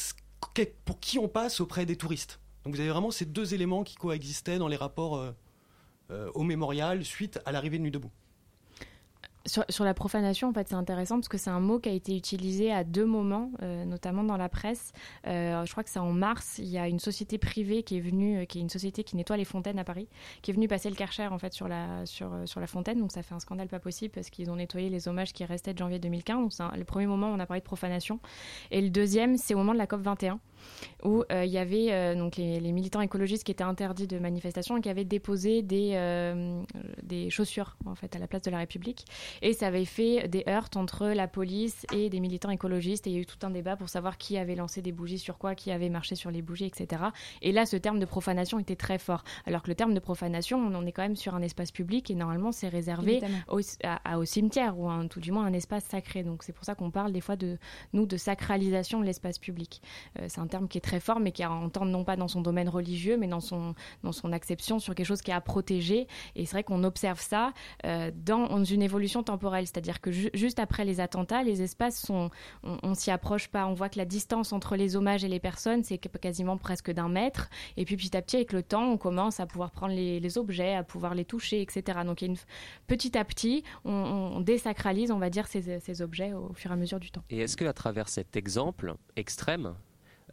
Pour 0.84 1.00
qui 1.00 1.18
on 1.18 1.28
passe 1.28 1.60
auprès 1.60 1.86
des 1.86 1.96
touristes 1.96 2.40
Donc 2.64 2.74
vous 2.74 2.80
avez 2.80 2.90
vraiment 2.90 3.10
ces 3.10 3.24
deux 3.24 3.54
éléments 3.54 3.84
qui 3.84 3.94
coexistaient 3.94 4.58
dans 4.58 4.68
les 4.68 4.76
rapports 4.76 5.16
euh, 5.16 5.32
euh, 6.10 6.30
au 6.34 6.42
mémorial 6.42 7.04
suite 7.04 7.40
à 7.46 7.52
l'arrivée 7.52 7.78
de 7.78 7.82
Nuit 7.84 7.90
debout. 7.90 8.10
Sur, 9.46 9.84
la 9.84 9.94
profanation, 9.94 10.48
en 10.48 10.52
fait, 10.52 10.68
c'est 10.68 10.74
intéressant 10.74 11.16
parce 11.16 11.28
que 11.28 11.38
c'est 11.38 11.50
un 11.50 11.60
mot 11.60 11.80
qui 11.80 11.88
a 11.88 11.92
été 11.92 12.16
utilisé 12.16 12.72
à 12.72 12.84
deux 12.84 13.04
moments, 13.04 13.50
euh, 13.62 13.84
notamment 13.84 14.22
dans 14.22 14.36
la 14.36 14.48
presse. 14.48 14.92
Euh, 15.26 15.64
je 15.64 15.72
crois 15.72 15.82
que 15.82 15.90
c'est 15.90 15.98
en 15.98 16.12
mars. 16.12 16.58
Il 16.58 16.68
y 16.68 16.78
a 16.78 16.86
une 16.86 17.00
société 17.00 17.38
privée 17.38 17.82
qui 17.82 17.96
est 17.96 18.00
venue, 18.00 18.38
euh, 18.38 18.44
qui 18.44 18.58
est 18.58 18.60
une 18.60 18.70
société 18.70 19.02
qui 19.02 19.16
nettoie 19.16 19.36
les 19.36 19.44
fontaines 19.44 19.80
à 19.80 19.84
Paris, 19.84 20.08
qui 20.42 20.52
est 20.52 20.54
venue 20.54 20.68
passer 20.68 20.90
le 20.90 20.96
Karcher 20.96 21.26
en 21.26 21.38
fait 21.38 21.52
sur 21.52 21.66
la 21.66 22.06
sur 22.06 22.30
sur 22.46 22.60
la 22.60 22.66
fontaine. 22.68 23.00
Donc 23.00 23.10
ça 23.10 23.22
fait 23.22 23.34
un 23.34 23.40
scandale 23.40 23.68
pas 23.68 23.80
possible 23.80 24.12
parce 24.14 24.30
qu'ils 24.30 24.50
ont 24.50 24.56
nettoyé 24.56 24.90
les 24.90 25.08
hommages 25.08 25.32
qui 25.32 25.44
restaient 25.44 25.72
de 25.72 25.78
janvier 25.78 25.98
2015. 25.98 26.36
Donc 26.36 26.52
c'est 26.52 26.76
le 26.76 26.84
premier 26.84 27.06
moment 27.06 27.30
où 27.30 27.34
on 27.34 27.40
a 27.40 27.46
parlé 27.46 27.60
de 27.60 27.66
profanation. 27.66 28.20
Et 28.70 28.80
le 28.80 28.90
deuxième, 28.90 29.36
c'est 29.36 29.54
au 29.54 29.58
moment 29.58 29.72
de 29.72 29.78
la 29.78 29.86
COP 29.88 30.02
21 30.02 30.38
où 31.04 31.24
euh, 31.32 31.44
il 31.44 31.50
y 31.50 31.58
avait 31.58 31.88
euh, 31.92 32.14
donc 32.14 32.36
les, 32.36 32.60
les 32.60 32.72
militants 32.72 33.00
écologistes 33.00 33.44
qui 33.44 33.52
étaient 33.52 33.64
interdits 33.64 34.06
de 34.06 34.18
manifestation 34.18 34.76
et 34.76 34.80
qui 34.80 34.88
avaient 34.88 35.04
déposé 35.04 35.62
des, 35.62 35.92
euh, 35.94 36.62
des 37.02 37.30
chaussures 37.30 37.76
en 37.86 37.94
fait 37.94 38.14
à 38.16 38.18
la 38.18 38.26
place 38.26 38.42
de 38.42 38.50
la 38.50 38.58
République 38.58 39.04
et 39.42 39.52
ça 39.52 39.66
avait 39.68 39.84
fait 39.84 40.28
des 40.28 40.44
heurts 40.48 40.70
entre 40.76 41.08
la 41.08 41.28
police 41.28 41.86
et 41.94 42.08
des 42.10 42.20
militants 42.20 42.50
écologistes 42.50 43.06
et 43.06 43.10
il 43.10 43.14
y 43.14 43.16
a 43.18 43.20
eu 43.20 43.26
tout 43.26 43.44
un 43.46 43.50
débat 43.50 43.76
pour 43.76 43.88
savoir 43.88 44.18
qui 44.18 44.36
avait 44.38 44.54
lancé 44.54 44.82
des 44.82 44.92
bougies 44.92 45.18
sur 45.18 45.38
quoi, 45.38 45.54
qui 45.54 45.70
avait 45.70 45.88
marché 45.88 46.14
sur 46.14 46.30
les 46.30 46.42
bougies, 46.42 46.64
etc. 46.66 47.02
Et 47.42 47.52
là, 47.52 47.66
ce 47.66 47.76
terme 47.76 47.98
de 47.98 48.04
profanation 48.04 48.58
était 48.58 48.76
très 48.76 48.98
fort. 48.98 49.24
Alors 49.46 49.62
que 49.62 49.68
le 49.68 49.74
terme 49.74 49.94
de 49.94 50.00
profanation, 50.00 50.58
on 50.58 50.74
en 50.74 50.86
est 50.86 50.92
quand 50.92 51.02
même 51.02 51.16
sur 51.16 51.34
un 51.34 51.42
espace 51.42 51.70
public 51.72 52.10
et 52.10 52.14
normalement 52.14 52.52
c'est 52.52 52.68
réservé 52.68 53.20
au, 53.48 53.60
à- 53.84 54.12
à- 54.12 54.18
au 54.18 54.24
cimetière 54.24 54.78
ou 54.78 54.88
un- 54.88 55.06
tout 55.08 55.20
du 55.20 55.32
moins 55.32 55.44
un 55.44 55.52
espace 55.52 55.84
sacré. 55.84 56.22
Donc 56.22 56.42
c'est 56.42 56.52
pour 56.52 56.64
ça 56.64 56.74
qu'on 56.74 56.90
parle 56.90 57.12
des 57.12 57.20
fois 57.20 57.36
de 57.36 57.58
nous 57.92 58.06
de 58.06 58.16
sacralisation 58.16 59.00
de 59.00 59.04
l'espace 59.06 59.38
public. 59.38 59.82
Euh, 60.20 60.26
c'est 60.28 60.40
un 60.40 60.46
terme 60.52 60.68
qui 60.68 60.78
est 60.78 60.86
très 60.92 61.00
fort, 61.00 61.18
mais 61.18 61.32
qui 61.32 61.42
à 61.42 61.50
entendre 61.50 61.90
non 61.90 62.04
pas 62.04 62.16
dans 62.16 62.28
son 62.28 62.42
domaine 62.42 62.68
religieux, 62.68 63.16
mais 63.16 63.26
dans 63.26 63.40
son 63.40 63.74
dans 64.04 64.12
son 64.12 64.32
acception 64.32 64.78
sur 64.78 64.94
quelque 64.94 65.06
chose 65.06 65.22
qui 65.22 65.30
est 65.30 65.34
à 65.34 65.40
protéger. 65.40 66.06
Et 66.36 66.44
c'est 66.46 66.52
vrai 66.56 66.64
qu'on 66.64 66.84
observe 66.84 67.20
ça 67.20 67.52
euh, 67.86 68.10
dans 68.14 68.62
une 68.64 68.82
évolution 68.82 69.22
temporelle, 69.22 69.66
c'est-à-dire 69.66 70.00
que 70.00 70.10
ju- 70.12 70.30
juste 70.34 70.58
après 70.58 70.84
les 70.84 71.00
attentats, 71.00 71.42
les 71.42 71.62
espaces 71.62 71.98
sont, 72.00 72.30
on, 72.62 72.76
on 72.82 72.94
s'y 72.94 73.10
approche 73.10 73.48
pas. 73.48 73.66
On 73.66 73.74
voit 73.74 73.88
que 73.88 73.98
la 73.98 74.04
distance 74.04 74.52
entre 74.52 74.76
les 74.76 74.94
hommages 74.96 75.24
et 75.24 75.28
les 75.28 75.40
personnes, 75.40 75.82
c'est 75.84 75.98
quasiment 75.98 76.58
presque 76.58 76.90
d'un 76.90 77.08
mètre. 77.08 77.48
Et 77.76 77.84
puis 77.84 77.96
petit 77.96 78.16
à 78.16 78.22
petit, 78.22 78.36
avec 78.36 78.52
le 78.52 78.62
temps, 78.62 78.84
on 78.84 78.98
commence 78.98 79.40
à 79.40 79.46
pouvoir 79.46 79.70
prendre 79.70 79.94
les, 79.94 80.38
objets, 80.38 80.74
à 80.74 80.84
pouvoir 80.84 81.14
les 81.14 81.24
toucher, 81.24 81.62
etc. 81.62 82.00
Donc 82.04 82.22
petit 82.86 83.16
à 83.16 83.24
petit, 83.24 83.64
on, 83.84 84.40
désacralise, 84.40 85.10
on 85.10 85.18
va 85.18 85.30
dire, 85.30 85.46
ces, 85.46 85.80
ces 85.80 86.02
objets 86.02 86.32
au 86.34 86.52
fur 86.52 86.70
et 86.70 86.74
à 86.74 86.76
mesure 86.76 87.00
du 87.00 87.10
temps. 87.10 87.22
Et 87.30 87.38
est-ce 87.38 87.56
que 87.56 87.64
à 87.64 87.72
travers 87.72 88.08
cet 88.08 88.36
exemple 88.36 88.94
extrême, 89.16 89.74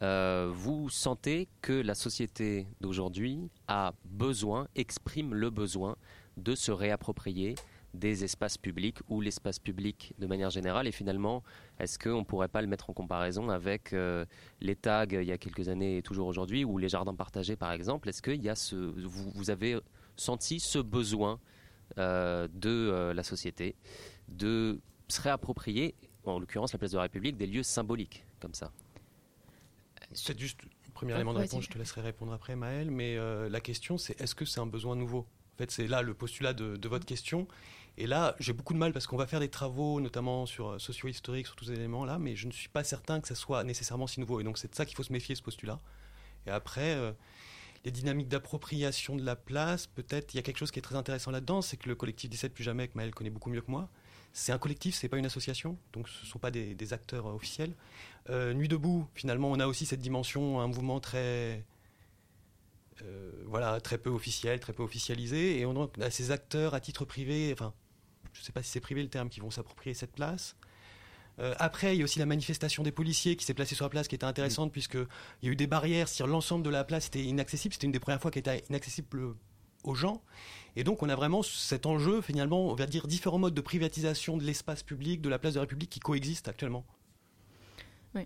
euh, 0.02 0.50
vous 0.52 0.88
sentez 0.88 1.48
que 1.60 1.72
la 1.72 1.94
société 1.94 2.66
d'aujourd'hui 2.80 3.50
a 3.68 3.92
besoin, 4.04 4.66
exprime 4.74 5.34
le 5.34 5.50
besoin 5.50 5.96
de 6.36 6.54
se 6.54 6.72
réapproprier 6.72 7.54
des 7.92 8.24
espaces 8.24 8.56
publics 8.56 8.98
ou 9.08 9.20
l'espace 9.20 9.58
public 9.58 10.14
de 10.18 10.26
manière 10.26 10.50
générale. 10.50 10.86
Et 10.86 10.92
finalement, 10.92 11.42
est-ce 11.78 11.98
qu'on 11.98 12.20
ne 12.20 12.24
pourrait 12.24 12.48
pas 12.48 12.62
le 12.62 12.68
mettre 12.68 12.88
en 12.88 12.92
comparaison 12.92 13.50
avec 13.50 13.92
euh, 13.92 14.24
les 14.60 14.76
tags 14.76 15.06
il 15.10 15.24
y 15.24 15.32
a 15.32 15.38
quelques 15.38 15.68
années 15.68 15.98
et 15.98 16.02
toujours 16.02 16.28
aujourd'hui, 16.28 16.64
ou 16.64 16.78
les 16.78 16.88
jardins 16.88 17.14
partagés 17.14 17.56
par 17.56 17.72
exemple? 17.72 18.08
Est-ce 18.08 18.22
que 18.22 18.30
y 18.30 18.48
a 18.48 18.54
ce, 18.54 18.76
vous, 18.76 19.30
vous 19.30 19.50
avez 19.50 19.78
senti 20.16 20.60
ce 20.60 20.78
besoin 20.78 21.40
euh, 21.98 22.48
de 22.54 23.12
la 23.14 23.22
société 23.24 23.74
de 24.28 24.80
se 25.08 25.20
réapproprier, 25.20 25.94
en 26.24 26.38
l'occurrence 26.38 26.72
la 26.72 26.78
place 26.78 26.92
de 26.92 26.96
la 26.96 27.02
République, 27.02 27.36
des 27.36 27.48
lieux 27.48 27.64
symboliques 27.64 28.24
comme 28.38 28.54
ça? 28.54 28.70
C'est 30.12 30.38
juste 30.38 30.60
un 30.88 30.90
premier 30.92 31.12
Ah, 31.12 31.16
élément 31.16 31.32
de 31.32 31.38
réponse, 31.38 31.64
je 31.64 31.70
te 31.70 31.78
laisserai 31.78 32.00
répondre 32.00 32.32
après 32.32 32.56
Maël, 32.56 32.90
mais 32.90 33.16
euh, 33.16 33.48
la 33.48 33.60
question 33.60 33.96
c'est 33.98 34.20
est-ce 34.20 34.34
que 34.34 34.44
c'est 34.44 34.60
un 34.60 34.66
besoin 34.66 34.96
nouveau? 34.96 35.26
En 35.54 35.58
fait, 35.58 35.70
c'est 35.70 35.86
là 35.86 36.02
le 36.02 36.14
postulat 36.14 36.52
de, 36.52 36.76
de 36.76 36.88
votre 36.88 37.06
question. 37.06 37.46
Et 37.98 38.06
là, 38.06 38.34
j'ai 38.38 38.52
beaucoup 38.52 38.72
de 38.72 38.78
mal 38.78 38.92
parce 38.92 39.06
qu'on 39.06 39.16
va 39.16 39.26
faire 39.26 39.40
des 39.40 39.50
travaux, 39.50 40.00
notamment 40.00 40.46
sur 40.46 40.70
euh, 40.70 40.78
socio-historique, 40.78 41.46
sur 41.46 41.56
tous 41.56 41.66
ces 41.66 41.72
éléments-là, 41.72 42.18
mais 42.18 42.34
je 42.34 42.46
ne 42.46 42.52
suis 42.52 42.68
pas 42.68 42.82
certain 42.82 43.20
que 43.20 43.28
ça 43.28 43.34
soit 43.34 43.62
nécessairement 43.64 44.06
si 44.06 44.20
nouveau. 44.20 44.40
Et 44.40 44.44
donc, 44.44 44.58
c'est 44.58 44.70
de 44.70 44.74
ça 44.74 44.86
qu'il 44.86 44.96
faut 44.96 45.02
se 45.02 45.12
méfier, 45.12 45.34
ce 45.34 45.42
postulat. 45.42 45.78
Et 46.46 46.50
après, 46.50 46.94
euh, 46.94 47.12
les 47.84 47.90
dynamiques 47.90 48.28
d'appropriation 48.28 49.16
de 49.16 49.22
la 49.22 49.36
place, 49.36 49.86
peut-être, 49.86 50.32
il 50.32 50.38
y 50.38 50.40
a 50.40 50.42
quelque 50.42 50.58
chose 50.58 50.70
qui 50.70 50.78
est 50.78 50.82
très 50.82 50.96
intéressant 50.96 51.30
là-dedans, 51.30 51.60
c'est 51.60 51.76
que 51.76 51.88
le 51.88 51.94
collectif 51.94 52.30
17 52.30 52.54
Plus 52.54 52.64
Jamais, 52.64 52.88
que 52.88 52.96
Maël 52.96 53.14
connaît 53.14 53.30
beaucoup 53.30 53.50
mieux 53.50 53.60
que 53.60 53.70
moi, 53.70 53.90
c'est 54.32 54.52
un 54.52 54.58
collectif, 54.58 54.94
c'est 54.94 55.08
pas 55.08 55.18
une 55.18 55.26
association, 55.26 55.76
donc 55.92 56.08
ce 56.08 56.24
ne 56.24 56.26
sont 56.26 56.38
pas 56.38 56.50
des, 56.50 56.74
des 56.74 56.92
acteurs 56.92 57.26
euh, 57.26 57.34
officiels. 57.34 57.72
Euh, 58.28 58.52
Nuit 58.54 58.68
debout, 58.68 59.08
finalement, 59.14 59.50
on 59.50 59.58
a 59.58 59.66
aussi 59.66 59.86
cette 59.86 60.00
dimension, 60.00 60.60
un 60.60 60.68
mouvement 60.68 61.00
très, 61.00 61.64
euh, 63.02 63.30
voilà, 63.46 63.80
très 63.80 63.98
peu 63.98 64.10
officiel, 64.10 64.60
très 64.60 64.72
peu 64.72 64.82
officialisé, 64.82 65.58
et 65.58 65.66
on 65.66 65.90
a 66.00 66.10
ces 66.10 66.30
acteurs 66.30 66.74
à 66.74 66.80
titre 66.80 67.04
privé, 67.04 67.50
enfin, 67.52 67.72
je 68.32 68.40
ne 68.40 68.44
sais 68.44 68.52
pas 68.52 68.62
si 68.62 68.70
c'est 68.70 68.80
privé 68.80 69.02
le 69.02 69.08
terme, 69.08 69.28
qui 69.28 69.40
vont 69.40 69.50
s'approprier 69.50 69.94
cette 69.94 70.12
place. 70.12 70.56
Euh, 71.38 71.54
après, 71.58 71.96
il 71.96 71.98
y 71.98 72.02
a 72.02 72.04
aussi 72.04 72.18
la 72.18 72.26
manifestation 72.26 72.82
des 72.82 72.92
policiers 72.92 73.34
qui 73.36 73.44
s'est 73.44 73.54
placée 73.54 73.74
sur 73.74 73.84
la 73.84 73.88
place, 73.88 74.08
qui 74.08 74.14
était 74.14 74.24
intéressante, 74.24 74.72
puisqu'il 74.72 75.06
y 75.42 75.48
a 75.48 75.52
eu 75.52 75.56
des 75.56 75.66
barrières, 75.66 76.08
si 76.08 76.22
l'ensemble 76.22 76.64
de 76.64 76.70
la 76.70 76.84
place 76.84 77.06
était 77.06 77.22
inaccessible, 77.22 77.72
c'était 77.72 77.86
une 77.86 77.92
des 77.92 78.00
premières 78.00 78.20
fois 78.20 78.30
qui 78.30 78.38
était 78.38 78.62
inaccessible 78.68 79.08
aux 79.84 79.94
gens. 79.94 80.22
Et 80.76 80.84
donc, 80.84 81.02
on 81.02 81.08
a 81.08 81.16
vraiment 81.16 81.42
cet 81.42 81.86
enjeu, 81.86 82.20
finalement, 82.20 82.68
on 82.68 82.74
va 82.74 82.86
dire 82.86 83.06
différents 83.06 83.38
modes 83.38 83.54
de 83.54 83.60
privatisation 83.60 84.36
de 84.36 84.44
l'espace 84.44 84.82
public, 84.82 85.20
de 85.20 85.28
la 85.28 85.38
place 85.38 85.54
de 85.54 85.58
la 85.58 85.62
République 85.62 85.90
qui 85.90 86.00
coexistent 86.00 86.48
actuellement. 86.48 86.84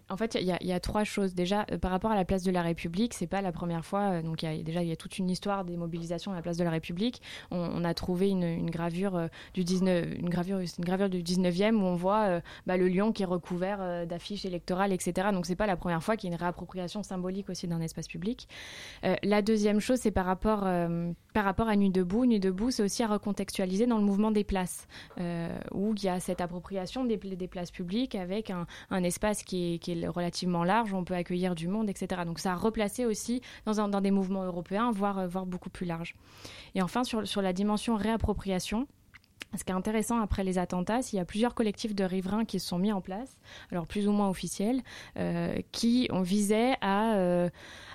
En 0.08 0.16
fait, 0.16 0.34
il 0.40 0.46
y, 0.46 0.72
a- 0.72 0.80
trois 0.80 1.04
choses. 1.04 1.34
Déjà, 1.34 1.66
euh, 1.70 1.78
par 1.78 1.90
rapport 1.90 2.10
à 2.10 2.14
la 2.14 2.24
place 2.24 2.42
de 2.42 2.50
la 2.50 2.62
République, 2.62 3.12
c'est 3.14 3.26
pas 3.26 3.42
la 3.42 3.52
première 3.52 3.84
fois. 3.84 4.12
euh, 4.12 4.22
donc, 4.22 4.38
déjà, 4.38 4.82
il 4.82 4.88
y 4.88 4.92
a 4.92 4.96
toute 4.96 5.18
une 5.18 5.28
histoire 5.28 5.64
des 5.64 5.76
mobilisations 5.76 6.32
à 6.32 6.34
la 6.34 6.42
place 6.42 6.56
de 6.56 6.64
la 6.64 6.70
République. 6.70 7.20
On, 7.50 7.84
a 7.84 7.92
trouvé 7.94 8.30
une, 8.30 8.70
gravure 8.70 9.16
euh, 9.16 9.28
du 9.52 9.62
19, 9.62 10.06
une 10.18 10.30
gravure, 10.30 10.58
c'est 10.66 10.78
une 10.78 10.84
gravure 10.84 11.08
du 11.10 11.22
19e 11.22 11.74
où 11.76 11.84
on 11.84 11.96
voit 11.96 12.22
euh, 12.28 12.40
bah, 12.66 12.76
le 12.78 12.88
lion 12.88 13.12
qui 13.12 13.22
est 13.22 13.26
recouvert 13.26 13.78
euh, 13.80 14.06
d'affiches 14.06 14.44
électorales, 14.46 14.92
etc. 14.92 15.28
Donc, 15.32 15.44
c'est 15.46 15.54
pas 15.56 15.66
la 15.66 15.76
première 15.76 16.02
fois 16.02 16.16
qu'il 16.16 16.30
y 16.30 16.32
a 16.32 16.34
une 16.36 16.40
réappropriation 16.40 17.02
symbolique 17.02 17.50
aussi 17.50 17.68
d'un 17.68 17.80
espace 17.82 18.08
public. 18.08 18.48
Euh, 19.04 19.16
la 19.22 19.42
deuxième 19.42 19.80
chose, 19.80 19.98
c'est 20.00 20.10
par 20.10 20.24
rapport, 20.26 20.62
euh, 20.64 21.12
par 21.34 21.44
rapport 21.44 21.68
à 21.68 21.76
Nuit 21.76 21.90
debout. 21.90 22.24
Nuit 22.24 22.40
debout, 22.40 22.70
c'est 22.70 22.82
aussi 22.82 23.02
à 23.02 23.06
recontextualiser 23.08 23.86
dans 23.86 23.98
le 23.98 24.04
mouvement 24.04 24.30
des 24.30 24.44
places, 24.44 24.86
euh, 25.20 25.56
où 25.72 25.94
il 25.94 26.04
y 26.04 26.08
a 26.08 26.20
cette 26.20 26.40
appropriation 26.40 27.04
des, 27.04 27.18
pla- 27.18 27.36
des 27.36 27.48
places 27.48 27.70
publiques 27.70 28.14
avec 28.14 28.50
un 28.50 29.04
espace 29.04 29.42
qui 29.42 29.73
est, 29.73 29.73
qui 29.78 29.92
est 29.92 30.08
relativement 30.08 30.64
large, 30.64 30.92
on 30.94 31.04
peut 31.04 31.14
accueillir 31.14 31.54
du 31.54 31.68
monde, 31.68 31.88
etc. 31.88 32.22
Donc 32.24 32.38
ça 32.38 32.52
a 32.52 32.56
replacé 32.56 33.04
aussi 33.04 33.40
dans, 33.66 34.00
des 34.00 34.10
mouvements 34.10 34.44
européens, 34.44 34.90
voire, 34.90 35.18
euh, 35.18 35.28
beaucoup 35.46 35.70
plus 35.70 35.86
large. 35.86 36.14
Et 36.74 36.82
enfin, 36.82 37.04
sur, 37.04 37.26
sur 37.26 37.42
la 37.42 37.52
dimension 37.52 37.96
réappropriation, 37.96 38.86
ce 39.56 39.64
qui 39.64 39.70
est 39.70 39.74
intéressant 39.74 40.20
après 40.20 40.44
les 40.44 40.58
attentats, 40.58 41.02
c'est 41.02 41.10
qu'il 41.10 41.18
y 41.18 41.22
a 41.22 41.24
plusieurs 41.24 41.54
collectifs 41.54 41.94
de 41.94 42.04
riverains 42.04 42.44
qui 42.44 42.58
se 42.58 42.66
sont 42.66 42.78
mis 42.78 42.92
en 42.92 43.00
place, 43.00 43.38
alors 43.70 43.86
plus 43.86 44.08
ou 44.08 44.12
moins 44.12 44.28
officiels, 44.28 44.82
euh, 45.16 45.56
qui 45.72 46.08
ont 46.10 46.22
visé 46.22 46.74
à, 46.80 47.14
euh, 47.14 47.48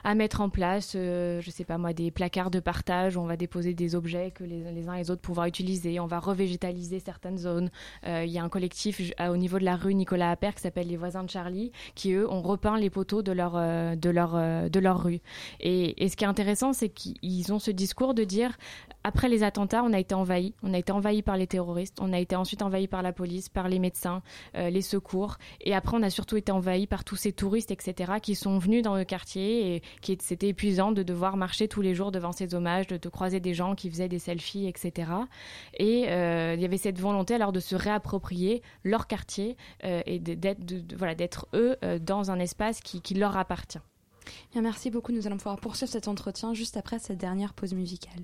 à 0.03 0.15
mettre 0.15 0.41
en 0.41 0.49
place, 0.49 0.93
euh, 0.95 1.41
je 1.41 1.51
sais 1.51 1.63
pas 1.63 1.77
moi, 1.77 1.93
des 1.93 2.11
placards 2.11 2.51
de 2.51 2.59
partage 2.59 3.17
où 3.17 3.21
on 3.21 3.25
va 3.25 3.37
déposer 3.37 3.73
des 3.73 3.95
objets 3.95 4.31
que 4.31 4.43
les, 4.43 4.87
uns 4.87 4.95
et 4.95 4.99
les 4.99 5.11
autres 5.11 5.21
pouvoir 5.21 5.47
utiliser, 5.47 5.99
on 5.99 6.07
va 6.07 6.19
revégétaliser 6.19 6.99
certaines 6.99 7.37
zones. 7.37 7.69
Euh, 8.05 8.23
Il 8.25 8.31
y 8.31 8.39
a 8.39 8.43
un 8.43 8.49
collectif 8.49 9.01
au 9.19 9.37
niveau 9.37 9.59
de 9.59 9.65
la 9.65 9.75
rue 9.75 9.93
Nicolas 9.93 10.31
Appert 10.31 10.55
qui 10.55 10.61
s'appelle 10.61 10.87
les 10.87 10.97
voisins 10.97 11.23
de 11.23 11.29
Charlie, 11.29 11.71
qui 11.95 12.13
eux 12.13 12.29
ont 12.29 12.41
repeint 12.41 12.77
les 12.77 12.89
poteaux 12.89 13.21
de 13.21 13.31
leur, 13.31 13.55
euh, 13.55 13.95
de 13.95 14.09
leur, 14.09 14.35
euh, 14.35 14.69
de 14.69 14.79
leur 14.79 15.03
rue. 15.03 15.19
Et, 15.59 16.03
et 16.03 16.09
ce 16.09 16.15
qui 16.15 16.23
est 16.23 16.27
intéressant, 16.27 16.73
c'est 16.73 16.89
qu'ils 16.89 17.53
ont 17.53 17.59
ce 17.59 17.71
discours 17.71 18.13
de 18.13 18.23
dire 18.23 18.57
après 19.03 19.29
les 19.29 19.43
attentats, 19.43 19.83
on 19.83 19.93
a 19.93 19.99
été 19.99 20.13
envahi, 20.13 20.53
on 20.61 20.73
a 20.73 20.77
été 20.77 20.91
envahi 20.91 21.21
par 21.21 21.37
les 21.37 21.47
terroristes, 21.47 21.97
on 22.01 22.11
a 22.11 22.19
été 22.19 22.35
ensuite 22.35 22.61
envahi 22.61 22.87
par 22.87 23.01
la 23.01 23.13
police, 23.13 23.47
par 23.47 23.69
les 23.69 23.79
médecins, 23.79 24.21
euh, 24.55 24.69
les 24.69 24.81
secours, 24.81 25.37
et 25.61 25.73
après 25.73 25.95
on 25.95 26.03
a 26.03 26.09
surtout 26.09 26.35
été 26.35 26.51
envahi 26.51 26.85
par 26.85 27.05
tous 27.05 27.15
ces 27.15 27.31
touristes, 27.31 27.71
etc., 27.71 28.13
qui 28.21 28.35
sont 28.35 28.57
venus 28.59 28.83
dans 28.83 28.95
le 28.95 29.05
quartier 29.05 29.75
et 29.75 29.81
qui 30.01 30.17
c'était 30.21 30.47
épuisant 30.49 30.91
de 30.91 31.03
devoir 31.03 31.37
marcher 31.37 31.67
tous 31.67 31.81
les 31.81 31.95
jours 31.95 32.11
devant 32.11 32.31
ces 32.31 32.53
hommages, 32.55 32.87
de, 32.87 32.97
de 32.97 33.09
croiser 33.09 33.39
des 33.39 33.53
gens 33.53 33.75
qui 33.75 33.89
faisaient 33.89 34.09
des 34.09 34.19
selfies, 34.19 34.67
etc. 34.67 35.11
Et 35.77 36.05
euh, 36.09 36.53
il 36.55 36.61
y 36.61 36.65
avait 36.65 36.77
cette 36.77 36.99
volonté 36.99 37.33
alors 37.35 37.51
de 37.51 37.59
se 37.59 37.75
réapproprier 37.75 38.61
leur 38.83 39.07
quartier 39.07 39.57
euh, 39.83 40.01
et 40.05 40.19
d'être 40.19 40.65
de- 40.65 40.95
voilà, 40.95 41.15
d'être 41.15 41.47
eux 41.53 41.77
euh, 41.83 41.99
dans 41.99 42.31
un 42.31 42.39
espace 42.39 42.81
qui, 42.81 43.01
qui 43.01 43.13
leur 43.13 43.37
appartient. 43.37 43.79
Bien, 44.53 44.61
merci 44.61 44.91
beaucoup. 44.91 45.11
Nous 45.11 45.25
allons 45.27 45.37
pouvoir 45.37 45.59
poursuivre 45.59 45.91
cet 45.91 46.07
entretien 46.07 46.53
juste 46.53 46.77
après 46.77 46.99
cette 46.99 47.17
dernière 47.17 47.53
pause 47.53 47.73
musicale. 47.73 48.23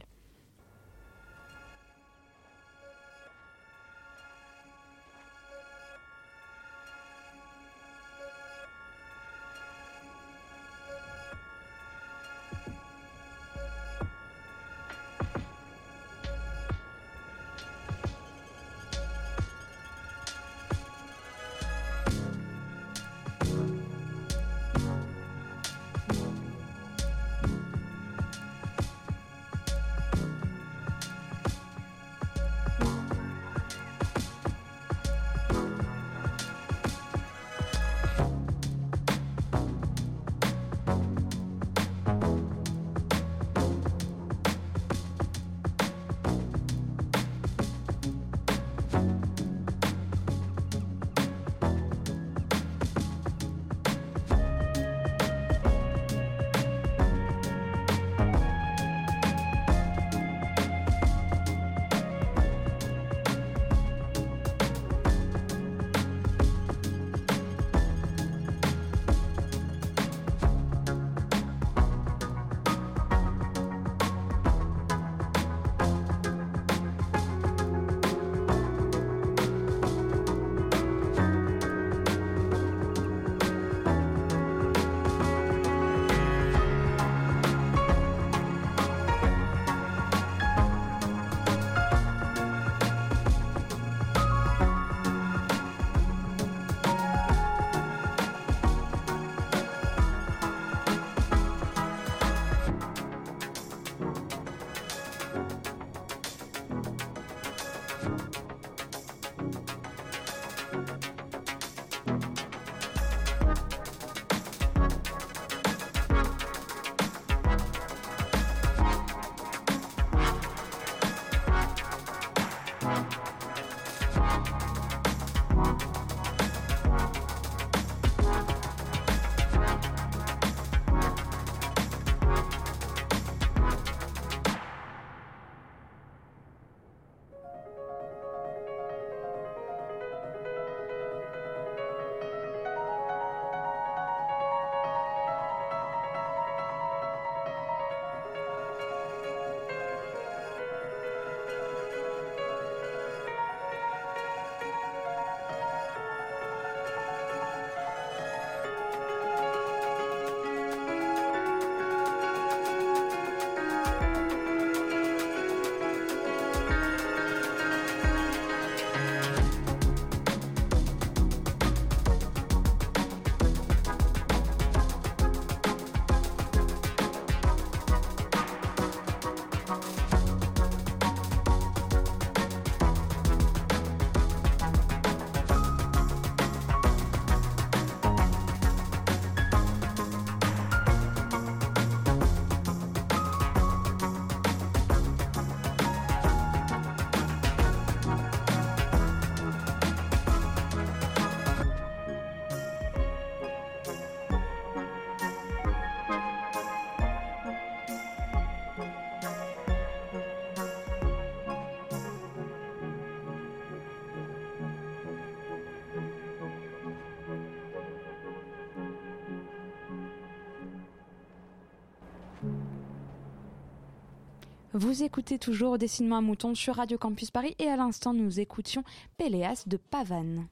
Vous 224.78 225.04
écoutez 225.04 225.40
toujours 225.40 225.78
Dessine-moi 225.78 226.18
un 226.18 226.22
mouton 226.22 226.54
sur 226.54 226.76
Radio 226.76 226.98
Campus 226.98 227.32
Paris 227.32 227.56
et 227.60 227.70
à 227.70 227.78
l'instant 227.78 228.14
nous 228.14 228.42
écoutions 228.42 228.84
Péléas 229.18 229.64
de 229.68 229.78
Pavane. 229.78 230.50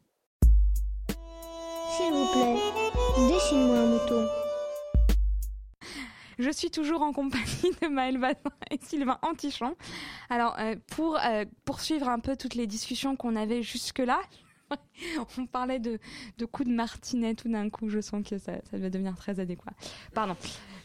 S'il 1.10 2.14
vous 2.14 2.32
plaît, 2.32 2.56
dessine-moi 3.28 3.78
un 3.78 3.88
mouton. 3.88 4.28
Je 6.40 6.50
suis 6.50 6.72
toujours 6.72 7.02
en 7.02 7.12
compagnie 7.12 7.76
de 7.82 7.88
Maël 7.90 8.18
Bazin 8.18 8.38
et 8.72 8.80
Sylvain 8.82 9.20
Antichamp. 9.24 9.76
Alors, 10.30 10.56
euh, 10.58 10.78
pour 10.96 11.18
euh, 11.18 11.44
poursuivre 11.66 12.08
un 12.08 12.20
peu 12.20 12.38
toutes 12.38 12.56
les 12.56 12.66
discussions 12.66 13.18
qu'on 13.18 13.36
avait 13.36 13.62
jusque-là, 13.62 14.22
on 15.38 15.46
parlait 15.46 15.80
de, 15.80 16.00
coups 16.52 16.70
de 16.70 16.74
martinet 16.74 17.36
tout 17.36 17.50
d'un 17.50 17.70
coup. 17.70 17.90
Je 17.90 18.02
sens 18.02 18.28
que 18.28 18.38
ça, 18.38 18.54
va 18.72 18.90
devenir 18.90 19.16
très 19.16 19.40
adéquat. 19.40 19.72
Pardon. 20.14 20.36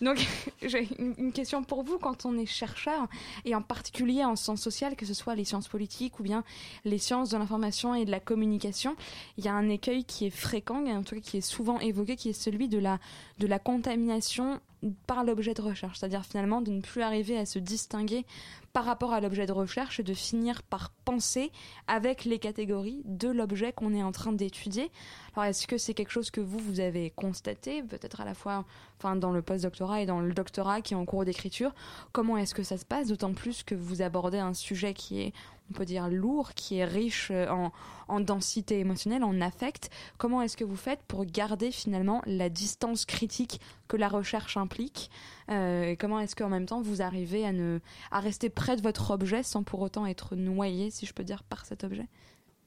Donc, 0.00 0.26
j'ai 0.62 0.88
une, 0.98 1.32
question 1.32 1.62
pour 1.62 1.82
vous. 1.82 1.98
Quand 1.98 2.24
on 2.24 2.36
est 2.38 2.46
chercheur, 2.46 3.08
et 3.44 3.54
en 3.54 3.62
particulier 3.62 4.24
en 4.24 4.36
sciences 4.36 4.62
sociales, 4.62 4.96
que 4.96 5.06
ce 5.06 5.14
soit 5.14 5.34
les 5.34 5.44
sciences 5.44 5.68
politiques 5.68 6.20
ou 6.20 6.22
bien 6.22 6.44
les 6.84 6.98
sciences 6.98 7.30
de 7.30 7.36
l'information 7.36 7.94
et 7.94 8.04
de 8.04 8.10
la 8.10 8.20
communication, 8.20 8.96
il 9.36 9.44
y 9.44 9.48
a 9.48 9.54
un 9.54 9.68
écueil 9.68 10.04
qui 10.04 10.26
est 10.26 10.30
fréquent, 10.30 10.84
et 10.86 10.92
en 10.92 11.02
tout 11.02 11.16
cas 11.16 11.20
qui 11.20 11.36
est 11.38 11.42
souvent 11.42 11.78
évoqué, 11.80 12.16
qui 12.16 12.30
est 12.30 12.32
celui 12.32 12.68
de 12.68 12.78
la 12.78 13.58
contamination 13.58 14.60
par 15.06 15.24
l'objet 15.24 15.54
de 15.54 15.62
recherche, 15.62 15.98
c'est-à-dire 15.98 16.24
finalement 16.24 16.60
de 16.60 16.70
ne 16.70 16.80
plus 16.80 17.02
arriver 17.02 17.36
à 17.36 17.46
se 17.46 17.58
distinguer 17.58 18.24
par 18.72 18.84
rapport 18.84 19.12
à 19.12 19.20
l'objet 19.20 19.46
de 19.46 19.52
recherche 19.52 20.00
de 20.00 20.14
finir 20.14 20.62
par 20.62 20.90
penser 21.04 21.50
avec 21.86 22.24
les 22.24 22.38
catégories 22.38 23.02
de 23.04 23.28
l'objet 23.28 23.72
qu'on 23.72 23.94
est 23.94 24.02
en 24.02 24.12
train 24.12 24.32
d'étudier. 24.32 24.90
Alors 25.34 25.46
est-ce 25.46 25.66
que 25.66 25.78
c'est 25.78 25.94
quelque 25.94 26.10
chose 26.10 26.30
que 26.30 26.40
vous, 26.40 26.58
vous 26.58 26.80
avez 26.80 27.10
constaté, 27.10 27.82
peut-être 27.82 28.20
à 28.20 28.24
la 28.24 28.34
fois 28.34 28.64
enfin, 28.98 29.16
dans 29.16 29.32
le 29.32 29.42
post-doctorat 29.42 30.02
et 30.02 30.06
dans 30.06 30.20
le 30.20 30.32
doctorat 30.32 30.80
qui 30.80 30.94
est 30.94 30.96
en 30.96 31.04
cours 31.04 31.24
d'écriture? 31.24 31.74
Comment 32.12 32.36
est-ce 32.36 32.54
que 32.54 32.62
ça 32.62 32.76
se 32.76 32.84
passe? 32.84 33.08
D'autant 33.08 33.32
plus 33.32 33.62
que 33.62 33.74
vous 33.74 34.02
abordez 34.02 34.38
un 34.38 34.54
sujet 34.54 34.94
qui 34.94 35.20
est, 35.20 35.32
on 35.70 35.74
peut 35.74 35.84
dire, 35.84 36.08
lourd, 36.08 36.54
qui 36.54 36.78
est 36.78 36.84
riche 36.84 37.28
euh, 37.30 37.48
en, 37.48 37.72
en 38.08 38.20
densité 38.20 38.78
émotionnelle, 38.80 39.22
en 39.22 39.40
affect. 39.40 39.90
Comment 40.16 40.42
est-ce 40.42 40.56
que 40.56 40.64
vous 40.64 40.76
faites 40.76 41.02
pour 41.06 41.24
garder 41.24 41.70
finalement 41.70 42.22
la 42.26 42.48
distance 42.48 43.04
critique 43.04 43.60
que 43.86 43.96
la 43.96 44.08
recherche 44.08 44.56
implique? 44.56 45.10
Euh, 45.50 45.90
et 45.90 45.96
Comment 45.96 46.20
est-ce 46.20 46.34
qu'en 46.34 46.48
même 46.48 46.66
temps 46.66 46.80
vous 46.80 47.00
arrivez 47.00 47.46
à, 47.46 47.52
ne, 47.52 47.80
à 48.10 48.20
rester 48.20 48.50
de 48.76 48.82
votre 48.82 49.10
objet 49.10 49.42
sans 49.42 49.62
pour 49.62 49.80
autant 49.80 50.06
être 50.06 50.36
noyé, 50.36 50.90
si 50.90 51.06
je 51.06 51.12
peux 51.12 51.24
dire, 51.24 51.42
par 51.42 51.66
cet 51.66 51.84
objet 51.84 52.06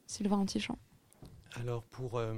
Sylvain 0.08 0.38
Antichamp. 0.38 0.78
Alors 1.54 1.84
pour 1.84 2.18
euh, 2.18 2.34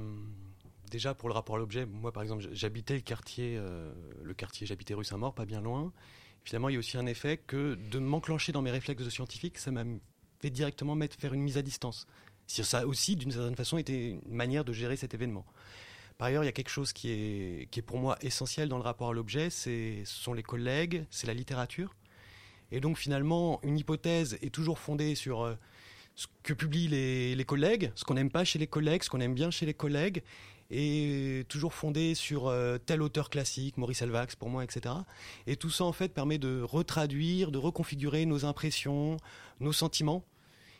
déjà 0.90 1.14
pour 1.14 1.28
le 1.28 1.34
rapport 1.34 1.56
à 1.56 1.58
l'objet, 1.58 1.86
moi 1.86 2.12
par 2.12 2.22
exemple 2.22 2.44
j'habitais 2.52 2.94
le 2.94 3.00
quartier, 3.00 3.56
euh, 3.56 3.92
le 4.22 4.34
quartier 4.34 4.66
j'habitais 4.66 4.94
rue 4.94 5.04
Saint-Maur, 5.04 5.34
pas 5.34 5.44
bien 5.44 5.60
loin. 5.60 5.92
Finalement 6.44 6.68
il 6.68 6.74
y 6.74 6.76
a 6.76 6.78
aussi 6.78 6.96
un 6.96 7.06
effet 7.06 7.36
que 7.36 7.74
de 7.90 7.98
m'enclencher 7.98 8.52
dans 8.52 8.62
mes 8.62 8.70
réflexes 8.70 9.04
de 9.04 9.10
scientifique, 9.10 9.58
ça 9.58 9.70
m'a 9.70 9.84
fait 10.40 10.50
directement 10.50 10.94
mettre 10.94 11.16
faire 11.16 11.32
une 11.32 11.42
mise 11.42 11.58
à 11.58 11.62
distance. 11.62 12.06
Ça 12.46 12.86
aussi 12.86 13.16
d'une 13.16 13.30
certaine 13.30 13.56
façon 13.56 13.78
été 13.78 14.10
une 14.10 14.34
manière 14.34 14.64
de 14.64 14.72
gérer 14.72 14.96
cet 14.96 15.14
événement. 15.14 15.46
Par 16.18 16.28
ailleurs, 16.28 16.44
il 16.44 16.46
y 16.46 16.48
a 16.48 16.52
quelque 16.52 16.70
chose 16.70 16.92
qui 16.92 17.10
est, 17.10 17.68
qui 17.70 17.80
est 17.80 17.82
pour 17.82 17.98
moi 17.98 18.16
essentiel 18.20 18.68
dans 18.68 18.76
le 18.76 18.84
rapport 18.84 19.08
à 19.08 19.12
l'objet, 19.12 19.50
ce 19.50 20.02
sont 20.04 20.32
les 20.32 20.42
collègues, 20.42 21.06
c'est 21.10 21.26
la 21.26 21.34
littérature. 21.34 21.94
Et 22.74 22.80
donc 22.80 22.98
finalement, 22.98 23.60
une 23.62 23.78
hypothèse 23.78 24.36
est 24.42 24.52
toujours 24.52 24.80
fondée 24.80 25.14
sur 25.14 25.42
euh, 25.42 25.54
ce 26.16 26.26
que 26.42 26.52
publient 26.52 26.88
les, 26.88 27.36
les 27.36 27.44
collègues, 27.44 27.92
ce 27.94 28.02
qu'on 28.02 28.14
n'aime 28.14 28.32
pas 28.32 28.44
chez 28.44 28.58
les 28.58 28.66
collègues, 28.66 29.04
ce 29.04 29.10
qu'on 29.10 29.20
aime 29.20 29.32
bien 29.32 29.52
chez 29.52 29.64
les 29.64 29.74
collègues, 29.74 30.24
et 30.72 31.44
toujours 31.48 31.72
fondée 31.72 32.16
sur 32.16 32.48
euh, 32.48 32.78
tel 32.78 33.00
auteur 33.00 33.30
classique, 33.30 33.76
Maurice 33.76 34.02
Elvax 34.02 34.34
pour 34.34 34.48
moi, 34.48 34.64
etc. 34.64 34.92
Et 35.46 35.54
tout 35.54 35.70
ça 35.70 35.84
en 35.84 35.92
fait 35.92 36.08
permet 36.08 36.38
de 36.38 36.62
retraduire, 36.62 37.52
de 37.52 37.58
reconfigurer 37.58 38.26
nos 38.26 38.44
impressions, 38.44 39.18
nos 39.60 39.72
sentiments. 39.72 40.24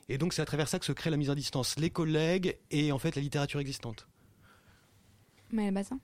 Et 0.09 0.19
donc 0.19 0.33
c'est 0.33 0.43
à 0.43 0.47
travers 0.47 0.67
ça 0.67 0.81
que 0.81 0.85
se 0.85 0.93
crée 0.93 1.11
la 1.11 1.17
mise 1.17 1.31
à 1.31 1.37
distance, 1.37 1.79
les 1.79 1.91
collègues 1.91 2.59
et 2.73 2.91
en 2.91 2.99
fait 2.99 3.15
la 3.15 3.23
littérature 3.23 3.61
existante. 3.61 4.09
Mais 5.53 5.71
Bazin 5.71 6.01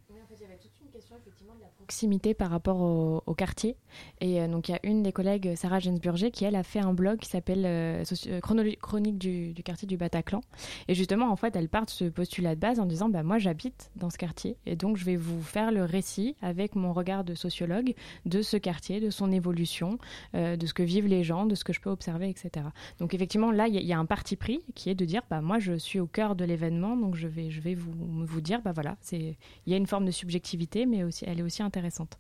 proximité 1.91 2.35
par 2.35 2.51
rapport 2.51 2.81
au, 3.27 3.35
quartier. 3.35 3.75
Et 4.21 4.41
euh, 4.41 4.47
donc, 4.47 4.69
il 4.69 4.73
y 4.73 4.75
a 4.75 4.81
une 4.85 5.03
des 5.03 5.13
collègues, 5.13 5.55
Sarah 5.57 5.81
Gensburger, 5.81 6.31
qui, 6.31 6.45
elle, 6.45 6.55
a 6.55 6.63
fait 6.63 6.79
un 6.79 6.93
blog 6.93 7.19
qui 7.19 7.29
s'appelle 7.29 7.65
euh, 7.65 8.05
euh, 8.27 8.41
Chronique 8.41 9.19
du, 9.19 9.55
quartier 9.65 9.89
du 9.89 9.97
Bataclan. 9.97 10.41
Et 10.89 10.95
justement, 10.95 11.31
en 11.31 11.37
fait, 11.37 11.57
elle 11.57 11.69
part 11.69 11.87
de 11.87 11.91
ce 11.91 12.05
postulat 12.05 12.55
de 12.55 12.61
base 12.61 12.79
en 12.79 12.87
disant 12.87 13.09
bah, 13.09 13.23
Moi, 13.23 13.39
j'habite 13.39 13.91
dans 13.97 14.11
ce 14.11 14.19
quartier. 14.19 14.57
Et 14.67 14.77
donc, 14.77 14.99
je 14.99 15.05
vais 15.05 15.17
vous 15.17 15.43
faire 15.43 15.73
le 15.73 15.85
récit 15.85 16.37
avec 16.43 16.77
mon 16.77 16.93
regard 16.93 17.25
de 17.25 17.35
sociologue 17.35 17.95
de 18.27 18.43
ce 18.43 18.57
quartier, 18.57 19.01
de 19.01 19.11
son 19.11 19.33
évolution, 19.33 19.99
de 20.35 20.67
ce 20.67 20.75
que 20.75 20.83
vivent 20.83 21.09
les 21.09 21.25
gens, 21.25 21.47
de 21.47 21.55
ce 21.55 21.65
que 21.65 21.73
je 21.73 21.81
peux 21.81 21.91
observer, 21.91 22.29
etc. 22.29 22.67
Donc, 22.99 23.15
effectivement, 23.15 23.51
là, 23.51 23.67
il 23.67 23.75
y, 23.75 23.93
a- 23.93 23.99
un 23.99 24.07
parti 24.07 24.37
pris 24.37 24.61
qui 24.75 24.91
est 24.91 24.95
de 24.95 25.05
dire 25.05 25.23
bah, 25.31 25.41
Moi, 25.41 25.59
je 25.59 25.75
suis 25.75 25.99
au 25.99 26.07
cœur 26.07 26.37
de 26.37 26.45
l'événement, 26.45 26.97
donc 26.97 27.17
je 27.17 27.27
vais, 27.27 27.51
je 27.51 27.61
vais 27.61 27.75
vous, 27.75 27.93
vous 28.25 28.41
dire 28.41 28.61
bah, 28.63 28.73
voilà, 28.73 28.97
il 29.13 29.35
y 29.67 29.75
a 29.75 29.77
une 29.77 29.87
forme 29.87 30.05
de 30.05 30.11
subjectivité, 30.11 30.87
mais 30.91 31.05
aussi, 31.05 31.25
elle 31.27 31.41
est 31.41 31.43
aussi 31.43 31.63
intéressante. 31.63 32.19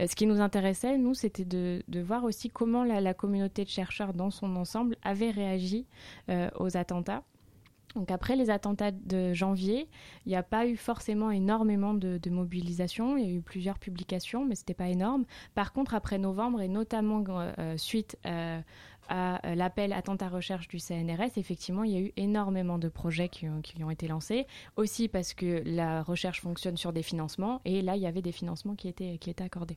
Euh, 0.00 0.06
ce 0.06 0.14
qui 0.14 0.26
nous 0.26 0.40
intéressait, 0.40 0.96
nous, 0.98 1.14
c'était 1.14 1.44
de, 1.44 1.82
voir 2.02 2.24
aussi 2.24 2.48
comment 2.48 2.84
la, 2.84 3.14
communauté 3.14 3.64
de 3.64 3.68
chercheurs 3.68 4.14
dans 4.14 4.30
son 4.30 4.56
ensemble 4.56 4.96
avait 5.02 5.30
réagi 5.30 5.86
euh, 6.28 6.48
aux 6.58 6.76
attentats. 6.76 7.22
Donc 7.94 8.10
après 8.10 8.36
les 8.36 8.50
attentats 8.50 8.90
de 8.90 9.34
janvier, 9.34 9.88
il 10.24 10.30
n'y 10.30 10.36
a 10.36 10.42
pas 10.42 10.66
eu 10.66 10.76
forcément 10.76 11.30
énormément 11.30 11.94
de, 11.94 12.18
mobilisation. 12.30 13.16
Il 13.16 13.24
y 13.24 13.28
a 13.28 13.32
eu 13.32 13.42
plusieurs 13.42 13.78
publications, 13.78 14.44
mais 14.44 14.54
c'était 14.54 14.74
pas 14.74 14.88
énorme. 14.88 15.24
Par 15.54 15.72
contre, 15.72 15.94
après 15.94 16.18
novembre 16.18 16.62
et 16.62 16.68
notamment 16.68 17.22
euh, 17.28 17.76
suite 17.76 18.16
euh, 18.26 18.60
à 19.08 19.46
euh, 19.46 19.54
l'appel 19.54 19.92
attentat 19.92 20.28
recherche 20.28 20.68
du 20.68 20.78
CNRS, 20.78 21.36
effectivement, 21.36 21.84
il 21.84 21.92
y 21.92 21.96
a 21.96 22.00
eu 22.00 22.12
énormément 22.16 22.78
de 22.78 22.88
projets 22.88 23.28
qui 23.28 23.48
ont, 23.48 23.60
ont 23.82 23.90
été 23.90 24.08
lancés. 24.08 24.46
Aussi 24.76 25.08
parce 25.08 25.34
que 25.34 25.62
la 25.66 26.02
recherche 26.02 26.40
fonctionne 26.40 26.76
sur 26.76 26.92
des 26.92 27.02
financements 27.02 27.60
et 27.64 27.82
là, 27.82 27.96
il 27.96 28.02
y 28.02 28.06
avait 28.06 28.22
des 28.22 28.32
financements 28.32 28.74
qui 28.74 28.88
étaient, 28.88 29.18
qui 29.18 29.30
étaient 29.30 29.44
accordés. 29.44 29.76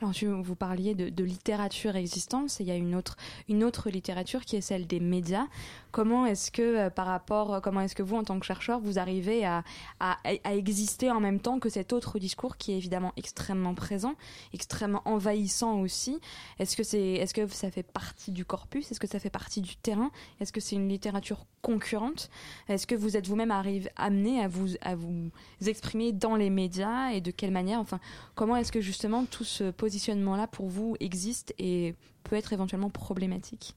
Alors, 0.00 0.12
tu- 0.12 0.26
vous 0.26 0.54
parliez 0.56 0.94
de, 0.94 1.24
littérature 1.24 1.96
existante, 1.96 2.58
il 2.60 2.66
y 2.66 2.70
a 2.70 2.76
une 2.76 2.94
autre, 2.94 3.16
une 3.48 3.64
autre 3.64 3.88
littérature 3.90 4.44
qui 4.44 4.56
est 4.56 4.60
celle 4.60 4.86
des 4.86 5.00
médias. 5.00 5.46
Comment 5.92 6.26
est-ce 6.26 6.50
que, 6.50 6.62
euh, 6.62 6.90
par 6.90 7.06
rapport, 7.06 7.60
comment 7.62 7.80
est-ce 7.80 7.94
que 7.94 8.02
vous, 8.02 8.16
en 8.16 8.24
tant 8.24 8.38
que 8.38 8.44
chercheur, 8.46 8.80
vous 8.80 8.98
arrivez 8.98 9.44
à, 9.44 9.64
à, 10.00 10.18
à 10.44 10.54
exister 10.54 11.10
en 11.10 11.20
même 11.20 11.40
temps 11.40 11.58
que 11.58 11.68
cet 11.68 11.92
autre 11.92 12.18
discours 12.18 12.56
qui 12.56 12.72
est 12.72 12.76
évidemment 12.76 13.12
extrêmement 13.16 13.74
présent, 13.74 14.14
extrêmement 14.52 15.02
envahissant 15.04 15.80
aussi? 15.80 16.20
Est-ce 16.58 16.76
que, 16.76 16.82
c'est, 16.82 17.12
est-ce 17.12 17.32
que 17.34 17.46
ça 17.48 17.70
fait 17.70 17.82
partie 17.82 18.32
du 18.32 18.44
Est-ce 18.74 19.00
que 19.00 19.06
ça 19.06 19.18
fait 19.18 19.30
partie 19.30 19.60
du 19.60 19.76
terrain? 19.76 20.10
Est-ce 20.40 20.52
que 20.52 20.60
c'est 20.60 20.76
une 20.76 20.88
littérature 20.88 21.46
concurrente? 21.60 22.30
Est-ce 22.68 22.86
que 22.86 22.94
vous 22.94 23.16
êtes 23.16 23.26
vous-même 23.26 23.52
amené 23.96 24.40
à 24.40 24.48
vous, 24.48 24.68
à 24.80 24.94
vous 24.94 25.30
exprimer 25.66 26.12
dans 26.12 26.36
les 26.36 26.50
médias 26.50 27.10
et 27.10 27.20
de 27.20 27.30
quelle 27.30 27.50
manière? 27.52 27.80
Enfin, 27.80 28.00
comment 28.34 28.56
est-ce 28.56 28.72
que 28.72 28.80
justement 28.80 29.24
tout 29.24 29.44
ce 29.44 29.70
positionnement-là 29.70 30.46
pour 30.46 30.68
vous 30.68 30.96
existe 31.00 31.54
et 31.58 31.94
peut 32.24 32.36
être 32.36 32.52
éventuellement 32.52 32.90
problématique? 32.90 33.74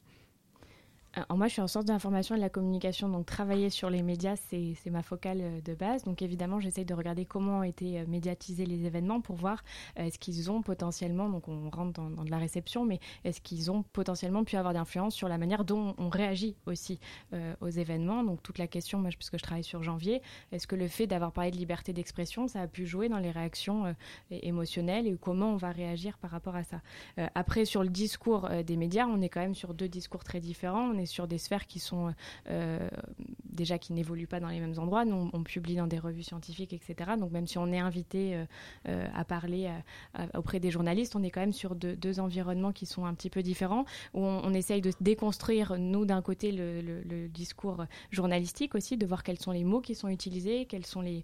Alors 1.16 1.38
moi, 1.38 1.48
je 1.48 1.54
suis 1.54 1.62
en 1.62 1.68
sciences 1.68 1.86
de 1.86 1.94
l'information 1.94 2.36
et 2.36 2.40
de 2.40 2.44
la 2.44 2.50
communication, 2.50 3.08
donc 3.08 3.26
travailler 3.26 3.70
sur 3.70 3.90
les 3.90 4.04
médias, 4.04 4.36
c'est 4.36 4.76
ma 4.92 5.02
focale 5.02 5.40
euh, 5.40 5.62
de 5.62 5.74
base. 5.74 6.04
Donc 6.04 6.22
évidemment, 6.22 6.60
j'essaye 6.60 6.84
de 6.84 6.94
regarder 6.94 7.26
comment 7.26 7.60
ont 7.60 7.64
été 7.64 8.00
euh, 8.00 8.06
médiatisés 8.06 8.66
les 8.66 8.86
événements 8.86 9.22
pour 9.22 9.38
voir 9.38 9.64
euh, 9.98 10.04
est-ce 10.04 10.20
qu'ils 10.20 10.52
ont 10.52 10.62
potentiellement, 10.62 11.30
donc 11.30 11.48
on 11.48 11.70
rentre 11.70 12.02
dans, 12.02 12.10
de 12.10 12.30
la 12.30 12.38
réception, 12.38 12.84
mais 12.84 13.00
est-ce 13.24 13.40
qu'ils 13.40 13.72
ont 13.72 13.84
potentiellement 13.94 14.44
pu 14.44 14.58
avoir 14.58 14.74
d'influence 14.74 15.16
sur 15.16 15.30
la 15.30 15.38
manière 15.38 15.64
dont 15.64 15.96
on 15.98 16.10
réagit 16.10 16.58
aussi 16.66 17.00
euh, 17.34 17.54
aux 17.62 17.70
événements. 17.70 18.24
Donc 18.24 18.44
toute 18.44 18.58
la 18.58 18.68
question, 18.68 19.00
moi, 19.00 19.10
puisque 19.18 19.38
je 19.38 19.44
travaille 19.44 19.64
sur 19.64 19.84
janvier, 19.84 20.22
est-ce 20.52 20.68
que 20.68 20.76
le 20.76 20.90
fait 20.90 21.08
d'avoir 21.08 21.32
parlé 21.32 21.52
de 21.52 21.58
liberté 21.58 21.94
d'expression, 21.94 22.50
ça 22.50 22.62
a 22.62 22.68
pu 22.68 22.86
jouer 22.86 23.08
dans 23.08 23.20
les 23.20 23.32
réactions 23.32 23.86
euh, 23.86 23.94
émotionnelles 24.32 25.08
et 25.08 25.16
comment 25.16 25.52
on 25.52 25.58
va 25.58 25.72
réagir 25.72 26.18
par 26.18 26.32
rapport 26.32 26.58
à 26.58 26.66
ça? 26.66 26.82
Euh, 27.20 27.28
Après, 27.36 27.64
sur 27.64 27.84
le 27.84 27.90
discours 27.90 28.48
euh, 28.52 28.64
des 28.64 28.76
médias, 28.76 29.08
on 29.08 29.22
est 29.22 29.30
quand 29.30 29.40
même 29.40 29.56
sur 29.56 29.74
deux 29.74 29.88
discours 29.88 30.26
très 30.26 30.42
différents. 30.42 31.05
Sur 31.06 31.28
des 31.28 31.38
sphères 31.38 31.68
qui 31.68 31.80
sont 31.80 32.14
euh, 32.50 32.90
déjà 33.50 33.78
qui 33.78 33.94
n'évoluent 33.94 34.28
pas 34.28 34.40
dans 34.40 34.50
les 34.50 34.60
mêmes 34.60 34.78
endroits. 34.78 35.06
Nous, 35.06 35.30
on, 35.32 35.44
publie 35.44 35.76
dans 35.76 35.88
des 35.88 36.00
revues 36.00 36.24
scientifiques, 36.24 36.74
etc. 36.74 37.12
Donc 37.20 37.32
même 37.32 37.48
si 37.48 37.58
on 37.58 37.72
est 37.72 37.80
invité 37.80 38.36
euh, 38.36 38.46
euh, 38.90 39.08
à 39.14 39.24
parler 39.24 39.72
auprès 40.34 40.60
des 40.60 40.72
journalistes, 40.72 41.16
on 41.16 41.24
est 41.24 41.30
quand 41.30 41.40
même 41.40 41.54
sur 41.54 41.76
deux, 41.76 42.20
environnements 42.20 42.72
qui 42.72 42.86
sont 42.86 43.06
un 43.06 43.14
petit 43.14 43.30
peu 43.30 43.44
différents, 43.44 43.86
où 44.14 44.22
on, 44.22 44.54
essaye 44.54 44.82
de 44.82 44.92
déconstruire, 45.02 45.78
nous, 45.78 46.06
d'un 46.06 46.22
côté, 46.22 46.52
le, 46.52 47.28
discours 47.28 47.86
journalistique 48.12 48.76
aussi, 48.76 48.98
de 48.98 49.06
voir 49.06 49.24
quels 49.24 49.40
sont 49.40 49.52
les 49.52 49.64
mots 49.64 49.82
qui 49.82 49.96
sont 49.96 50.08
utilisés, 50.08 50.66
quels 50.66 50.86
sont 50.86 51.02
les, 51.02 51.24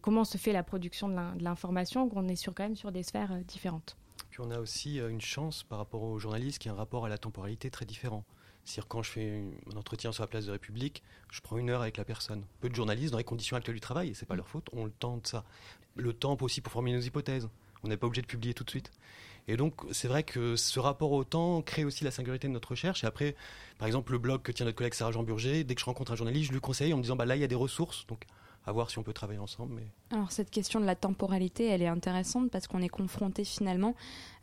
comment 0.00 0.24
se 0.24 0.38
fait 0.38 0.52
la 0.52 0.62
production 0.62 1.08
de 1.08 1.14
l'in- 1.14 1.36
de 1.36 1.44
l'information. 1.44 2.08
On 2.14 2.28
est 2.28 2.44
quand 2.46 2.60
même 2.60 2.76
sur 2.76 2.92
des 2.92 3.02
sphères 3.02 3.36
différentes. 3.46 3.96
Puis 4.30 4.40
on 4.40 4.50
a 4.50 4.58
aussi 4.58 4.98
une 4.98 5.20
chance 5.20 5.62
par 5.62 5.78
rapport 5.78 6.02
aux 6.02 6.18
journalistes 6.18 6.58
qui 6.58 6.68
a 6.68 6.72
un 6.72 6.74
rapport 6.74 7.06
à 7.06 7.08
la 7.08 7.18
temporalité 7.18 7.70
très 7.70 7.84
différent. 7.84 8.24
C'est-à-dire 8.64 8.88
quand 8.88 9.02
je 9.02 9.10
fais 9.10 9.42
un 9.72 9.76
entretien 9.76 10.12
sur 10.12 10.22
la 10.22 10.26
place 10.26 10.44
de 10.44 10.48
la 10.48 10.54
République, 10.54 11.02
je 11.30 11.40
prends 11.40 11.58
une 11.58 11.70
heure 11.70 11.82
avec 11.82 11.96
la 11.96 12.04
personne. 12.04 12.44
Peu 12.60 12.68
de 12.68 12.74
journalistes, 12.74 13.12
dans 13.12 13.18
les 13.18 13.24
conditions 13.24 13.56
actuelles 13.56 13.76
du 13.76 13.80
travail, 13.80 14.10
et 14.10 14.14
c'est 14.14 14.26
pas 14.26 14.36
leur 14.36 14.48
faute, 14.48 14.68
ont 14.72 14.84
le 14.84 14.90
de 14.90 15.26
ça. 15.26 15.44
Le 15.96 16.12
temps 16.12 16.36
aussi 16.40 16.60
pour 16.60 16.72
former 16.72 16.92
nos 16.92 17.00
hypothèses. 17.00 17.48
On 17.82 17.88
n'est 17.88 17.96
pas 17.96 18.06
obligé 18.06 18.22
de 18.22 18.26
publier 18.26 18.54
tout 18.54 18.64
de 18.64 18.70
suite. 18.70 18.90
Et 19.46 19.56
donc, 19.56 19.74
c'est 19.92 20.08
vrai 20.08 20.22
que 20.22 20.56
ce 20.56 20.80
rapport 20.80 21.12
au 21.12 21.22
temps 21.22 21.60
crée 21.60 21.84
aussi 21.84 22.02
la 22.02 22.10
singularité 22.10 22.48
de 22.48 22.52
notre 22.52 22.70
recherche. 22.70 23.04
Et 23.04 23.06
après, 23.06 23.36
par 23.78 23.86
exemple, 23.86 24.12
le 24.12 24.18
blog 24.18 24.40
que 24.40 24.52
tient 24.52 24.64
notre 24.64 24.78
collègue 24.78 24.94
Sarah 24.94 25.12
Jean 25.12 25.22
Burger, 25.22 25.64
dès 25.64 25.74
que 25.74 25.80
je 25.80 25.84
rencontre 25.84 26.12
un 26.12 26.16
journaliste, 26.16 26.48
je 26.48 26.52
lui 26.52 26.60
conseille 26.60 26.94
en 26.94 26.96
me 26.96 27.02
disant 27.02 27.16
bah 27.16 27.26
là, 27.26 27.36
il 27.36 27.42
y 27.42 27.44
a 27.44 27.48
des 27.48 27.54
ressources. 27.54 28.06
Donc, 28.06 28.24
à 28.66 28.72
voir 28.72 28.90
si 28.90 28.98
on 28.98 29.02
peut 29.02 29.12
travailler 29.12 29.38
ensemble. 29.38 29.82
Alors 30.10 30.32
cette 30.32 30.50
question 30.50 30.80
de 30.80 30.86
la 30.86 30.94
temporalité, 30.94 31.66
elle 31.66 31.82
est 31.82 31.88
intéressante 31.88 32.50
parce 32.50 32.66
qu'on 32.66 32.80
est 32.80 32.88
confronté 32.88 33.44
finalement, 33.44 33.94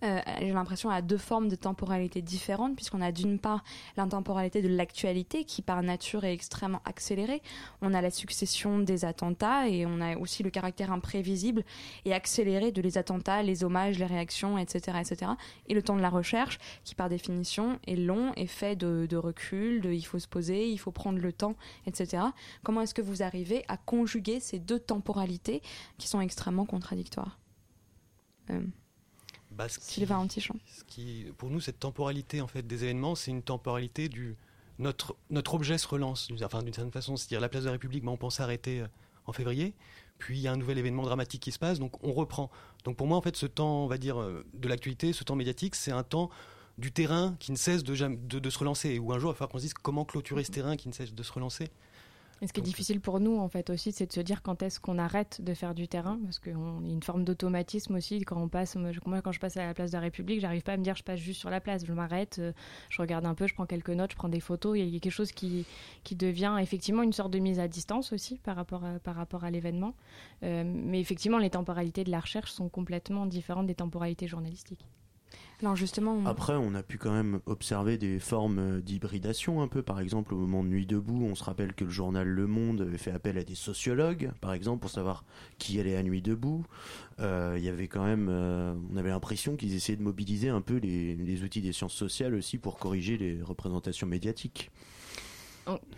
euh, 0.03 0.19
j'ai 0.39 0.51
l'impression, 0.51 0.89
à 0.89 1.01
deux 1.01 1.17
formes 1.17 1.47
de 1.47 1.55
temporalité 1.55 2.22
différentes, 2.22 2.76
puisqu'on 2.76 3.01
a 3.01 3.11
d'une 3.11 3.39
part 3.39 3.63
la 3.97 4.05
temporalité 4.05 4.61
de 4.61 4.67
l'actualité 4.67 5.43
qui 5.43 5.61
par 5.61 5.82
nature 5.82 6.24
est 6.24 6.34
extrêmement 6.34 6.82
accélérée. 6.86 7.41
On 7.82 7.93
a 7.93 8.01
la 8.01 8.11
succession 8.11 8.80
des 8.80 9.05
attentats 9.05 9.67
et 9.67 9.86
on 9.86 10.01
a 10.01 10.17
aussi 10.17 10.43
le 10.43 10.49
caractère 10.49 10.91
imprévisible 10.91 11.63
et 12.05 12.13
accéléré 12.13 12.72
de 12.72 12.82
les 12.82 12.97
attentats, 12.97 13.41
les 13.43 13.63
hommages, 13.63 13.97
les 13.97 14.05
réactions, 14.05 14.57
etc., 14.57 14.97
etc. 14.99 15.32
Et 15.67 15.74
le 15.74 15.82
temps 15.82 15.95
de 15.95 16.01
la 16.01 16.09
recherche 16.09 16.59
qui 16.84 16.95
par 16.95 17.09
définition 17.09 17.80
est 17.88 17.95
long 17.95 18.34
et 18.36 18.47
fait 18.47 18.76
de, 18.76 19.07
de 19.09 19.17
recul, 19.17 19.82
de 19.82 19.91
il 19.91 20.03
faut 20.03 20.19
se 20.19 20.28
poser, 20.28 20.67
il 20.67 20.78
faut 20.78 20.91
prendre 20.91 21.19
le 21.19 21.34
temps, 21.34 21.55
etc. 21.86 22.24
Comment 22.63 22.82
est-ce 22.82 22.93
que 22.93 23.01
vous 23.01 23.24
arrivez 23.24 23.63
à 23.67 23.78
conjuguer 23.78 24.11
ces 24.39 24.59
deux 24.59 24.80
temporalités 24.80 25.62
qui 25.97 26.07
sont 26.07 26.20
extrêmement 26.22 26.66
contradictoires 26.66 27.39
euh, 28.49 28.62
Bah, 29.51 29.68
ce 29.70 29.80
qui- 29.80 29.86
Sylvain 29.86 30.18
Antichamp. 30.18 30.55
ce 30.68 30.84
qui, 30.86 31.26
pour 31.38 31.49
nous, 31.49 31.59
cette 31.59 31.80
temporalité 31.80 32.41
en 32.41 32.47
fait 32.47 32.66
des 32.66 32.84
événements, 32.84 33.16
c'est 33.16 33.32
une 33.32 33.43
temporalité 33.43 34.09
du 34.09 34.36
notre 34.80 35.16
notre 35.30 35.53
objet 35.53 35.78
se 35.78 35.88
relance, 35.88 36.28
d'une- 36.28 36.43
enfin 36.43 36.64
d'une 36.64 36.74
certaine 36.74 36.91
façon, 36.91 37.16
c'est-à-dire 37.18 37.39
la 37.41 37.49
place 37.49 37.64
de 37.64 37.68
la 37.68 37.74
République, 37.74 38.03
bah, 38.03 38.12
on 38.12 38.18
pensait 38.18 38.41
arrêter 38.43 38.82
euh, 38.82 38.88
en 39.26 39.34
février, 39.34 39.76
puis 40.18 40.39
il 40.39 40.41
y 40.41 40.47
a 40.47 40.51
un 40.51 40.57
nouvel 40.57 40.78
événement 40.80 41.03
dramatique 41.03 41.41
qui 41.43 41.51
se 41.51 41.59
passe, 41.59 41.78
donc 41.80 42.03
on 42.03 42.12
reprend. 42.14 42.49
Donc 42.86 42.97
pour 42.97 43.05
moi, 43.07 43.18
en 43.18 43.22
fait, 43.22 43.36
ce 43.36 43.45
temps, 43.45 43.84
on 43.84 43.88
va 43.88 43.97
dire, 43.99 44.20
euh, 44.20 44.43
de 44.55 44.68
l'actualité, 44.68 45.14
ce 45.14 45.24
temps 45.24 45.36
médiatique, 45.36 45.76
c'est 45.76 45.91
un 45.91 46.03
temps 46.03 46.30
du 46.80 46.91
terrain 46.91 47.36
qui 47.39 47.51
ne 47.51 47.57
cesse 47.57 47.84
de, 47.84 47.93
de, 47.95 48.39
de 48.39 48.49
se 48.49 48.57
relancer. 48.57 48.97
Ou 48.97 49.12
un 49.14 49.20
jour, 49.20 49.30
il 49.30 49.34
va 49.34 49.38
falloir 49.38 49.49
qu'on 49.51 49.57
se 49.59 49.64
dise 49.66 49.74
comment 49.76 50.05
clôturer 50.05 50.43
ce 50.43 50.51
terrain 50.51 50.78
qui 50.78 50.88
ne 50.88 50.93
cesse 50.93 51.14
de 51.14 51.22
se 51.24 51.32
relancer. 51.32 51.68
Et 52.41 52.47
ce 52.47 52.53
qui 52.53 52.59
est 52.59 52.63
difficile 52.63 52.99
pour 52.99 53.19
nous, 53.19 53.37
en 53.37 53.47
fait, 53.47 53.69
aussi, 53.69 53.91
c'est 53.91 54.07
de 54.07 54.11
se 54.11 54.19
dire 54.19 54.41
quand 54.41 54.63
est-ce 54.63 54.79
qu'on 54.79 54.97
arrête 54.97 55.41
de 55.43 55.53
faire 55.53 55.75
du 55.75 55.87
terrain, 55.87 56.19
parce 56.23 56.39
qu'on 56.39 56.83
a 56.83 56.87
une 56.87 57.03
forme 57.03 57.23
d'automatisme 57.23 57.95
aussi. 57.95 58.21
Quand 58.21 58.41
on 58.41 58.47
passe, 58.47 58.75
moi, 58.75 59.21
quand 59.21 59.31
je 59.31 59.39
passe 59.39 59.57
à 59.57 59.65
la 59.67 59.75
place 59.75 59.91
de 59.91 59.97
la 59.97 60.01
République, 60.01 60.41
j'arrive 60.41 60.63
pas 60.63 60.73
à 60.73 60.77
me 60.77 60.83
dire 60.83 60.95
je 60.95 61.03
passe 61.03 61.19
juste 61.19 61.39
sur 61.39 61.51
la 61.51 61.61
place. 61.61 61.85
Je 61.85 61.93
m'arrête, 61.93 62.37
euh, 62.39 62.51
je 62.89 62.99
regarde 62.99 63.27
un 63.27 63.35
peu, 63.35 63.45
je 63.45 63.53
prends 63.53 63.67
quelques 63.67 63.91
notes, 63.91 64.11
je 64.11 64.15
prends 64.15 64.29
des 64.29 64.39
photos. 64.39 64.75
Il 64.75 64.89
y 64.89 64.97
a 64.97 64.99
quelque 64.99 65.11
chose 65.11 65.31
qui, 65.31 65.65
qui 66.03 66.15
devient 66.15 66.57
effectivement 66.59 67.03
une 67.03 67.13
sorte 67.13 67.31
de 67.31 67.37
mise 67.37 67.59
à 67.59 67.67
distance 67.67 68.11
aussi 68.11 68.39
par 68.39 68.55
rapport 68.55 68.83
à, 68.83 68.97
par 68.97 69.15
rapport 69.15 69.43
à 69.43 69.51
l'événement. 69.51 69.93
Euh, 70.41 70.63
mais 70.65 70.99
effectivement, 70.99 71.37
les 71.37 71.51
temporalités 71.51 72.03
de 72.03 72.09
la 72.09 72.19
recherche 72.19 72.51
sont 72.51 72.69
complètement 72.69 73.27
différentes 73.27 73.67
des 73.67 73.75
temporalités 73.75 74.27
journalistiques. 74.27 74.87
Après, 76.26 76.53
on 76.53 76.74
a 76.76 76.84
pu 76.84 76.97
quand 76.97 77.12
même 77.12 77.39
observer 77.45 77.97
des 77.97 78.20
formes 78.20 78.59
euh, 78.59 78.82
d'hybridation 78.82 79.62
un 79.62 79.68
peu. 79.68 79.82
Par 79.82 79.99
exemple, 79.99 80.34
au 80.34 80.38
moment 80.38 80.64
de 80.64 80.70
Nuit 80.70 80.86
debout, 80.86 81.24
on 81.24 81.36
se 81.36 81.43
rappelle 81.43 81.74
que 81.74 81.84
le 81.84 81.89
journal 81.89 82.28
Le 82.28 82.47
Monde 82.47 82.82
avait 82.82 82.97
fait 82.97 83.12
appel 83.12 83.38
à 83.38 83.43
des 83.43 83.55
sociologues, 83.55 84.32
par 84.41 84.53
exemple, 84.53 84.82
pour 84.82 84.89
savoir 84.89 85.24
qui 85.57 85.80
allait 85.80 85.95
à 85.95 86.03
Nuit 86.03 86.22
debout. 86.22 86.66
Euh, 87.20 87.55
Il 87.57 87.64
y 87.64 87.70
avait 87.70 87.88
quand 87.88 88.03
même, 88.03 88.28
euh, 88.30 88.74
on 88.91 88.97
avait 88.97 89.09
l'impression 89.09 89.55
qu'ils 89.55 89.76
essayaient 89.76 89.97
de 89.97 90.03
mobiliser 90.03 90.49
un 90.49 90.62
peu 90.62 90.78
les 90.78 91.43
outils 91.43 91.62
des 91.62 91.74
sciences 91.74 91.93
sociales 91.93 92.34
aussi 92.34 92.57
pour 92.57 92.78
corriger 92.78 93.18
les 93.18 93.41
représentations 93.41 94.07
médiatiques. 94.07 94.72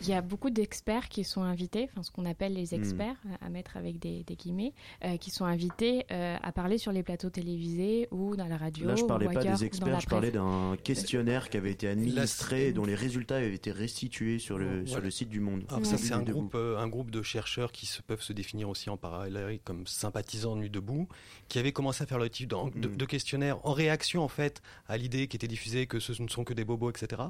Il 0.01 0.07
y 0.07 0.13
a 0.13 0.21
beaucoup 0.21 0.49
d'experts 0.49 1.09
qui 1.09 1.23
sont 1.23 1.41
invités, 1.41 1.87
enfin 1.91 2.03
ce 2.03 2.11
qu'on 2.11 2.25
appelle 2.25 2.51
Hmm. 2.53 2.57
les 2.57 2.75
experts, 2.75 3.15
à- 3.41 3.45
à 3.45 3.49
mettre 3.49 3.77
avec 3.77 3.97
des, 3.99 4.23
des 4.23 4.35
guillemets, 4.35 4.73
euh, 5.05 5.17
qui 5.17 5.31
sont 5.31 5.45
invités 5.45 6.05
euh, 6.11 6.35
à 6.41 6.51
parler 6.51 6.77
sur 6.77 6.91
les 6.91 7.01
plateaux 7.03 7.29
télévisés 7.29 8.07
ou 8.11 8.35
dans 8.35 8.47
la 8.47 8.57
radio. 8.57 8.87
Là, 8.87 8.95
je 8.95 9.03
parlais 9.05 9.27
ou 9.27 9.31
pas 9.31 9.39
ailleurs, 9.39 9.57
des 9.57 9.65
experts, 9.65 9.99
je 10.01 10.07
parlais 10.07 10.31
d'un 10.31 10.75
questionnaire 10.83 11.49
qui 11.49 11.57
avait 11.57 11.71
été 11.71 11.87
administré 11.87 12.71
dont 12.73 12.85
les 12.85 12.95
résultats 12.95 13.37
avaient 13.37 13.53
été 13.53 13.71
restitués 13.71 14.39
sur 14.39 14.57
le, 14.57 14.65
Voilà. 14.81 14.85
sur 14.87 15.01
le 15.01 15.11
site 15.11 15.29
du 15.29 15.39
Monde. 15.39 15.63
Alors 15.69 15.79
Ouais. 15.79 15.85
ça, 15.85 15.97
c'est 15.97 16.13
un 16.13 16.21
groupe, 16.23 16.55
euh, 16.55 16.77
un 16.77 16.87
groupe 16.87 17.09
de 17.11 17.21
chercheurs 17.23 17.71
qui 17.71 17.85
se, 17.85 18.01
peuvent 18.01 18.21
se 18.21 18.33
définir 18.33 18.69
aussi 18.69 18.89
en 18.89 18.97
parallèle 18.97 19.59
comme 19.63 19.87
sympathisants 19.87 20.55
de 20.55 20.61
Nuit 20.61 20.69
debout, 20.69 21.07
qui 21.47 21.59
avaient 21.59 21.71
commencé 21.71 22.03
à 22.03 22.05
faire 22.07 22.17
leur 22.17 22.27
étude 22.27 22.53
en- 22.53 22.67
de, 22.67 22.87
Mm. 22.89 22.97
de 22.97 23.05
questionnaires 23.05 23.59
en 23.65 23.73
réaction 23.73 24.23
en 24.23 24.27
fait 24.27 24.61
à 24.87 24.97
l'idée 24.97 25.27
qui 25.27 25.37
était 25.37 25.47
diffusée 25.47 25.87
que 25.87 25.99
ce 25.99 26.21
ne 26.21 26.27
sont 26.27 26.43
que 26.43 26.53
des 26.53 26.65
bobos, 26.65 26.89
etc. 26.91 27.21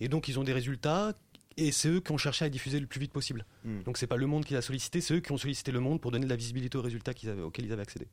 Et 0.00 0.08
donc 0.08 0.28
ils 0.28 0.38
ont 0.38 0.44
des 0.44 0.52
résultats. 0.52 1.14
Et 1.56 1.72
c'est 1.72 1.88
eux 1.88 2.00
qui 2.00 2.12
ont 2.12 2.18
cherché 2.18 2.44
à 2.44 2.48
diffuser 2.48 2.80
le 2.80 2.86
plus 2.86 3.00
vite 3.00 3.12
possible. 3.12 3.44
Mm. 3.64 3.82
Donc 3.82 3.98
c'est 3.98 4.06
pas 4.06 4.16
le 4.16 4.26
monde 4.26 4.44
qui 4.44 4.54
l'a 4.54 4.62
sollicité, 4.62 5.00
c'est 5.00 5.14
eux 5.14 5.20
qui 5.20 5.32
ont 5.32 5.38
sollicité 5.38 5.72
le 5.72 5.80
monde 5.80 6.00
pour 6.00 6.10
donner 6.10 6.24
de 6.24 6.30
la 6.30 6.36
visibilité 6.36 6.78
aux 6.78 6.82
résultats 6.82 7.12
avaient, 7.24 7.42
auxquels 7.42 7.66
ils 7.66 7.72
avaient 7.72 7.82
accédé. 7.82 8.08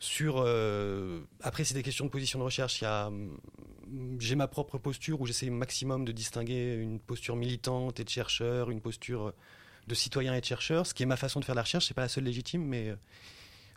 Sur 0.00 0.36
euh, 0.38 1.20
après 1.40 1.64
c'est 1.64 1.74
des 1.74 1.82
questions 1.82 2.04
de 2.04 2.10
position 2.10 2.38
de 2.38 2.44
recherche. 2.44 2.82
Hum, 2.82 3.36
j'ai 4.18 4.34
ma 4.34 4.48
propre 4.48 4.78
posture 4.78 5.20
où 5.20 5.26
j'essaie 5.26 5.50
maximum 5.50 6.04
de 6.04 6.12
distinguer 6.12 6.74
une 6.74 7.00
posture 7.00 7.36
militante 7.36 7.98
et 8.00 8.04
de 8.04 8.08
chercheur, 8.08 8.70
une 8.70 8.80
posture 8.80 9.32
de 9.86 9.94
citoyen 9.94 10.34
et 10.34 10.40
de 10.40 10.44
chercheur. 10.44 10.86
Ce 10.86 10.94
qui 10.94 11.02
est 11.02 11.06
ma 11.06 11.16
façon 11.16 11.40
de 11.40 11.44
faire 11.44 11.54
la 11.54 11.62
recherche, 11.62 11.86
c'est 11.86 11.94
pas 11.94 12.02
la 12.02 12.08
seule 12.08 12.24
légitime, 12.24 12.62
mais 12.62 12.90
euh, 12.90 12.96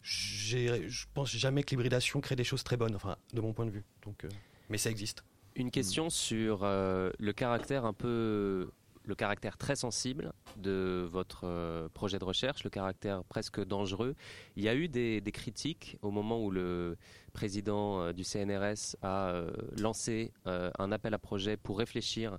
je 0.04 1.06
pense 1.14 1.32
jamais 1.36 1.64
que 1.64 1.72
l'hybridation 1.72 2.22
crée 2.22 2.36
des 2.36 2.44
choses 2.44 2.64
très 2.64 2.78
bonnes, 2.78 2.96
enfin 2.96 3.18
de 3.34 3.42
mon 3.42 3.54
point 3.54 3.66
de 3.66 3.72
vue. 3.72 3.84
Donc, 4.04 4.26
euh, 4.26 4.30
mais 4.70 4.78
ça 4.78 4.90
existe. 4.90 5.24
Une 5.56 5.72
question 5.72 6.10
sur 6.10 6.62
euh, 6.64 7.12
le 7.20 7.34
caractère 7.34 7.86
un 7.86 7.94
peu, 7.94 8.72
le 9.06 9.16
caractère 9.16 9.58
très 9.58 9.76
sensible 9.76 10.34
de 10.58 11.08
votre 11.10 11.42
euh, 11.44 11.90
projet 11.94 12.20
de 12.20 12.24
recherche, 12.24 12.64
le 12.64 12.70
caractère 12.70 13.24
presque 13.26 13.64
dangereux. 13.64 14.16
Il 14.56 14.64
y 14.64 14.70
a 14.70 14.76
eu 14.76 14.88
des, 14.88 15.22
des 15.22 15.32
critiques 15.32 15.98
au 16.02 16.12
moment 16.12 16.44
où 16.44 16.52
le 16.52 16.98
président 17.34 18.02
euh, 18.02 18.14
du 18.14 18.24
CNRS 18.24 18.96
a 19.02 19.44
lancé 19.78 20.32
un 20.46 20.92
appel 20.92 21.14
à 21.14 21.20
projet 21.20 21.58
pour 21.58 21.78
réfléchir 21.80 22.38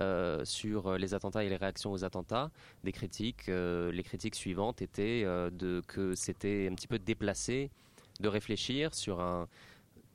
euh, 0.00 0.42
sur 0.46 0.96
les 0.96 1.12
attentats 1.12 1.44
et 1.44 1.50
les 1.50 1.56
réactions 1.56 1.92
aux 1.92 2.02
attentats. 2.02 2.50
Des 2.82 2.92
critiques, 2.92 3.50
euh, 3.50 3.92
les 3.92 4.02
critiques 4.02 4.34
suivantes 4.34 4.80
étaient 4.80 5.22
euh, 5.22 5.50
de 5.50 5.82
que 5.86 6.14
c'était 6.14 6.66
un 6.70 6.74
petit 6.74 6.86
peu 6.86 6.98
déplacé 6.98 7.70
de 8.20 8.28
réfléchir 8.28 8.94
sur 8.94 9.20
un 9.20 9.48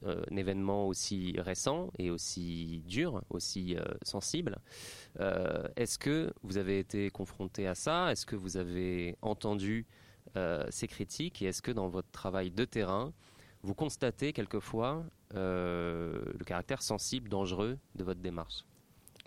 euh, 0.06 0.22
un 0.32 0.36
événement 0.36 0.88
aussi 0.88 1.34
récent 1.40 1.90
et 1.98 2.12
aussi 2.12 2.84
dur, 2.86 3.24
aussi 3.32 3.76
euh, 3.76 3.84
sensible. 4.04 4.60
Euh, 5.20 5.68
Est-ce 5.76 5.98
que 5.98 6.32
vous 6.44 6.58
avez 6.58 6.78
été 6.78 7.10
confronté 7.10 7.66
à 7.66 7.74
ça? 7.74 8.12
Est-ce 8.12 8.26
que 8.26 8.36
vous 8.36 8.58
avez 8.58 9.18
entendu 9.22 9.86
ces 10.70 10.88
critiques? 10.88 11.42
Et 11.42 11.46
est-ce 11.46 11.64
que 11.64 11.72
dans 11.72 11.88
votre 11.88 12.12
travail 12.12 12.52
de 12.52 12.64
terrain, 12.64 13.12
vous 13.64 13.74
constatez 13.74 14.34
quelquefois 14.34 15.04
le 15.34 16.44
caractère 16.46 16.84
sensible, 16.84 17.28
dangereux 17.28 17.80
de 17.96 18.04
votre 18.04 18.20
démarche? 18.20 18.64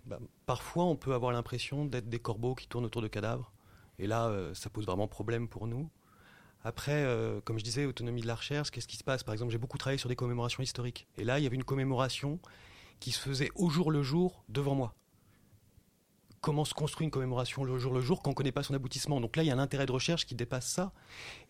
Bah, 0.06 0.20
parfois, 0.46 0.84
on 0.84 0.94
peut 0.94 1.12
avoir 1.12 1.32
l'impression 1.32 1.84
d'être 1.84 2.08
des 2.08 2.20
corbeaux 2.20 2.54
qui 2.54 2.68
tournent 2.68 2.84
autour 2.84 3.02
de 3.02 3.08
cadavres. 3.08 3.50
Et 3.98 4.06
là, 4.06 4.32
ça 4.54 4.70
pose 4.70 4.86
vraiment 4.86 5.08
problème 5.08 5.48
pour 5.48 5.66
nous. 5.66 5.90
Après, 6.62 7.04
euh, 7.04 7.40
comme 7.42 7.58
je 7.58 7.64
disais, 7.64 7.86
autonomie 7.86 8.20
de 8.20 8.26
la 8.26 8.34
recherche, 8.34 8.70
qu'est-ce 8.70 8.88
qui 8.88 8.96
se 8.96 9.04
passe? 9.04 9.22
Par 9.22 9.32
exemple, 9.32 9.52
j'ai 9.52 9.58
beaucoup 9.58 9.78
travaillé 9.78 9.98
sur 9.98 10.08
des 10.08 10.16
commémorations 10.16 10.62
historiques. 10.62 11.06
Et 11.16 11.24
là, 11.24 11.38
il 11.38 11.42
y 11.42 11.46
avait 11.46 11.56
une 11.56 11.64
commémoration 11.64 12.38
qui 13.00 13.12
se 13.12 13.18
faisait 13.18 13.50
au 13.54 13.70
jour 13.70 13.90
le 13.90 14.02
jour 14.02 14.44
devant 14.48 14.74
moi. 14.74 14.94
Comment 16.42 16.64
se 16.64 16.74
construit 16.74 17.04
une 17.04 17.10
commémoration 17.10 17.64
le 17.64 17.78
jour 17.78 17.92
le 17.92 18.00
jour 18.00 18.22
quand 18.22 18.30
on 18.30 18.32
ne 18.32 18.36
connaît 18.36 18.52
pas 18.52 18.62
son 18.62 18.74
aboutissement? 18.74 19.20
Donc 19.20 19.36
là, 19.36 19.42
il 19.42 19.46
y 19.46 19.50
a 19.50 19.54
un 19.54 19.58
intérêt 19.58 19.86
de 19.86 19.92
recherche 19.92 20.26
qui 20.26 20.34
dépasse 20.34 20.66
ça. 20.66 20.92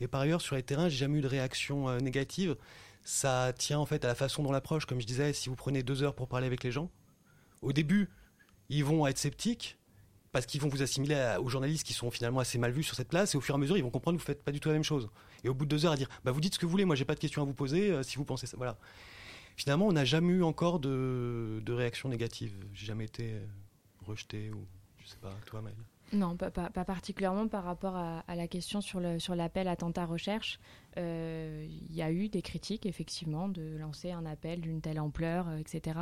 Et 0.01 0.09
par 0.09 0.21
ailleurs, 0.21 0.41
sur 0.41 0.57
les 0.57 0.63
terrains, 0.63 0.89
j'ai 0.89 0.99
jamais 0.99 1.19
eu 1.19 1.23
de 1.23 1.29
réaction 1.29 1.89
euh, 1.89 1.99
négative. 1.99 2.57
Ça 3.03 3.53
tient 3.57 3.79
en 3.79 3.87
fait 3.87 4.05
à 4.05 4.09
la 4.09 4.15
façon 4.15 4.43
dont 4.43 4.53
l'approche. 4.53 4.87
Comme 4.87 5.01
je 5.01 5.07
disais, 5.07 5.33
si 5.33 5.49
vous 5.49 5.57
prenez 5.57 5.83
deux 5.83 6.03
heures 6.03 6.15
pour 6.15 6.29
parler 6.29 6.47
avec 6.47 6.63
les 6.63 6.71
gens, 6.71 6.91
au 7.63 7.73
début, 7.73 8.11
ils 8.69 8.85
vont 8.85 9.07
être 9.07 9.19
sceptiques 9.19 9.80
parce 10.33 10.47
qu'ils 10.47 10.61
vont 10.61 10.69
vous 10.69 10.83
assimiler 10.83 11.15
à- 11.17 11.41
aux 11.41 11.49
journalistes 11.49 11.85
qui 11.87 11.93
sont 11.93 12.11
finalement 12.11 12.41
assez 12.41 12.59
mal 12.59 12.71
vus 12.73 12.83
sur 12.83 12.95
cette 12.95 13.09
place 13.09 13.35
et 13.35 13.39
au 13.39 13.41
fur 13.41 13.55
et 13.55 13.57
à 13.57 13.59
mesure 13.59 13.77
ils 13.77 13.83
vont 13.83 13.91
comprendre 13.91 14.17
que 14.17 14.23
vous 14.23 14.27
faites 14.27 14.43
pas 14.45 14.53
du 14.53 14.61
tout 14.61 14.69
la 14.69 14.75
même 14.75 14.85
chose. 14.85 15.09
Et 15.45 15.49
au 15.49 15.55
bout 15.55 15.65
de 15.65 15.71
deux 15.71 15.87
heures 15.87 15.93
à 15.93 15.97
dire 15.97 16.09
bah 16.25 16.31
vous 16.33 16.41
dites 16.41 16.55
ce 16.55 16.59
que 16.59 16.67
vous 16.67 16.71
voulez 16.71 16.85
moi 16.85 16.95
j'ai 16.97 17.05
pas 17.05 17.15
de 17.15 17.21
questions 17.21 17.43
à 17.43 17.45
vous 17.45 17.55
poser 17.55 17.91
euh, 17.91 18.03
si 18.03 18.17
vous 18.17 18.25
pensez 18.25 18.47
ça 18.47 18.57
voilà. 18.57 18.79
Finalement 19.57 19.87
on 19.87 19.93
n'a 19.93 20.05
jamais 20.05 20.33
eu 20.35 20.43
encore 20.43 20.79
de, 20.79 21.61
de 21.65 21.73
réaction 21.73 22.09
négative. 22.09 22.55
J'ai 22.73 22.87
jamais 22.87 23.05
été 23.05 23.33
euh, 23.33 23.47
rejeté 24.07 24.51
ou 24.53 24.67
je 24.99 25.09
sais 25.09 25.19
pas 25.21 25.35
toi 25.47 25.61
Maëlle? 25.63 25.75
Non, 26.13 26.37
pas, 26.37 26.51
particulièrement 26.51 27.47
par 27.47 27.63
rapport 27.63 27.95
à, 27.97 28.25
la 28.35 28.49
question 28.49 28.81
sur 28.81 29.01
sur 29.21 29.37
l'appel 29.37 29.69
attentat 29.69 30.07
recherche. 30.07 30.59
Euh, 30.97 31.67
Il 31.69 31.95
y 31.95 32.03
a 32.03 32.11
eu 32.11 32.29
des 32.29 32.43
critiques, 32.43 32.87
effectivement, 32.87 33.49
de 33.49 33.77
lancer 33.77 34.11
un 34.13 34.27
appel 34.27 34.61
d'une 34.61 34.81
telle 34.81 35.01
ampleur, 35.01 35.49
euh, 35.49 35.59
etc., 35.59 35.99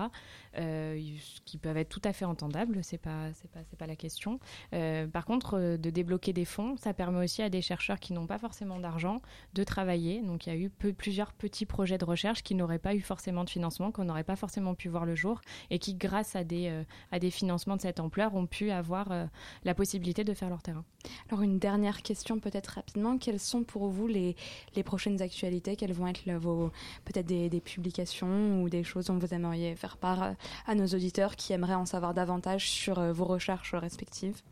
euh, 0.57 1.01
qui 1.45 1.59
peuvent 1.59 1.77
être 1.77 1.89
tout 1.89 2.03
à 2.05 2.13
fait 2.13 2.25
entendables, 2.25 2.83
c'est 2.83 2.99
pas, 2.99 3.31
pas, 3.53 3.61
pas 3.77 3.87
la 3.87 3.97
question. 3.97 4.39
Euh, 4.75 5.07
par 5.07 5.25
contre, 5.25 5.59
euh, 5.59 5.77
de 5.77 5.91
débloquer 5.91 6.33
des 6.33 6.45
fonds, 6.45 6.77
ça 6.77 6.95
permet 6.95 7.25
aussi 7.25 7.43
à 7.43 7.51
des 7.51 7.63
chercheurs 7.63 8.01
qui 8.01 8.13
n'ont 8.13 8.27
pas 8.27 8.39
forcément 8.39 8.79
d'argent 8.79 9.21
de 9.55 9.65
travailler. 9.65 10.23
Donc, 10.23 10.47
il 10.47 10.53
y 10.53 10.57
a 10.57 10.59
eu 10.59 10.71
plusieurs 10.71 11.33
petits 11.33 11.67
projets 11.67 11.99
de 11.99 12.05
recherche 12.05 12.43
qui 12.43 12.55
n'auraient 12.55 12.79
pas 12.79 12.95
eu 12.95 13.01
forcément 13.01 13.45
de 13.45 13.51
financement, 13.51 13.93
qu'on 13.93 14.05
n'aurait 14.05 14.25
pas 14.25 14.37
forcément 14.37 14.75
pu 14.75 14.89
voir 14.89 15.05
le 15.05 15.15
jour, 15.15 15.41
et 15.71 15.79
qui, 15.79 15.95
grâce 15.95 16.37
à 16.37 16.45
des, 16.45 16.69
euh, 16.69 16.85
à 17.13 17.19
des 17.19 17.31
financements 17.31 17.77
de 17.77 17.83
cette 17.83 18.01
ampleur, 18.01 18.35
ont 18.35 18.47
pu 18.47 18.71
avoir 18.71 19.13
euh, 19.13 19.27
la 19.65 19.75
possibilité 19.75 20.25
de 20.25 20.35
faire 20.35 20.49
leur 20.49 20.63
terrain. 20.63 20.85
Alors 21.29 21.43
une 21.43 21.59
dernière 21.59 22.03
question 22.03 22.41
peut-être 22.41 22.69
rapidement. 22.69 23.19
Quelles 23.19 23.41
sont 23.41 23.65
pour 23.65 23.89
vous 23.89 24.07
les 24.07 24.37
prochaines 24.83 25.23
actualités 25.23 25.77
Quelles 25.77 25.93
vont 25.93 26.07
être 26.07 26.29
vos 26.39 26.71
peut-être 27.05 27.27
des, 27.27 27.49
des 27.49 27.61
publications 27.61 28.63
ou 28.63 28.69
des 28.69 28.85
choses 28.85 29.07
dont 29.07 29.19
vous 29.19 29.35
aimeriez 29.35 29.75
faire 29.77 29.97
part 29.97 30.23
euh, 30.23 30.33
à 30.67 30.75
nos 30.75 30.87
auditeurs 30.87 31.37
qui 31.37 31.53
aimeraient 31.53 31.75
en 31.75 31.87
savoir 31.87 32.15
davantage 32.15 32.71
sur 32.71 32.99
euh, 32.99 33.13
vos 33.13 33.25
recherches 33.25 33.75
respectives 33.75 34.43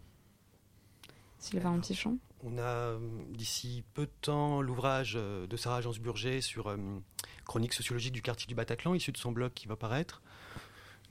Sylvain 1.39 1.71
Antichon 1.71 2.19
On 2.43 2.59
a 2.59 2.63
euh, 2.63 2.99
d'ici 3.31 3.85
peu 3.95 4.07
de 4.07 4.13
temps 4.21 4.63
l'ouvrage 4.63 5.15
de 5.15 5.57
Sarah 5.57 5.77
Agence-Burger 5.77 6.41
sur 6.41 6.69
euh, 6.69 6.77
chronique 7.45 7.73
sociologique 7.73 8.13
du 8.13 8.23
quartier 8.23 8.47
du 8.47 8.55
Bataclan, 8.55 8.95
issu 8.95 9.13
de 9.13 9.19
son 9.19 9.33
blog 9.33 9.53
qui 9.55 9.69
va 9.69 9.77
paraître. 9.77 10.23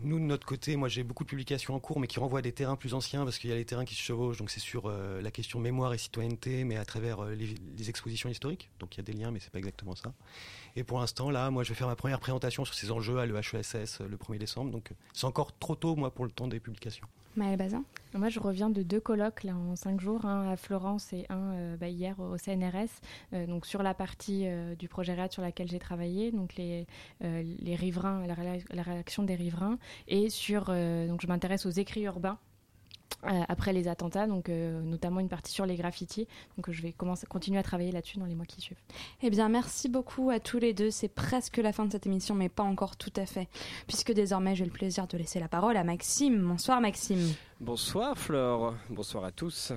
Nous, 0.01 0.19
de 0.19 0.23
notre 0.25 0.45
côté, 0.45 0.75
moi 0.75 0.89
j'ai 0.89 1.03
beaucoup 1.03 1.23
de 1.23 1.29
publications 1.29 1.73
en 1.73 1.79
cours, 1.79 1.99
mais 1.99 2.07
qui 2.07 2.19
renvoient 2.19 2.39
à 2.39 2.41
des 2.41 2.51
terrains 2.51 2.75
plus 2.75 2.93
anciens, 2.93 3.23
parce 3.23 3.37
qu'il 3.37 3.49
y 3.49 3.53
a 3.53 3.55
les 3.55 3.65
terrains 3.65 3.85
qui 3.85 3.95
se 3.95 4.01
chevauchent, 4.01 4.37
donc 4.37 4.49
c'est 4.49 4.59
sur 4.59 4.87
euh, 4.87 5.21
la 5.21 5.31
question 5.31 5.59
mémoire 5.59 5.93
et 5.93 5.97
citoyenneté, 5.97 6.65
mais 6.65 6.75
à 6.75 6.83
travers 6.83 7.23
euh, 7.23 7.33
les, 7.33 7.89
expositions 7.89 8.29
historiques. 8.29 8.69
Donc 8.79 8.95
il 8.95 8.97
y 8.97 9.01
a 9.01 9.03
des 9.03 9.13
liens, 9.13 9.31
mais 9.31 9.39
c'est 9.39 9.51
pas 9.51 9.59
exactement 9.59 9.95
ça. 9.95 10.13
Et 10.75 10.83
pour 10.83 10.99
l'instant, 10.99 11.31
là, 11.31 11.49
moi 11.49 11.63
je 11.63 11.69
vais 11.69 11.75
faire 11.75 11.87
ma 11.87 11.95
première 11.95 12.19
présentation 12.19 12.65
sur 12.65 12.73
ces 12.73 12.91
enjeux 12.91 13.19
à 13.19 13.25
l'EHESS 13.25 14.01
le 14.01 14.17
1er 14.17 14.37
décembre, 14.37 14.71
donc 14.71 14.91
euh, 14.91 14.95
c'est 15.13 15.25
encore 15.25 15.57
trop 15.57 15.75
tôt, 15.75 15.95
moi, 15.95 16.11
pour 16.11 16.25
le 16.25 16.31
temps 16.31 16.47
des 16.47 16.59
publications. 16.59 17.07
Maëlle 17.35 17.57
Bazin 17.57 17.83
Moi, 18.13 18.29
je 18.29 18.39
reviens 18.39 18.69
de 18.69 18.81
deux 18.81 18.99
colloques 18.99 19.45
en 19.49 19.75
cinq 19.75 19.99
jours, 19.99 20.25
un 20.25 20.49
à 20.49 20.55
Florence 20.55 21.11
et 21.13 21.25
un 21.29 21.53
euh, 21.53 21.77
bah, 21.77 21.89
hier 21.89 22.19
au 22.19 22.37
CNRS, 22.37 23.01
euh, 23.33 23.45
donc 23.45 23.65
sur 23.65 23.83
la 23.83 23.93
partie 23.93 24.47
euh, 24.47 24.75
du 24.75 24.87
projet 24.87 25.13
READ 25.13 25.31
sur 25.31 25.41
laquelle 25.41 25.67
j'ai 25.67 25.79
travaillé, 25.79 26.31
donc 26.31 26.55
les, 26.55 26.87
riverains, 27.75 28.25
la, 28.25 28.35
la 28.71 28.81
réaction 28.83 29.23
des 29.23 29.35
riverains, 29.35 29.77
et 30.07 30.29
sur, 30.29 30.65
donc 30.65 31.21
je 31.21 31.27
m'intéresse 31.27 31.65
aux 31.65 31.71
écrits 31.71 32.03
urbains. 32.03 32.37
Euh, 33.25 33.41
après 33.47 33.73
les 33.73 33.87
attentats, 33.87 34.27
donc 34.27 34.49
euh, 34.49 34.81
notamment 34.81 35.19
une 35.19 35.29
partie 35.29 35.51
sur 35.51 35.65
les 35.65 35.75
graffitis. 35.75 36.27
Donc 36.57 36.69
euh, 36.69 36.71
je 36.71 36.81
vais 36.81 36.91
commencer, 36.91 37.25
continuer 37.25 37.57
à 37.57 37.63
travailler 37.63 37.91
là-dessus 37.91 38.19
dans 38.19 38.25
les 38.25 38.35
mois 38.35 38.45
qui 38.45 38.61
suivent. 38.61 38.77
Eh 39.23 39.29
bien, 39.29 39.49
merci 39.49 39.89
beaucoup 39.89 40.29
à 40.29 40.39
tous 40.39 40.59
les 40.59 40.73
deux. 40.73 40.91
C'est 40.91 41.07
presque 41.07 41.57
la 41.57 41.73
fin 41.73 41.85
de 41.85 41.91
cette 41.91 42.05
émission, 42.05 42.35
mais 42.35 42.49
pas 42.49 42.63
encore 42.63 42.97
tout 42.97 43.13
à 43.15 43.25
fait, 43.25 43.47
puisque 43.87 44.11
désormais 44.11 44.55
j'ai 44.55 44.65
le 44.65 44.71
plaisir 44.71 45.07
de 45.07 45.17
laisser 45.17 45.39
la 45.39 45.47
parole 45.47 45.75
à 45.77 45.83
Maxime. 45.83 46.39
Bonsoir 46.47 46.81
Maxime. 46.81 47.33
Bonsoir 47.59 48.17
Flore, 48.17 48.75
bonsoir 48.89 49.23
à 49.23 49.31
tous. 49.31 49.73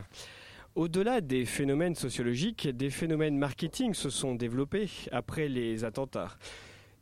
Au-delà 0.74 1.20
des 1.20 1.45
phénomènes 1.45 1.95
sociologiques, 1.95 2.68
des 2.68 2.91
phénomènes 2.91 3.39
marketing 3.39 3.95
se 3.95 4.11
sont 4.11 4.35
développés 4.35 4.91
après 5.11 5.49
les 5.49 5.85
attentats. 5.85 6.37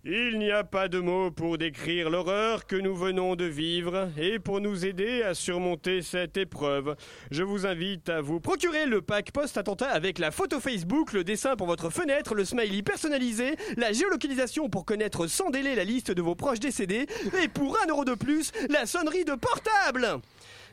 Il 0.09 0.39
n'y 0.39 0.53
a 0.53 0.63
pas 0.63 0.87
de 0.87 1.01
mots 1.01 1.33
pour 1.33 1.59
décrire 1.59 2.11
l'horreur 2.11 2.67
que 2.67 2.77
nous 2.77 2.95
venons 2.95 3.35
de 3.35 3.45
vivre 3.45 4.09
et 4.17 4.39
pour 4.39 4.61
nous 4.61 4.87
aider 4.87 5.25
à 5.25 5.35
surmonter 5.35 6.01
cette 6.01 6.37
épreuve, 6.37 6.95
je 7.33 7.43
vous 7.43 7.67
invite 7.67 8.09
à 8.09 8.21
vous 8.21 8.39
procurer 8.39 8.87
le 8.87 9.03
pack 9.03 9.33
post-attentat 9.33 9.89
avec 9.89 10.21
la 10.21 10.31
photo 10.31 10.61
Facebook, 10.61 11.13
le 11.13 11.25
dessin 11.25 11.57
pour 11.57 11.67
votre 11.67 11.91
fenêtre, 11.91 12.37
le 12.37 12.45
smiley 12.45 12.83
personnalisé, 12.83 13.57
la 13.77 13.93
géolocalisation 13.93 14.69
pour 14.69 14.85
connaître 14.85 15.27
sans 15.27 15.51
délai 15.51 15.75
la 15.75 15.83
liste 15.83 16.13
de 16.13 16.23
vos 16.23 16.37
proches 16.37 16.61
décédés 16.61 17.07
et 17.43 17.49
pour 17.49 17.77
un 17.83 17.89
euro 17.89 18.05
de 18.05 18.15
plus, 18.15 18.53
la 18.71 18.87
sonnerie 18.87 19.25
de 19.25 19.35
portable. 19.35 20.21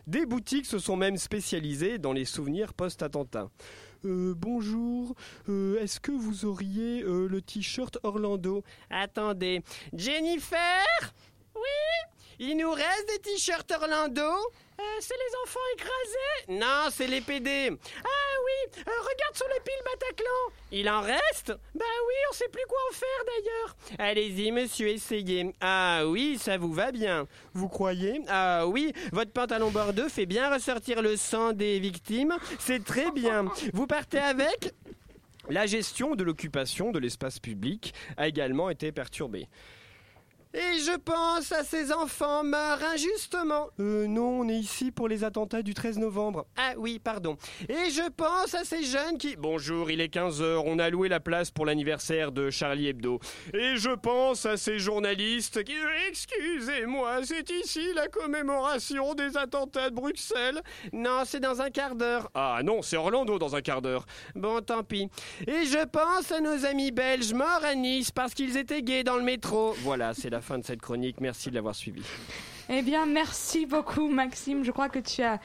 Des 0.05 0.27
boutiques 0.27 0.67
se 0.67 0.77
sont 0.77 0.95
même 0.95 1.17
spécialisées 1.17 1.97
dans 1.97 2.13
les 2.13 2.25
souvenirs 2.25 2.75
post-attentat. 2.75 3.49
Euh, 4.05 4.33
bonjour, 4.35 5.15
euh, 5.47 5.81
est-ce 5.81 6.01
que 6.01 6.11
vous 6.11 6.43
auriez 6.43 7.03
euh, 7.03 7.27
le 7.29 7.41
t-shirt 7.41 7.97
Orlando? 8.03 8.61
Attendez, 8.89 9.61
Jennifer? 9.93 10.59
Oui? 11.55 11.61
Il 12.39 12.57
nous 12.57 12.71
reste 12.71 13.07
des 13.07 13.19
t-shirts 13.19 13.71
Orlando? 13.71 14.29
C'est 14.99 15.15
les 15.15 15.35
enfants 15.43 15.59
écrasés? 15.75 16.59
Non, 16.59 16.89
c'est 16.89 17.07
les 17.07 17.21
PD. 17.21 17.69
Ah 17.69 18.35
oui, 18.45 18.71
regarde 18.77 19.35
sur 19.35 19.47
les 19.47 19.59
piles 19.59 19.73
Bataclan. 19.85 20.55
Il 20.71 20.89
en 20.89 21.01
reste? 21.01 21.53
Bah 21.75 21.85
oui, 22.07 22.13
on 22.29 22.33
sait 22.33 22.47
plus 22.49 22.63
quoi 22.67 22.79
en 22.89 22.93
faire 22.93 23.25
d'ailleurs. 23.27 23.75
Allez-y, 23.99 24.51
monsieur, 24.51 24.87
essayez. 24.87 25.53
Ah 25.59 26.03
oui, 26.07 26.37
ça 26.39 26.57
vous 26.57 26.71
va 26.71 26.91
bien. 26.91 27.27
Vous 27.53 27.67
croyez? 27.67 28.21
Ah 28.27 28.65
oui, 28.67 28.93
votre 29.11 29.31
pantalon 29.31 29.71
bordeaux 29.71 30.09
fait 30.09 30.25
bien 30.25 30.53
ressortir 30.53 31.01
le 31.01 31.17
sang 31.17 31.51
des 31.53 31.79
victimes. 31.79 32.37
C'est 32.59 32.83
très 32.83 33.11
bien. 33.11 33.45
Vous 33.73 33.87
partez 33.87 34.19
avec? 34.19 34.73
La 35.49 35.65
gestion 35.65 36.15
de 36.15 36.23
l'occupation 36.23 36.91
de 36.91 36.99
l'espace 36.99 37.39
public 37.39 37.93
a 38.15 38.29
également 38.29 38.69
été 38.69 38.93
perturbée. 38.93 39.49
Et 40.55 40.79
je 40.85 40.95
pense 40.97 41.51
à 41.51 41.63
ces 41.63 41.91
enfants 41.91 42.43
morts 42.43 42.77
injustement. 42.93 43.69
Euh, 43.79 44.05
non, 44.05 44.41
on 44.41 44.47
est 44.47 44.59
ici 44.59 44.91
pour 44.91 45.07
les 45.07 45.23
attentats 45.23 45.63
du 45.63 45.73
13 45.73 45.97
novembre. 45.97 46.45
Ah 46.57 46.73
oui, 46.77 46.99
pardon. 46.99 47.37
Et 47.69 47.89
je 47.89 48.07
pense 48.11 48.53
à 48.53 48.63
ces 48.63 48.83
jeunes 48.83 49.17
qui... 49.17 49.35
Bonjour, 49.35 49.89
il 49.89 49.99
est 49.99 50.13
15h, 50.13 50.61
on 50.63 50.77
a 50.77 50.91
loué 50.91 51.09
la 51.09 51.19
place 51.19 51.49
pour 51.49 51.65
l'anniversaire 51.65 52.31
de 52.31 52.51
Charlie 52.51 52.89
Hebdo. 52.89 53.19
Et 53.55 53.77
je 53.77 53.95
pense 53.95 54.45
à 54.45 54.55
ces 54.55 54.77
journalistes 54.77 55.63
qui... 55.63 55.73
Excusez-moi, 56.07 57.21
c'est 57.23 57.49
ici 57.49 57.87
la 57.95 58.07
commémoration 58.07 59.15
des 59.15 59.35
attentats 59.37 59.89
de 59.89 59.95
Bruxelles. 59.95 60.61
Non, 60.91 61.23
c'est 61.25 61.39
dans 61.39 61.61
un 61.61 61.71
quart 61.71 61.95
d'heure. 61.95 62.29
Ah 62.35 62.59
non, 62.63 62.83
c'est 62.83 62.97
Orlando 62.97 63.39
dans 63.39 63.55
un 63.55 63.61
quart 63.61 63.81
d'heure. 63.81 64.05
Bon, 64.35 64.61
tant 64.61 64.83
pis. 64.83 65.09
Et 65.47 65.65
je 65.65 65.83
pense 65.87 66.31
à 66.31 66.41
nos 66.41 66.63
amis 66.63 66.91
belges 66.91 67.33
morts 67.33 67.63
à 67.63 67.73
Nice 67.73 68.11
parce 68.11 68.35
qu'ils 68.35 68.55
étaient 68.55 68.83
gays 68.83 69.03
dans 69.03 69.17
le 69.17 69.23
métro. 69.23 69.73
Voilà, 69.79 70.13
c'est 70.13 70.29
la 70.29 70.42
fin 70.43 70.59
de 70.59 70.63
cette 70.63 70.81
chronique. 70.81 71.19
Merci 71.19 71.49
de 71.49 71.55
l'avoir 71.55 71.73
suivi. 71.73 72.03
Eh 72.69 72.81
bien, 72.81 73.05
merci 73.05 73.65
beaucoup 73.65 74.07
Maxime. 74.07 74.63
Je 74.63 74.71
crois 74.71 74.89
que 74.89 74.99
tu 74.99 75.21
as 75.21 75.39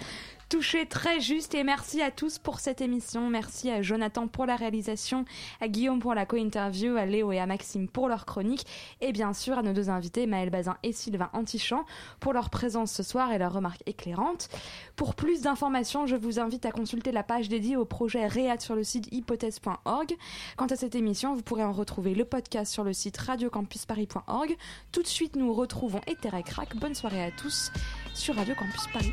touché 0.49 0.86
très 0.86 1.20
juste 1.20 1.55
et 1.55 1.62
merci 1.62 2.01
à 2.01 2.11
tous 2.11 2.38
pour 2.38 2.61
cette 2.61 2.80
émission. 2.80 3.28
Merci 3.28 3.70
à 3.70 3.82
Jonathan 3.82 4.28
pour 4.28 4.46
la 4.46 4.57
réalisation, 4.57 5.24
à 5.61 5.68
Guillaume 5.68 6.01
pour 6.01 6.14
la 6.14 6.26
co-interview, 6.26 6.96
à 6.96 7.05
Léo 7.05 7.32
et 7.32 7.38
à 7.38 7.46
Maxime 7.46 7.88
pour 7.88 8.09
leur 8.09 8.24
chronique 8.24 8.66
et 9.01 9.12
bien 9.12 9.32
sûr 9.34 9.59
à 9.59 9.62
nos 9.62 9.72
deux 9.72 9.90
invités 9.90 10.26
Maël 10.26 10.51
Bazin 10.51 10.76
et 10.82 10.92
Sylvain 10.92 11.28
Antichamp 11.32 11.84
pour 12.20 12.32
leur 12.32 12.51
présence 12.51 12.92
ce 12.92 13.03
soir 13.03 13.30
et 13.32 13.38
leurs 13.38 13.53
remarques 13.53 13.82
éclairantes. 13.86 14.49
Pour 14.96 15.14
plus 15.14 15.42
d'informations, 15.42 16.07
je 16.07 16.16
vous 16.16 16.40
invite 16.40 16.64
à 16.64 16.72
consulter 16.72 17.12
la 17.12 17.22
page 17.22 17.49
dédiée 17.49 17.76
au 17.76 17.84
projet 17.84 18.26
READ 18.26 18.61
sur 18.61 18.74
le 18.74 18.84
site 18.84 19.09
hypothèse.org. 19.12 20.16
Quant 20.57 20.66
à 20.66 20.76
cette 20.76 20.94
émission, 20.94 21.34
vous 21.34 21.42
pourrez 21.42 21.64
en 21.64 21.72
retrouver 21.72 22.14
le 22.14 22.24
podcast 22.24 22.72
sur 22.72 22.84
le 22.84 22.92
site 22.92 23.18
radiocampusparis.org. 23.18 24.57
Tout 24.92 25.03
de 25.03 25.09
suite, 25.09 25.36
nous 25.36 25.53
retrouvons 25.53 26.01
Ether 26.07 26.42
Crack. 26.44 26.76
Bonne 26.76 26.94
soirée 26.94 27.22
à 27.22 27.30
tous 27.30 27.70
sur 28.14 28.34
Radio 28.34 28.55
Campus 28.55 28.86
Paris. 28.92 29.12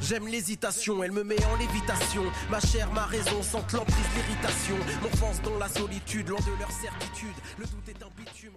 J'aime 0.00 0.28
l'hésitation, 0.28 1.02
elle 1.02 1.10
me 1.10 1.24
met 1.24 1.44
en 1.46 1.56
lévitation. 1.56 2.22
Ma 2.48 2.60
chair, 2.60 2.92
ma 2.92 3.06
raison 3.06 3.42
sentent 3.42 3.72
l'emprise, 3.72 4.06
l'irritation. 4.14 4.76
M'enfonce 5.02 5.42
dans 5.42 5.58
la 5.58 5.68
solitude, 5.68 6.28
loin 6.28 6.38
de 6.40 6.58
leur 6.60 6.70
certitude. 6.70 7.34
Le 7.58 7.64
doute 7.64 7.88
est 7.88 8.02
un 8.02 8.10
bitume, 8.16 8.52